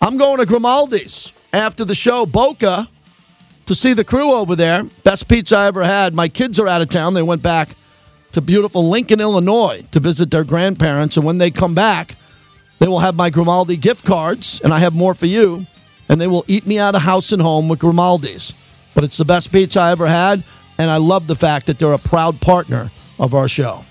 I'm 0.00 0.16
going 0.16 0.38
to 0.38 0.46
Grimaldi's 0.46 1.32
after 1.52 1.84
the 1.84 1.94
show, 1.94 2.26
Boca, 2.26 2.88
to 3.66 3.74
see 3.74 3.92
the 3.92 4.04
crew 4.04 4.32
over 4.32 4.56
there. 4.56 4.84
Best 5.04 5.28
pizza 5.28 5.56
I 5.56 5.66
ever 5.66 5.84
had. 5.84 6.14
My 6.14 6.28
kids 6.28 6.58
are 6.58 6.66
out 6.66 6.82
of 6.82 6.88
town. 6.88 7.14
They 7.14 7.22
went 7.22 7.42
back 7.42 7.76
to 8.32 8.40
beautiful 8.40 8.88
Lincoln, 8.88 9.20
Illinois 9.20 9.84
to 9.92 10.00
visit 10.00 10.30
their 10.30 10.44
grandparents. 10.44 11.16
And 11.16 11.26
when 11.26 11.38
they 11.38 11.50
come 11.50 11.74
back, 11.74 12.16
they 12.78 12.88
will 12.88 13.00
have 13.00 13.14
my 13.14 13.30
Grimaldi 13.30 13.76
gift 13.76 14.04
cards, 14.04 14.60
and 14.64 14.74
I 14.74 14.80
have 14.80 14.94
more 14.94 15.14
for 15.14 15.26
you. 15.26 15.66
And 16.08 16.20
they 16.20 16.26
will 16.26 16.44
eat 16.48 16.66
me 16.66 16.78
out 16.78 16.94
of 16.94 17.02
house 17.02 17.30
and 17.30 17.40
home 17.40 17.68
with 17.68 17.78
Grimaldi's. 17.78 18.52
But 18.94 19.04
it's 19.04 19.16
the 19.16 19.24
best 19.24 19.52
pizza 19.52 19.80
I 19.80 19.92
ever 19.92 20.06
had, 20.06 20.42
and 20.78 20.90
I 20.90 20.96
love 20.96 21.26
the 21.26 21.36
fact 21.36 21.66
that 21.66 21.78
they're 21.78 21.92
a 21.92 21.98
proud 21.98 22.40
partner 22.40 22.90
of 23.18 23.34
our 23.34 23.48
show. 23.48 23.84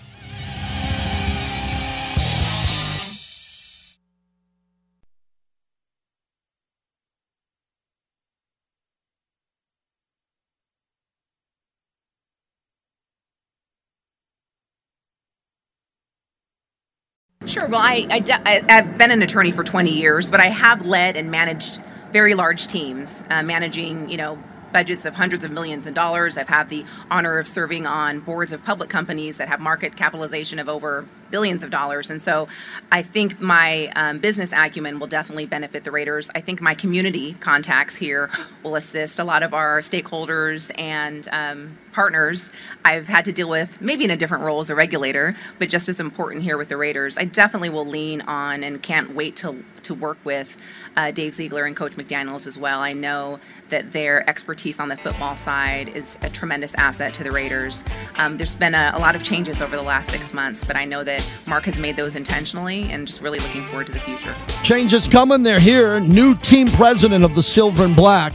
Sure. 17.48 17.68
Well, 17.68 17.82
I, 17.82 18.08
I, 18.10 18.64
I've 18.70 18.98
been 18.98 19.12
an 19.12 19.24
attorney 19.24 19.52
for 19.52 19.64
20 19.64 19.92
years, 19.92 20.30
but 20.30 20.40
I 20.40 20.46
have 20.46 20.86
led 20.86 21.18
and 21.18 21.32
managed 21.32 21.82
very 22.12 22.34
large 22.34 22.68
teams, 22.68 23.24
uh, 23.30 23.42
managing, 23.42 24.10
you 24.10 24.18
know, 24.18 24.42
budgets 24.72 25.06
of 25.06 25.16
hundreds 25.16 25.44
of 25.44 25.52
millions 25.52 25.88
of 25.88 25.94
dollars. 25.94 26.38
I've 26.38 26.50
had 26.50 26.70
the 26.70 26.86
honor 27.10 27.38
of 27.38 27.48
serving 27.48 27.86
on 27.86 28.20
boards 28.20 28.54
of 28.54 28.64
public 28.64 28.90
companies 28.90 29.38
that 29.38 29.48
have 29.48 29.60
market 29.60 29.96
capitalization 29.96 30.60
of 30.60 30.70
over 30.70 31.06
billions 31.30 31.64
of 31.64 31.70
dollars. 31.70 32.10
And 32.10 32.22
so 32.22 32.48
I 32.92 33.02
think 33.02 33.40
my 33.40 33.92
um, 33.96 34.20
business 34.20 34.52
acumen 34.52 35.00
will 35.00 35.08
definitely 35.08 35.46
benefit 35.46 35.84
the 35.84 35.92
Raiders. 35.92 36.30
I 36.36 36.42
think 36.42 36.62
my 36.62 36.76
community 36.76 37.34
contacts 37.34 37.96
here 37.96 38.30
will 38.64 38.76
assist 38.76 39.18
a 39.18 39.24
lot 39.24 39.42
of 39.42 39.54
our 39.54 39.80
stakeholders 39.80 40.72
and 40.78 41.28
um, 41.32 41.78
partners 41.92 42.52
I've 42.86 43.08
had 43.08 43.26
to 43.26 43.32
deal 43.32 43.50
with, 43.50 43.82
maybe 43.82 44.06
in 44.06 44.12
a 44.12 44.18
different 44.18 44.44
role 44.44 44.60
as 44.60 44.70
a 44.70 44.76
regulator, 44.76 45.36
but 45.60 45.70
just 45.70 45.90
as 45.90 46.00
important 46.00 46.44
here 46.44 46.58
with 46.58 46.70
the 46.70 46.78
Raiders. 46.78 47.18
I 47.18 47.26
definitely 47.26 47.70
will 47.70 47.86
lean 47.86 48.22
on 48.22 48.64
and 48.64 48.82
can't 48.82 49.14
wait 49.16 49.36
to, 49.38 49.64
to 49.84 49.94
work 49.94 50.18
with 50.24 50.58
uh, 50.98 51.12
Dave 51.12 51.34
Ziegler 51.34 51.66
and 51.66 51.76
Coach 51.76 51.94
McDaniels 51.94 52.48
as 52.48 52.58
well. 52.58 52.80
I 52.80 52.94
know 52.94 53.40
that 53.70 53.94
their 53.94 54.30
expertise 54.30 54.80
on 54.80 54.90
the 54.90 54.98
football 54.98 55.36
side 55.36 55.90
is 55.90 56.18
a 56.22 56.30
tremendous 56.30 56.74
asset 56.76 57.14
to 57.16 57.24
the 57.24 57.32
Raiders. 57.32 57.84
Um, 58.18 58.38
there's 58.38 58.56
been 58.56 58.76
a, 58.76 58.92
a 58.96 59.00
lot 59.00 59.16
of 59.16 59.24
changes 59.24 59.62
over 59.62 59.76
the 59.76 59.82
last 59.82 60.10
six 60.10 60.34
months, 60.34 60.64
but 60.64 60.76
I 60.76 60.86
know 60.86 61.04
that 61.04 61.28
Mark 61.48 61.66
has 61.66 61.80
made 61.80 61.96
those 61.96 62.16
intentionally 62.16 62.92
and 62.92 63.08
just 63.08 63.22
really 63.22 63.40
looking 63.40 63.66
forward 63.66 63.88
to 63.88 63.94
the 63.94 64.00
future. 64.00 64.36
Change 64.64 64.94
is 64.94 65.08
coming. 65.08 65.44
They're 65.44 65.60
here. 65.60 66.00
New 66.00 66.36
team 66.36 66.68
president 66.68 67.24
of 67.24 67.36
the 67.36 67.44
Silver 67.44 67.86
and 67.86 67.96
Black, 67.96 68.34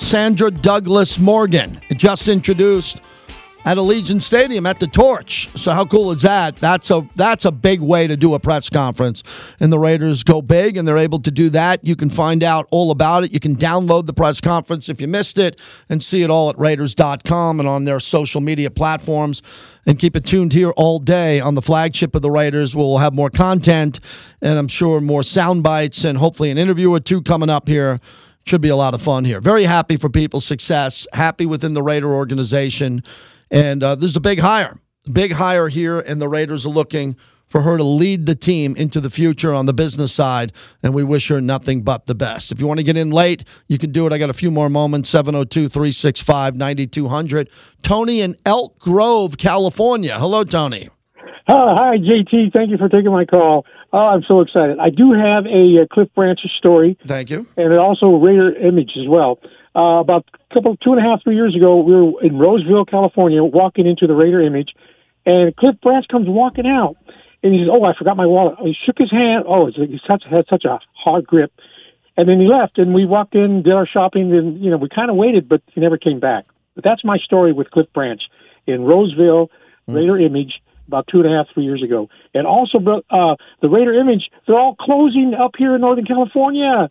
Sandra 0.00 0.50
Douglas 0.50 1.18
Morgan, 1.18 1.78
just 1.96 2.28
introduced 2.28 3.00
at 3.64 3.76
Allegiant 3.76 4.22
Stadium 4.22 4.64
at 4.64 4.80
the 4.80 4.86
Torch. 4.86 5.50
So 5.50 5.72
how 5.72 5.84
cool 5.84 6.10
is 6.12 6.22
that? 6.22 6.56
That's 6.56 6.90
a 6.90 7.06
that's 7.16 7.44
a 7.44 7.52
big 7.52 7.80
way 7.80 8.06
to 8.06 8.16
do 8.16 8.32
a 8.32 8.40
press 8.40 8.70
conference. 8.70 9.22
And 9.60 9.72
the 9.72 9.78
Raiders 9.78 10.24
go 10.24 10.40
big 10.40 10.76
and 10.76 10.88
they're 10.88 10.96
able 10.96 11.20
to 11.20 11.30
do 11.30 11.50
that. 11.50 11.84
You 11.84 11.96
can 11.96 12.08
find 12.08 12.42
out 12.42 12.66
all 12.70 12.90
about 12.90 13.24
it. 13.24 13.32
You 13.32 13.40
can 13.40 13.56
download 13.56 14.06
the 14.06 14.14
press 14.14 14.40
conference 14.40 14.88
if 14.88 15.00
you 15.02 15.08
missed 15.08 15.36
it 15.36 15.60
and 15.88 16.02
see 16.02 16.22
it 16.22 16.30
all 16.30 16.48
at 16.48 16.58
raiders.com 16.58 17.60
and 17.60 17.68
on 17.68 17.84
their 17.84 18.00
social 18.00 18.40
media 18.40 18.70
platforms. 18.70 19.42
And 19.84 19.98
keep 19.98 20.16
it 20.16 20.24
tuned 20.24 20.52
here 20.52 20.70
all 20.70 20.98
day 20.98 21.40
on 21.40 21.54
the 21.54 21.62
flagship 21.62 22.14
of 22.14 22.22
the 22.22 22.30
Raiders. 22.30 22.74
We'll 22.74 22.98
have 22.98 23.14
more 23.14 23.30
content 23.30 24.00
and 24.40 24.58
I'm 24.58 24.68
sure 24.68 25.00
more 25.00 25.22
sound 25.22 25.62
bites 25.62 26.04
and 26.04 26.16
hopefully 26.16 26.50
an 26.50 26.58
interview 26.58 26.90
or 26.90 27.00
two 27.00 27.20
coming 27.20 27.50
up 27.50 27.68
here 27.68 28.00
should 28.48 28.60
be 28.60 28.68
a 28.68 28.76
lot 28.76 28.94
of 28.94 29.02
fun 29.02 29.24
here. 29.24 29.40
Very 29.40 29.64
happy 29.64 29.96
for 29.96 30.08
people's 30.08 30.44
success, 30.44 31.06
happy 31.12 31.46
within 31.46 31.74
the 31.74 31.82
Raider 31.82 32.12
organization. 32.12 33.02
And 33.50 33.84
uh, 33.84 33.94
there's 33.94 34.16
a 34.16 34.20
big 34.20 34.40
hire, 34.40 34.78
big 35.10 35.32
hire 35.32 35.68
here, 35.68 36.00
and 36.00 36.20
the 36.20 36.28
Raiders 36.28 36.66
are 36.66 36.70
looking 36.70 37.16
for 37.46 37.62
her 37.62 37.78
to 37.78 37.84
lead 37.84 38.26
the 38.26 38.34
team 38.34 38.76
into 38.76 39.00
the 39.00 39.10
future 39.10 39.54
on 39.54 39.66
the 39.66 39.72
business 39.72 40.12
side, 40.12 40.52
and 40.82 40.94
we 40.94 41.02
wish 41.02 41.28
her 41.28 41.40
nothing 41.40 41.82
but 41.82 42.06
the 42.06 42.14
best. 42.14 42.52
If 42.52 42.60
you 42.60 42.66
want 42.66 42.78
to 42.78 42.84
get 42.84 42.96
in 42.96 43.10
late, 43.10 43.44
you 43.68 43.78
can 43.78 43.90
do 43.90 44.06
it. 44.06 44.12
I 44.12 44.18
got 44.18 44.30
a 44.30 44.34
few 44.34 44.50
more 44.50 44.68
moments 44.68 45.08
702 45.08 45.68
365 45.68 46.56
9200. 46.56 47.48
Tony 47.82 48.20
in 48.20 48.36
Elk 48.44 48.78
Grove, 48.78 49.38
California. 49.38 50.18
Hello, 50.18 50.44
Tony. 50.44 50.90
Uh, 51.46 51.74
hi, 51.74 51.96
JT. 51.96 52.52
Thank 52.52 52.70
you 52.70 52.76
for 52.76 52.90
taking 52.90 53.10
my 53.10 53.24
call. 53.24 53.64
Oh, 53.92 53.98
I'm 53.98 54.22
so 54.28 54.40
excited. 54.40 54.78
I 54.78 54.90
do 54.90 55.12
have 55.12 55.46
a 55.46 55.82
uh, 55.82 55.86
Cliff 55.90 56.08
Branches 56.14 56.52
story. 56.58 56.98
Thank 57.06 57.30
you. 57.30 57.46
And 57.56 57.76
also 57.78 58.06
a 58.06 58.18
Raider 58.18 58.54
image 58.54 58.92
as 59.00 59.08
well. 59.08 59.38
Uh, 59.74 60.00
about 60.00 60.26
a 60.34 60.54
couple, 60.54 60.76
two 60.76 60.92
and 60.92 60.98
a 60.98 61.08
half, 61.08 61.22
three 61.22 61.36
years 61.36 61.56
ago, 61.56 61.80
we 61.80 61.94
were 61.94 62.22
in 62.22 62.38
Roseville, 62.38 62.84
California, 62.84 63.42
walking 63.42 63.86
into 63.86 64.06
the 64.06 64.14
Raider 64.14 64.42
image, 64.42 64.70
and 65.24 65.54
Cliff 65.56 65.76
Branch 65.80 66.06
comes 66.08 66.26
walking 66.28 66.66
out, 66.66 66.96
and 67.42 67.54
he 67.54 67.60
says, 67.60 67.68
"Oh, 67.70 67.84
I 67.84 67.94
forgot 67.96 68.16
my 68.16 68.26
wallet." 68.26 68.58
He 68.60 68.74
shook 68.84 68.98
his 68.98 69.10
hand. 69.10 69.44
Oh, 69.46 69.66
he 69.66 70.00
such, 70.10 70.24
had 70.28 70.46
such 70.50 70.64
a 70.64 70.80
hard 70.94 71.26
grip, 71.26 71.52
and 72.16 72.28
then 72.28 72.40
he 72.40 72.46
left, 72.46 72.78
and 72.78 72.92
we 72.92 73.06
walked 73.06 73.34
in, 73.34 73.62
did 73.62 73.72
our 73.72 73.86
shopping, 73.86 74.34
and 74.34 74.62
you 74.62 74.70
know, 74.70 74.78
we 74.78 74.88
kind 74.88 75.10
of 75.10 75.16
waited, 75.16 75.48
but 75.48 75.62
he 75.72 75.80
never 75.80 75.96
came 75.96 76.18
back. 76.18 76.46
But 76.74 76.84
that's 76.84 77.04
my 77.04 77.18
story 77.18 77.52
with 77.52 77.70
Cliff 77.70 77.92
Branch 77.92 78.22
in 78.66 78.84
Roseville, 78.84 79.50
mm. 79.86 79.94
Raider 79.94 80.18
image 80.18 80.60
about 80.88 81.06
two 81.06 81.20
and 81.20 81.32
a 81.32 81.36
half, 81.36 81.46
three 81.54 81.64
years 81.64 81.82
ago. 81.82 82.08
And 82.34 82.46
also, 82.46 82.78
uh, 82.78 83.36
the 83.62 83.68
Raider 83.68 83.94
Image, 83.94 84.30
they're 84.46 84.58
all 84.58 84.74
closing 84.74 85.34
up 85.34 85.52
here 85.56 85.74
in 85.74 85.82
Northern 85.82 86.06
California. 86.06 86.90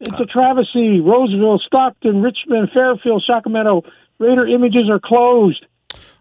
It's 0.00 0.18
a 0.18 0.26
travesty. 0.26 1.00
Roseville, 1.00 1.60
Stockton, 1.64 2.22
Richmond, 2.22 2.70
Fairfield, 2.72 3.22
Sacramento. 3.26 3.82
Raider 4.18 4.46
Images 4.46 4.88
are 4.90 5.00
closed. 5.00 5.64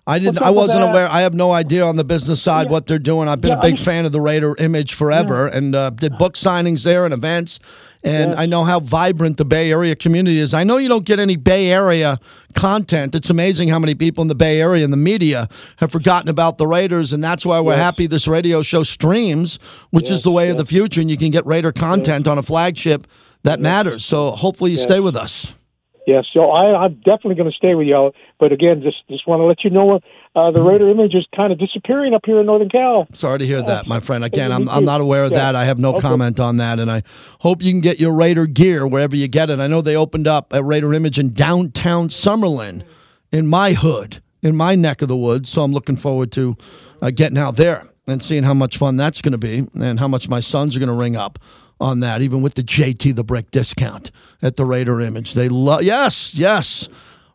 I 0.06 0.18
didn't. 0.18 0.42
I 0.42 0.50
wasn't 0.50 0.84
aware. 0.84 1.08
I 1.12 1.22
have 1.22 1.36
no 1.36 1.52
idea 1.52 1.86
on 1.86 1.96
the 1.96 2.04
business 2.04 2.42
side 2.42 2.66
yeah. 2.66 2.72
what 2.72 2.88
they're 2.88 2.98
doing. 2.98 3.28
I've 3.28 3.42
been 3.42 3.52
yeah, 3.52 3.60
a 3.60 3.62
big 3.62 3.78
fan 3.78 4.06
of 4.06 4.12
the 4.12 4.20
Raider 4.20 4.56
image 4.58 4.96
forever, 4.96 5.48
yeah. 5.48 5.58
and 5.58 5.76
uh, 5.76 5.92
did 5.92 6.18
book 6.18 6.34
signings 6.34 6.84
there 6.84 7.06
and 7.06 7.14
events. 7.14 7.60
And 8.02 8.32
yes. 8.32 8.40
I 8.40 8.46
know 8.46 8.64
how 8.64 8.80
vibrant 8.80 9.38
the 9.38 9.46
Bay 9.46 9.72
Area 9.72 9.94
community 9.94 10.40
is. 10.40 10.54
I 10.54 10.64
know 10.64 10.78
you 10.78 10.88
don't 10.88 11.04
get 11.04 11.20
any 11.20 11.36
Bay 11.36 11.70
Area 11.70 12.18
content. 12.56 13.14
It's 13.14 13.30
amazing 13.30 13.68
how 13.68 13.78
many 13.78 13.94
people 13.94 14.22
in 14.22 14.30
the 14.30 14.36
Bay 14.36 14.62
Area 14.62 14.86
and 14.86 14.94
the 14.94 14.98
media 14.98 15.50
have 15.78 15.92
forgotten 15.92 16.30
about 16.30 16.58
the 16.58 16.66
Raiders, 16.66 17.12
and 17.12 17.22
that's 17.22 17.46
why 17.46 17.60
we're 17.60 17.74
yes. 17.74 17.84
happy 17.84 18.08
this 18.08 18.28
radio 18.28 18.62
show 18.62 18.84
streams, 18.84 19.60
which 19.90 20.10
yes. 20.10 20.20
is 20.20 20.24
the 20.24 20.32
way 20.32 20.50
of 20.50 20.58
the 20.58 20.66
future, 20.66 21.02
and 21.02 21.12
you 21.12 21.18
can 21.18 21.30
get 21.30 21.46
Raider 21.46 21.74
content 21.74 22.26
on 22.26 22.38
a 22.38 22.44
flagship 22.44 23.06
that 23.44 23.60
matters. 23.60 24.06
So 24.06 24.32
hopefully 24.32 24.72
you 24.72 24.78
stay 24.78 25.02
with 25.02 25.18
us. 25.18 25.52
Yes, 26.08 26.26
so 26.36 26.50
I, 26.50 26.86
I'm 26.86 26.96
definitely 27.06 27.36
going 27.36 27.52
to 27.52 27.56
stay 27.56 27.76
with 27.76 27.86
y'all. 27.86 28.14
But 28.40 28.52
again, 28.52 28.82
just 28.82 28.98
just 29.10 29.28
want 29.28 29.42
to 29.42 29.44
let 29.44 29.64
you 29.64 29.70
know 29.70 30.00
uh, 30.36 30.52
the 30.52 30.62
Raider 30.62 30.90
image 30.90 31.16
is 31.16 31.26
kind 31.36 31.52
of 31.52 31.58
disappearing 31.58 32.14
up 32.14 32.22
here 32.26 32.40
in 32.40 32.46
Northern 32.46 32.70
Cal. 32.70 33.08
Sorry 33.14 33.40
to 33.40 33.48
hear 33.48 33.62
that, 33.64 33.88
my 33.88 34.00
friend. 34.00 34.24
Again, 34.24 34.52
I'm, 34.52 34.70
I'm 34.70 34.86
not 34.86 35.02
aware 35.02 35.24
of 35.24 35.32
that. 35.32 35.56
I 35.56 35.66
have 35.66 35.80
no 35.80 35.92
okay. 35.92 36.02
comment 36.02 36.40
on 36.40 36.58
that, 36.58 36.80
and 36.80 36.92
I 36.92 37.02
hope 37.40 37.62
you 37.64 37.72
can 37.72 37.82
get 37.82 38.00
your 38.00 38.14
Raider 38.14 38.46
gear 38.46 38.86
wherever 38.86 39.16
you 39.16 39.28
get 39.28 39.50
it. 39.50 39.60
I 39.60 39.68
know 39.68 39.82
they 39.82 39.96
opened 39.96 40.28
up 40.28 40.54
a 40.54 40.64
Raider 40.64 40.94
image 40.94 41.18
in 41.18 41.30
downtown 41.30 42.10
Summerlin, 42.10 42.84
in 43.32 43.48
my 43.48 43.74
hood, 43.74 44.22
in 44.42 44.56
my 44.56 44.76
neck 44.76 45.02
of 45.02 45.08
the 45.08 45.18
woods. 45.18 45.50
So 45.50 45.64
I'm 45.64 45.74
looking 45.74 45.98
forward 45.98 46.32
to 46.34 46.56
uh, 47.02 47.10
getting 47.10 47.38
out 47.38 47.56
there 47.56 47.88
and 48.08 48.24
seeing 48.24 48.44
how 48.44 48.54
much 48.54 48.78
fun 48.78 48.98
that's 48.98 49.22
going 49.22 49.32
to 49.32 49.38
be, 49.40 49.68
and 49.74 50.00
how 50.00 50.08
much 50.08 50.30
my 50.30 50.40
sons 50.40 50.76
are 50.76 50.80
going 50.80 50.90
to 50.90 50.96
ring 50.96 51.16
up 51.16 51.40
on 51.80 52.02
that, 52.02 52.22
even 52.22 52.42
with 52.42 52.54
the 52.54 52.64
JT 52.64 53.16
the 53.16 53.24
Brick 53.24 53.50
discount 53.50 54.12
at 54.44 54.58
the 54.58 54.66
Raider 54.66 55.00
Image. 55.02 55.34
They 55.34 55.50
love, 55.50 55.82
yes, 55.82 56.36
yes. 56.36 56.88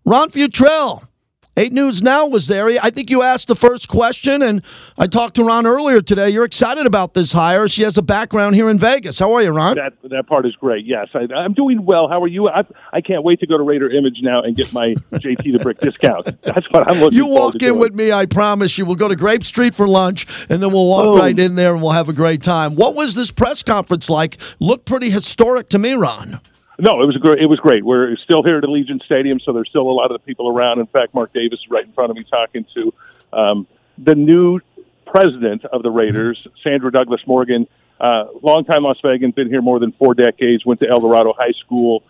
Ron 0.04 0.30
Futrell 0.30 1.08
8 1.56 1.72
News 1.72 2.02
Now 2.02 2.26
was 2.26 2.48
there. 2.48 2.66
I 2.82 2.90
think 2.90 3.10
you 3.10 3.22
asked 3.22 3.46
the 3.46 3.54
first 3.54 3.86
question, 3.86 4.42
and 4.42 4.60
I 4.98 5.06
talked 5.06 5.36
to 5.36 5.44
Ron 5.44 5.66
earlier 5.66 6.00
today. 6.00 6.30
You're 6.30 6.44
excited 6.44 6.84
about 6.84 7.14
this 7.14 7.32
hire. 7.32 7.68
She 7.68 7.82
has 7.82 7.96
a 7.96 8.02
background 8.02 8.56
here 8.56 8.68
in 8.68 8.78
Vegas. 8.78 9.20
How 9.20 9.32
are 9.34 9.42
you, 9.42 9.50
Ron? 9.50 9.76
That 9.76 9.92
that 10.10 10.26
part 10.26 10.46
is 10.46 10.56
great. 10.56 10.84
Yes, 10.84 11.08
I, 11.14 11.26
am 11.44 11.54
doing 11.54 11.84
well. 11.84 12.08
How 12.08 12.20
are 12.22 12.28
you? 12.28 12.48
I, 12.48 12.62
I 12.92 13.00
can't 13.00 13.22
wait 13.22 13.38
to 13.40 13.46
go 13.46 13.56
to 13.56 13.62
Raider 13.62 13.88
Image 13.88 14.18
now 14.20 14.42
and 14.42 14.56
get 14.56 14.72
my 14.72 14.94
JT 15.12 15.52
the 15.52 15.60
Brick 15.60 15.78
discount. 15.78 16.24
That's 16.42 16.68
what 16.70 16.90
I'm 16.90 16.98
looking. 16.98 17.16
You 17.16 17.26
walk 17.26 17.54
in 17.54 17.60
doing. 17.60 17.78
with 17.78 17.94
me, 17.94 18.10
I 18.10 18.26
promise 18.26 18.76
you. 18.76 18.84
We'll 18.84 18.96
go 18.96 19.08
to 19.08 19.16
Grape 19.16 19.44
Street 19.44 19.76
for 19.76 19.86
lunch, 19.86 20.26
and 20.48 20.60
then 20.60 20.72
we'll 20.72 20.88
walk 20.88 21.06
oh. 21.06 21.16
right 21.16 21.38
in 21.38 21.54
there, 21.54 21.72
and 21.72 21.82
we'll 21.82 21.92
have 21.92 22.08
a 22.08 22.12
great 22.12 22.42
time. 22.42 22.74
What 22.74 22.96
was 22.96 23.14
this 23.14 23.30
press 23.30 23.62
conference 23.62 24.10
like? 24.10 24.38
Looked 24.58 24.86
pretty 24.86 25.10
historic 25.10 25.68
to 25.68 25.78
me, 25.78 25.92
Ron. 25.92 26.40
No, 26.78 27.00
it 27.00 27.06
was 27.06 27.16
great. 27.16 27.40
It 27.40 27.46
was 27.46 27.60
great. 27.60 27.84
We're 27.84 28.16
still 28.16 28.42
here 28.42 28.58
at 28.58 28.64
Allegiant 28.64 29.04
Stadium, 29.04 29.38
so 29.38 29.52
there's 29.52 29.68
still 29.68 29.88
a 29.88 29.92
lot 29.92 30.10
of 30.10 30.20
the 30.20 30.24
people 30.26 30.48
around. 30.48 30.80
In 30.80 30.86
fact, 30.86 31.14
Mark 31.14 31.32
Davis 31.32 31.60
is 31.60 31.70
right 31.70 31.84
in 31.84 31.92
front 31.92 32.10
of 32.10 32.16
me 32.16 32.24
talking 32.24 32.66
to 32.74 32.94
um, 33.32 33.66
the 33.98 34.14
new 34.14 34.60
president 35.06 35.64
of 35.66 35.82
the 35.82 35.90
Raiders, 35.90 36.46
Sandra 36.62 36.90
Douglas 36.90 37.20
Morgan. 37.26 37.68
Uh, 38.00 38.24
longtime 38.42 38.82
Las 38.82 38.98
Vegan, 39.02 39.30
been 39.30 39.48
here 39.48 39.62
more 39.62 39.78
than 39.78 39.92
four 39.92 40.14
decades. 40.14 40.66
Went 40.66 40.80
to 40.80 40.88
Eldorado 40.88 41.32
High 41.32 41.52
School. 41.64 42.02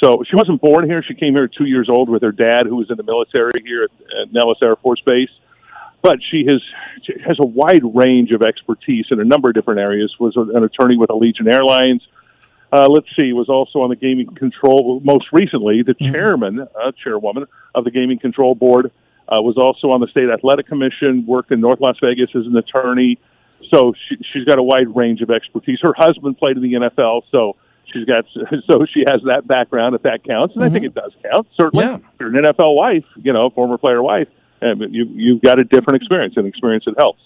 So 0.00 0.22
she 0.28 0.36
wasn't 0.36 0.60
born 0.60 0.88
here. 0.88 1.02
She 1.02 1.14
came 1.14 1.32
here 1.32 1.48
two 1.48 1.64
years 1.64 1.88
old 1.88 2.08
with 2.08 2.22
her 2.22 2.32
dad, 2.32 2.66
who 2.66 2.76
was 2.76 2.90
in 2.90 2.96
the 2.96 3.02
military 3.02 3.60
here 3.64 3.84
at, 3.84 3.90
at 4.22 4.32
Nellis 4.32 4.58
Air 4.62 4.76
Force 4.76 5.00
Base. 5.04 5.30
But 6.02 6.18
she 6.30 6.46
has 6.46 6.62
she 7.02 7.14
has 7.26 7.38
a 7.40 7.46
wide 7.46 7.82
range 7.82 8.30
of 8.30 8.42
expertise 8.42 9.06
in 9.10 9.18
a 9.18 9.24
number 9.24 9.48
of 9.48 9.54
different 9.54 9.80
areas. 9.80 10.14
Was 10.20 10.36
an 10.36 10.62
attorney 10.62 10.96
with 10.96 11.10
Allegiant 11.10 11.52
Airlines. 11.52 12.06
Uh, 12.72 12.88
let's 12.88 13.06
see, 13.16 13.32
was 13.32 13.48
also 13.48 13.80
on 13.80 13.90
the 13.90 13.96
gaming 13.96 14.26
control. 14.34 15.00
Most 15.04 15.26
recently, 15.32 15.82
the 15.82 15.94
chairman, 15.94 16.60
uh, 16.60 16.92
chairwoman 17.02 17.46
of 17.74 17.84
the 17.84 17.90
gaming 17.90 18.18
control 18.18 18.54
board, 18.54 18.90
uh, 19.28 19.40
was 19.40 19.56
also 19.56 19.92
on 19.92 20.00
the 20.00 20.08
state 20.08 20.28
athletic 20.28 20.66
commission. 20.66 21.24
Worked 21.26 21.52
in 21.52 21.60
North 21.60 21.80
Las 21.80 21.96
Vegas 22.02 22.28
as 22.34 22.46
an 22.46 22.56
attorney. 22.56 23.18
So 23.72 23.94
she, 24.08 24.16
she's 24.32 24.44
got 24.44 24.58
a 24.58 24.62
wide 24.62 24.94
range 24.94 25.22
of 25.22 25.30
expertise. 25.30 25.78
Her 25.80 25.94
husband 25.96 26.38
played 26.38 26.56
in 26.56 26.62
the 26.62 26.72
NFL, 26.72 27.22
so 27.32 27.56
she's 27.92 28.04
got 28.04 28.24
so 28.70 28.86
she 28.92 29.04
has 29.08 29.22
that 29.26 29.46
background 29.46 29.94
if 29.94 30.02
that 30.02 30.24
counts, 30.24 30.54
and 30.54 30.64
I 30.64 30.68
think 30.68 30.84
it 30.84 30.94
does 30.94 31.12
count. 31.30 31.46
Certainly, 31.58 31.86
if 31.86 32.02
you're 32.20 32.36
an 32.36 32.44
NFL 32.44 32.74
wife, 32.74 33.04
you 33.16 33.32
know, 33.32 33.50
former 33.50 33.78
player 33.78 34.02
wife, 34.02 34.28
and 34.60 34.94
you 34.94 35.06
you've 35.06 35.42
got 35.42 35.58
a 35.58 35.64
different 35.64 36.02
experience, 36.02 36.34
and 36.36 36.46
experience 36.46 36.84
that 36.86 36.94
helps. 36.98 37.20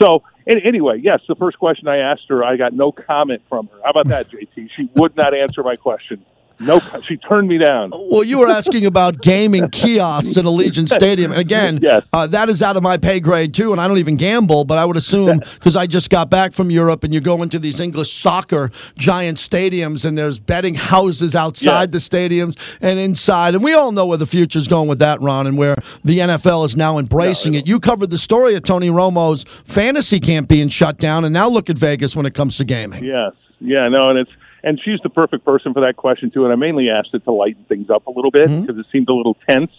So 0.00 0.22
an- 0.46 0.60
anyway, 0.64 1.00
yes, 1.02 1.20
the 1.28 1.34
first 1.34 1.58
question 1.58 1.88
I 1.88 1.98
asked 1.98 2.24
her, 2.28 2.44
I 2.44 2.56
got 2.56 2.72
no 2.72 2.92
comment 2.92 3.42
from 3.48 3.68
her. 3.68 3.80
How 3.84 3.90
about 3.90 4.08
that, 4.08 4.30
JT? 4.30 4.70
She 4.76 4.90
would 4.96 5.16
not 5.16 5.34
answer 5.34 5.62
my 5.62 5.76
question. 5.76 6.24
No, 6.60 6.78
she 7.08 7.16
turned 7.16 7.48
me 7.48 7.56
down. 7.56 7.90
Well, 7.90 8.22
you 8.22 8.38
were 8.38 8.48
asking 8.48 8.84
about 8.84 9.22
gaming 9.22 9.70
kiosks 9.70 10.36
at 10.36 10.44
Allegiant 10.44 10.88
Stadium. 10.94 11.32
And 11.32 11.40
again, 11.40 11.80
uh, 12.12 12.26
that 12.26 12.50
is 12.50 12.62
out 12.62 12.76
of 12.76 12.82
my 12.82 12.98
pay 12.98 13.18
grade 13.18 13.54
too, 13.54 13.72
and 13.72 13.80
I 13.80 13.88
don't 13.88 13.96
even 13.96 14.16
gamble, 14.16 14.64
but 14.64 14.76
I 14.76 14.84
would 14.84 14.98
assume 14.98 15.38
because 15.54 15.74
I 15.74 15.86
just 15.86 16.10
got 16.10 16.28
back 16.28 16.52
from 16.52 16.70
Europe 16.70 17.02
and 17.02 17.14
you 17.14 17.20
go 17.20 17.42
into 17.42 17.58
these 17.58 17.80
English 17.80 18.12
soccer 18.20 18.70
giant 18.96 19.38
stadiums 19.38 20.04
and 20.04 20.18
there's 20.18 20.38
betting 20.38 20.74
houses 20.74 21.34
outside 21.34 21.92
the 21.92 21.98
stadiums 21.98 22.56
and 22.82 22.98
inside. 22.98 23.54
And 23.54 23.64
we 23.64 23.72
all 23.72 23.90
know 23.90 24.04
where 24.04 24.18
the 24.18 24.26
future's 24.26 24.68
going 24.68 24.88
with 24.88 24.98
that, 24.98 25.20
Ron, 25.22 25.46
and 25.46 25.56
where 25.56 25.76
the 26.04 26.18
NFL 26.18 26.66
is 26.66 26.76
now 26.76 26.98
embracing 26.98 27.54
it. 27.54 27.66
You 27.66 27.80
covered 27.80 28.10
the 28.10 28.18
story 28.18 28.54
of 28.54 28.64
Tony 28.64 28.90
Romo's 28.90 29.44
fantasy 29.44 30.20
camp 30.20 30.48
being 30.48 30.68
shut 30.68 30.98
down, 30.98 31.24
and 31.24 31.32
now 31.32 31.48
look 31.48 31.70
at 31.70 31.78
Vegas 31.78 32.14
when 32.14 32.26
it 32.26 32.34
comes 32.34 32.58
to 32.58 32.64
gaming. 32.64 33.02
Yes, 33.02 33.32
yeah, 33.60 33.88
no, 33.88 34.10
and 34.10 34.18
it's 34.18 34.30
and 34.62 34.80
she's 34.82 35.00
the 35.02 35.10
perfect 35.10 35.44
person 35.44 35.72
for 35.72 35.80
that 35.80 35.96
question 35.96 36.30
too. 36.30 36.44
And 36.44 36.52
I 36.52 36.56
mainly 36.56 36.88
asked 36.90 37.14
it 37.14 37.24
to 37.24 37.32
lighten 37.32 37.64
things 37.64 37.90
up 37.90 38.06
a 38.06 38.10
little 38.10 38.30
bit 38.30 38.48
because 38.48 38.78
it 38.78 38.86
seemed 38.92 39.08
a 39.08 39.14
little 39.14 39.36
tense. 39.48 39.70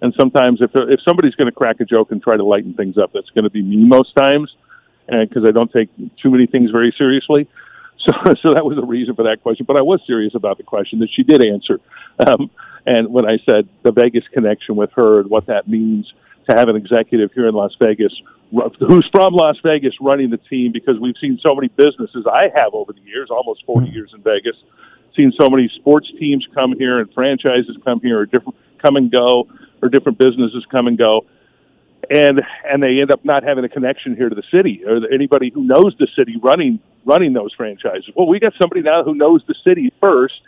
And 0.00 0.14
sometimes 0.18 0.60
if 0.62 0.70
if 0.74 1.00
somebody's 1.06 1.34
going 1.34 1.50
to 1.50 1.54
crack 1.54 1.80
a 1.80 1.84
joke 1.84 2.10
and 2.10 2.22
try 2.22 2.36
to 2.36 2.44
lighten 2.44 2.74
things 2.74 2.96
up, 2.96 3.12
that's 3.12 3.30
going 3.30 3.44
to 3.44 3.50
be 3.50 3.62
me 3.62 3.76
most 3.84 4.14
times, 4.16 4.54
and 5.08 5.28
because 5.28 5.44
I 5.44 5.50
don't 5.50 5.70
take 5.70 5.90
too 6.16 6.30
many 6.30 6.46
things 6.46 6.70
very 6.70 6.94
seriously. 6.96 7.48
So, 8.00 8.32
so 8.40 8.54
that 8.54 8.64
was 8.64 8.76
the 8.76 8.86
reason 8.86 9.14
for 9.14 9.24
that 9.24 9.42
question. 9.42 9.66
But 9.66 9.76
I 9.76 9.82
was 9.82 10.00
serious 10.06 10.34
about 10.34 10.56
the 10.56 10.62
question 10.62 11.00
that 11.00 11.10
she 11.14 11.22
did 11.22 11.44
answer. 11.44 11.80
Um, 12.18 12.50
and 12.86 13.12
when 13.12 13.26
I 13.26 13.36
said 13.44 13.68
the 13.82 13.92
Vegas 13.92 14.24
connection 14.32 14.74
with 14.74 14.90
her 14.92 15.20
and 15.20 15.28
what 15.28 15.44
that 15.46 15.68
means 15.68 16.10
to 16.50 16.58
have 16.58 16.68
an 16.68 16.76
executive 16.76 17.32
here 17.32 17.48
in 17.48 17.54
Las 17.54 17.72
Vegas 17.80 18.12
who's 18.80 19.08
from 19.12 19.34
Las 19.34 19.56
Vegas 19.62 19.94
running 20.00 20.30
the 20.30 20.36
team, 20.36 20.72
because 20.72 20.98
we've 20.98 21.14
seen 21.20 21.38
so 21.44 21.54
many 21.54 21.68
businesses 21.68 22.26
I 22.26 22.50
have 22.56 22.74
over 22.74 22.92
the 22.92 23.00
years, 23.02 23.28
almost 23.30 23.64
40 23.64 23.88
years 23.90 24.10
in 24.12 24.22
Vegas, 24.22 24.56
seen 25.14 25.32
so 25.40 25.48
many 25.48 25.70
sports 25.76 26.10
teams 26.18 26.46
come 26.52 26.72
here 26.76 26.98
and 26.98 27.12
franchises 27.12 27.76
come 27.84 28.00
here 28.00 28.18
or 28.18 28.26
different 28.26 28.56
come 28.78 28.96
and 28.96 29.10
go 29.10 29.46
or 29.82 29.88
different 29.88 30.18
businesses 30.18 30.64
come 30.70 30.86
and 30.86 30.98
go 30.98 31.26
and 32.08 32.40
and 32.64 32.82
they 32.82 33.00
end 33.00 33.10
up 33.10 33.24
not 33.24 33.42
having 33.42 33.64
a 33.64 33.68
connection 33.68 34.16
here 34.16 34.28
to 34.28 34.34
the 34.34 34.42
city 34.50 34.82
or 34.86 35.00
anybody 35.12 35.50
who 35.50 35.64
knows 35.64 35.94
the 35.98 36.08
city 36.16 36.36
running 36.42 36.80
running 37.04 37.32
those 37.32 37.52
franchises. 37.54 38.10
Well, 38.14 38.26
we 38.26 38.38
got 38.38 38.52
somebody 38.60 38.82
now 38.82 39.02
who 39.04 39.14
knows 39.14 39.42
the 39.46 39.54
city 39.66 39.92
first, 40.00 40.40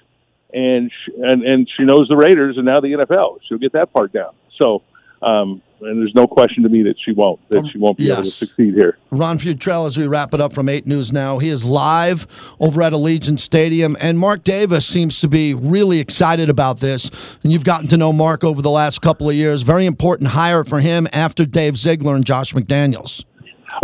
and 0.53 0.91
sh- 0.91 1.11
and 1.17 1.43
and 1.43 1.69
she 1.77 1.85
knows 1.85 2.09
the 2.09 2.17
Raiders 2.17 2.57
and 2.57 2.67
now 2.67 2.81
the 2.81 2.93
NFL. 2.93 3.41
She'll 3.47 3.59
get 3.59 3.73
that 3.73 3.93
part 3.93 4.13
down. 4.13 4.33
So, 4.61 4.83
um, 5.23 5.63
and 5.85 6.01
there's 6.01 6.15
no 6.15 6.27
question 6.27 6.63
to 6.63 6.69
me 6.69 6.83
that 6.83 6.95
she 7.05 7.13
won't 7.13 7.41
that 7.51 7.67
she 7.73 7.79
won't 7.79 7.99
be 7.99 8.11
able 8.11 8.23
to 8.25 8.31
succeed 8.31 8.75
here. 8.75 8.99
Ron 9.11 9.39
Futrell, 9.39 9.87
as 9.87 9.99
we 9.99 10.07
wrap 10.07 10.35
it 10.35 10.41
up 10.41 10.53
from 10.53 10.69
8 10.69 10.87
News 10.87 11.13
Now, 11.13 11.39
he 11.39 11.49
is 11.49 11.65
live 11.65 12.27
over 12.61 12.83
at 12.83 12.93
Allegiant 12.93 13.39
Stadium. 13.39 13.97
And 14.01 14.19
Mark 14.19 14.45
Davis 14.45 14.87
seems 14.87 15.21
to 15.21 15.29
be 15.29 15.55
really 15.55 15.99
excited 16.01 16.49
about 16.49 16.81
this. 16.81 17.11
And 17.43 17.53
you've 17.53 17.65
gotten 17.65 17.89
to 17.89 17.97
know 17.97 18.13
Mark 18.13 18.45
over 18.45 18.63
the 18.63 18.71
last 18.71 19.03
couple 19.03 19.29
of 19.29 19.35
years. 19.35 19.63
Very 19.63 19.87
important 19.87 20.31
hire 20.31 20.65
for 20.65 20.81
him 20.81 21.07
after 21.13 21.45
Dave 21.45 21.77
Ziegler 21.77 22.15
and 22.15 22.25
Josh 22.25 22.53
McDaniels. 22.55 23.25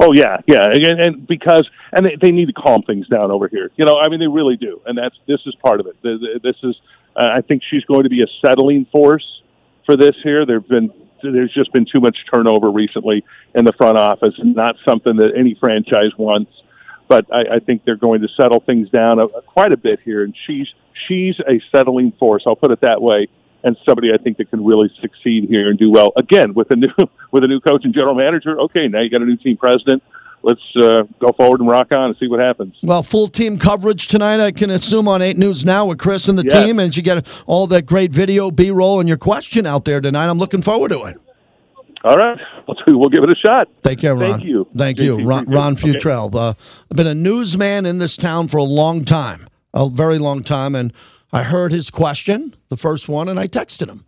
Oh 0.00 0.12
yeah, 0.12 0.36
yeah, 0.46 0.66
and, 0.70 1.00
and 1.00 1.26
because 1.26 1.68
and 1.92 2.04
they, 2.04 2.16
they 2.20 2.30
need 2.30 2.46
to 2.46 2.52
calm 2.52 2.82
things 2.82 3.08
down 3.08 3.30
over 3.30 3.48
here. 3.48 3.70
You 3.76 3.84
know, 3.84 3.96
I 4.00 4.08
mean, 4.08 4.20
they 4.20 4.26
really 4.26 4.56
do, 4.56 4.80
and 4.86 4.96
that's 4.96 5.16
this 5.26 5.40
is 5.46 5.54
part 5.56 5.80
of 5.80 5.86
it. 5.86 5.96
Th- 6.02 6.20
th- 6.20 6.42
This 6.42 6.56
is, 6.62 6.76
uh, 7.16 7.30
I 7.36 7.40
think, 7.40 7.62
she's 7.68 7.84
going 7.84 8.04
to 8.04 8.08
be 8.08 8.22
a 8.22 8.26
settling 8.44 8.86
force 8.92 9.24
for 9.86 9.96
this 9.96 10.14
here. 10.22 10.44
There've 10.46 10.66
been 10.68 10.92
there's 11.22 11.52
just 11.52 11.72
been 11.72 11.86
too 11.90 12.00
much 12.00 12.16
turnover 12.32 12.70
recently 12.70 13.24
in 13.54 13.64
the 13.64 13.72
front 13.72 13.98
office, 13.98 14.34
and 14.38 14.54
not 14.54 14.76
something 14.86 15.16
that 15.16 15.32
any 15.36 15.54
franchise 15.54 16.12
wants. 16.16 16.52
But 17.08 17.26
I, 17.32 17.56
I 17.56 17.58
think 17.58 17.84
they're 17.84 17.96
going 17.96 18.20
to 18.20 18.28
settle 18.36 18.60
things 18.60 18.90
down 18.90 19.18
a, 19.18 19.28
quite 19.28 19.72
a 19.72 19.76
bit 19.76 20.00
here, 20.04 20.22
and 20.22 20.34
she's 20.46 20.68
she's 21.06 21.36
a 21.40 21.60
settling 21.74 22.12
force. 22.12 22.44
I'll 22.46 22.56
put 22.56 22.70
it 22.70 22.80
that 22.82 23.00
way. 23.00 23.28
And 23.64 23.76
somebody 23.84 24.12
I 24.14 24.18
think 24.18 24.36
that 24.36 24.50
can 24.50 24.64
really 24.64 24.88
succeed 25.00 25.48
here 25.50 25.68
and 25.68 25.76
do 25.76 25.90
well 25.90 26.12
again 26.16 26.54
with 26.54 26.70
a 26.70 26.76
new 26.76 26.94
with 27.32 27.44
a 27.44 27.48
new 27.48 27.60
coach 27.60 27.84
and 27.84 27.94
general 27.94 28.14
manager. 28.14 28.60
Okay, 28.60 28.88
now 28.88 29.00
you 29.00 29.10
got 29.10 29.22
a 29.22 29.26
new 29.26 29.36
team 29.36 29.56
president. 29.56 30.02
Let's 30.42 30.60
uh, 30.76 31.02
go 31.18 31.32
forward 31.32 31.60
and 31.60 31.68
rock 31.68 31.90
on 31.92 32.10
and 32.10 32.16
see 32.18 32.28
what 32.28 32.40
happens. 32.40 32.74
Well, 32.82 33.02
full 33.02 33.28
team 33.28 33.58
coverage 33.58 34.06
tonight, 34.08 34.40
I 34.40 34.52
can 34.52 34.70
assume 34.70 35.08
on 35.08 35.20
8 35.20 35.36
News 35.36 35.64
Now 35.64 35.86
with 35.86 35.98
Chris 35.98 36.28
and 36.28 36.38
the 36.38 36.44
Yes. 36.48 36.64
team. 36.64 36.78
And 36.78 36.96
you 36.96 37.02
get 37.02 37.26
all 37.46 37.66
that 37.68 37.86
great 37.86 38.12
video, 38.12 38.50
B 38.50 38.70
roll, 38.70 39.00
and 39.00 39.08
your 39.08 39.18
question 39.18 39.66
out 39.66 39.84
there 39.84 40.00
tonight. 40.00 40.28
I'm 40.28 40.38
looking 40.38 40.62
forward 40.62 40.90
to 40.90 41.04
it. 41.04 41.16
All 42.04 42.16
right, 42.16 42.38
we'll, 42.68 42.98
we'll 42.98 43.08
give 43.08 43.24
it 43.24 43.30
a 43.30 43.34
shot. 43.44 43.68
Thank 43.82 44.04
you, 44.04 44.12
Ron. 44.12 44.38
Thank 44.38 44.44
you. 44.44 44.68
Thank 44.76 45.00
you, 45.00 45.16
Ron, 45.16 45.46
Ron 45.46 45.72
it. 45.72 45.84
Okay. 45.84 45.98
Futrell. 45.98 46.32
Uh, 46.32 46.54
I've 46.90 46.96
been 46.96 47.08
a 47.08 47.14
newsman 47.14 47.86
in 47.86 47.98
this 47.98 48.16
town 48.16 48.46
for 48.46 48.58
a 48.58 48.62
long 48.64 49.04
time, 49.04 49.48
a 49.74 49.88
very 49.88 50.18
long 50.18 50.44
time, 50.44 50.76
and 50.76 50.92
I 51.32 51.42
heard 51.42 51.72
his 51.72 51.90
question, 51.90 52.54
the 52.68 52.76
first 52.76 53.08
one, 53.08 53.28
and 53.28 53.38
I 53.38 53.48
texted 53.48 53.88
him. 53.88 54.04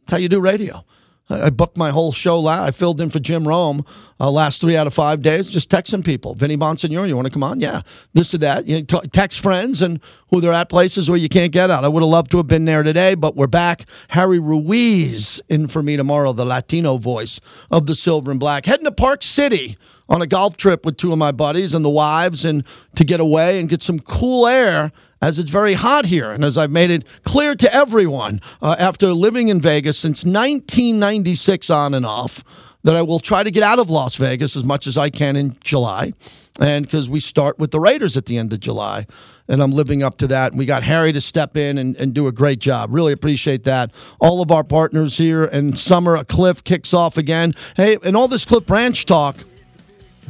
That's 0.00 0.12
how 0.12 0.18
you 0.18 0.28
do 0.28 0.38
radio. 0.38 0.84
I 1.30 1.50
booked 1.50 1.76
my 1.76 1.90
whole 1.90 2.12
show. 2.12 2.40
La- 2.40 2.64
I 2.64 2.70
filled 2.70 3.00
in 3.00 3.10
for 3.10 3.20
Jim 3.20 3.46
Rome 3.46 3.84
uh, 4.18 4.30
last 4.30 4.60
three 4.60 4.76
out 4.76 4.86
of 4.86 4.94
five 4.94 5.22
days, 5.22 5.48
just 5.48 5.70
texting 5.70 6.04
people. 6.04 6.34
Vinny 6.34 6.56
Bonsignore, 6.56 7.08
you 7.08 7.16
want 7.16 7.26
to 7.26 7.32
come 7.32 7.42
on? 7.42 7.60
Yeah. 7.60 7.82
This 8.12 8.34
or 8.34 8.38
that. 8.38 8.66
You 8.66 8.82
t- 8.82 9.08
text 9.12 9.40
friends 9.40 9.80
and 9.80 10.00
who 10.28 10.40
they're 10.40 10.52
at 10.52 10.68
places 10.68 11.08
where 11.08 11.18
you 11.18 11.28
can't 11.28 11.52
get 11.52 11.70
out. 11.70 11.84
I 11.84 11.88
would 11.88 12.02
have 12.02 12.10
loved 12.10 12.30
to 12.32 12.36
have 12.38 12.46
been 12.46 12.64
there 12.64 12.82
today, 12.82 13.14
but 13.14 13.36
we're 13.36 13.46
back. 13.46 13.86
Harry 14.08 14.38
Ruiz 14.38 15.40
in 15.48 15.68
for 15.68 15.82
me 15.82 15.96
tomorrow, 15.96 16.32
the 16.32 16.44
Latino 16.44 16.98
voice 16.98 17.40
of 17.70 17.86
the 17.86 17.94
Silver 17.94 18.30
and 18.30 18.40
Black. 18.40 18.66
Heading 18.66 18.84
to 18.84 18.92
Park 18.92 19.22
City 19.22 19.78
on 20.08 20.20
a 20.20 20.26
golf 20.26 20.56
trip 20.56 20.84
with 20.84 20.96
two 20.96 21.12
of 21.12 21.18
my 21.18 21.32
buddies 21.32 21.72
and 21.72 21.84
the 21.84 21.90
wives 21.90 22.44
and 22.44 22.64
to 22.96 23.04
get 23.04 23.20
away 23.20 23.60
and 23.60 23.68
get 23.68 23.80
some 23.80 24.00
cool 24.00 24.46
air 24.46 24.92
as 25.20 25.38
it's 25.38 25.50
very 25.50 25.74
hot 25.74 26.06
here. 26.06 26.30
And 26.30 26.44
as 26.44 26.56
I've 26.56 26.70
made 26.70 26.90
it 26.90 27.04
clear 27.24 27.54
to 27.54 27.74
everyone 27.74 28.40
uh, 28.62 28.76
after 28.78 29.12
living 29.12 29.48
in 29.48 29.60
Vegas 29.60 29.98
since 29.98 30.24
1996 30.24 31.70
on 31.70 31.94
and 31.94 32.06
off, 32.06 32.42
that 32.82 32.96
I 32.96 33.02
will 33.02 33.20
try 33.20 33.42
to 33.42 33.50
get 33.50 33.62
out 33.62 33.78
of 33.78 33.90
Las 33.90 34.16
Vegas 34.16 34.56
as 34.56 34.64
much 34.64 34.86
as 34.86 34.96
I 34.96 35.10
can 35.10 35.36
in 35.36 35.56
July. 35.60 36.12
And 36.58 36.84
because 36.84 37.08
we 37.08 37.20
start 37.20 37.58
with 37.58 37.70
the 37.70 37.80
Raiders 37.80 38.16
at 38.16 38.26
the 38.26 38.38
end 38.38 38.52
of 38.52 38.60
July. 38.60 39.06
And 39.48 39.62
I'm 39.62 39.72
living 39.72 40.02
up 40.02 40.18
to 40.18 40.26
that. 40.28 40.52
And 40.52 40.58
we 40.58 40.66
got 40.66 40.82
Harry 40.82 41.12
to 41.12 41.20
step 41.20 41.56
in 41.56 41.78
and, 41.78 41.96
and 41.96 42.14
do 42.14 42.26
a 42.26 42.32
great 42.32 42.58
job. 42.58 42.92
Really 42.92 43.12
appreciate 43.12 43.64
that. 43.64 43.92
All 44.18 44.40
of 44.40 44.50
our 44.50 44.64
partners 44.64 45.16
here. 45.16 45.44
And 45.44 45.78
summer, 45.78 46.16
a 46.16 46.24
Cliff 46.24 46.64
kicks 46.64 46.94
off 46.94 47.16
again. 47.16 47.54
Hey, 47.76 47.96
and 48.02 48.16
all 48.16 48.28
this 48.28 48.44
Cliff 48.44 48.64
Branch 48.66 49.04
talk 49.04 49.36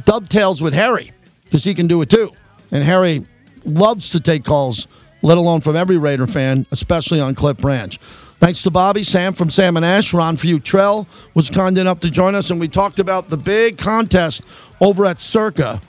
dovetails 0.05 0.61
with 0.61 0.73
Harry 0.73 1.11
because 1.45 1.63
he 1.63 1.73
can 1.73 1.87
do 1.87 2.01
it 2.01 2.09
too. 2.09 2.31
And 2.71 2.83
Harry 2.83 3.25
loves 3.65 4.09
to 4.11 4.19
take 4.19 4.43
calls, 4.43 4.87
let 5.21 5.37
alone 5.37 5.61
from 5.61 5.75
every 5.75 5.97
Raider 5.97 6.27
fan, 6.27 6.65
especially 6.71 7.19
on 7.19 7.35
Cliff 7.35 7.57
Branch. 7.57 7.97
Thanks 8.39 8.63
to 8.63 8.71
Bobby, 8.71 9.03
Sam 9.03 9.33
from 9.33 9.51
Sam 9.51 9.77
and 9.77 9.85
Ash, 9.85 10.13
Ron 10.13 10.35
Futrell 10.35 11.05
was 11.35 11.49
kind 11.51 11.77
enough 11.77 11.99
to 11.99 12.09
join 12.09 12.33
us, 12.33 12.49
and 12.49 12.59
we 12.59 12.67
talked 12.67 12.99
about 12.99 13.29
the 13.29 13.37
big 13.37 13.77
contest 13.77 14.41
over 14.79 15.05
at 15.05 15.21
Circa, 15.21 15.79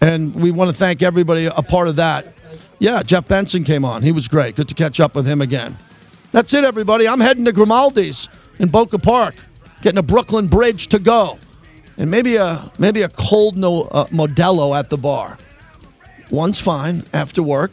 and 0.00 0.34
we 0.34 0.50
want 0.50 0.70
to 0.70 0.76
thank 0.76 1.02
everybody 1.02 1.46
a 1.46 1.62
part 1.62 1.86
of 1.86 1.96
that. 1.96 2.34
Yeah, 2.80 3.02
Jeff 3.04 3.28
Benson 3.28 3.62
came 3.62 3.84
on. 3.84 4.02
He 4.02 4.10
was 4.10 4.26
great. 4.26 4.56
Good 4.56 4.66
to 4.68 4.74
catch 4.74 4.98
up 4.98 5.14
with 5.14 5.24
him 5.24 5.40
again. 5.40 5.78
That's 6.32 6.52
it, 6.52 6.64
everybody. 6.64 7.06
I'm 7.06 7.20
heading 7.20 7.44
to 7.44 7.52
Grimaldi's 7.52 8.28
in 8.58 8.70
Boca 8.70 8.98
Park, 8.98 9.36
getting 9.82 9.98
a 9.98 10.02
Brooklyn 10.02 10.48
Bridge 10.48 10.88
to 10.88 10.98
go, 10.98 11.38
and 11.96 12.10
maybe 12.10 12.36
a 12.36 12.72
maybe 12.78 13.02
a 13.02 13.08
cold 13.08 13.56
no, 13.56 13.82
uh, 13.82 14.06
Modelo 14.06 14.76
at 14.76 14.90
the 14.90 14.96
bar. 14.96 15.38
One's 16.30 16.60
fine 16.60 17.04
after 17.12 17.42
work. 17.42 17.72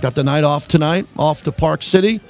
Got 0.00 0.14
the 0.14 0.24
night 0.24 0.44
off 0.44 0.66
tonight, 0.66 1.06
off 1.18 1.42
to 1.42 1.52
Park 1.52 1.82
City 1.82 2.20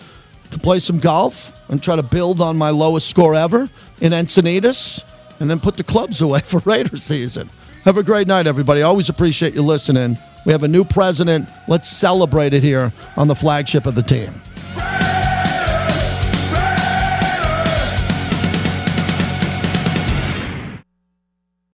to 0.51 0.59
play 0.59 0.79
some 0.79 0.99
golf 0.99 1.53
and 1.69 1.83
try 1.83 1.97
to 1.97 2.03
build 2.03 2.41
on 2.41 2.57
my 2.57 2.71
lowest 2.71 3.09
score 3.09 3.35
ever 3.35 3.71
in 4.01 4.13
Encinitas 4.13 5.03
and 5.41 5.49
then 5.49 5.59
put 5.59 5.77
the 5.77 5.85
clubs 5.85 6.21
away 6.21 6.41
for 6.45 6.61
Raider 6.61 6.97
season. 6.97 7.51
Have 7.85 7.97
a 7.97 8.03
great 8.03 8.29
night, 8.29 8.47
everybody. 8.47 8.83
Always 8.83 9.09
appreciate 9.09 9.55
you 9.55 9.63
listening. 9.63 10.17
We 10.45 10.53
have 10.53 10.63
a 10.63 10.69
new 10.69 10.85
president. 10.85 11.49
Let's 11.67 11.89
celebrate 11.89 12.53
it 12.53 12.63
here 12.63 12.93
on 13.17 13.29
the 13.29 13.35
flagship 13.35 13.87
of 13.87 13.95
the 13.95 14.03
team. 14.03 14.35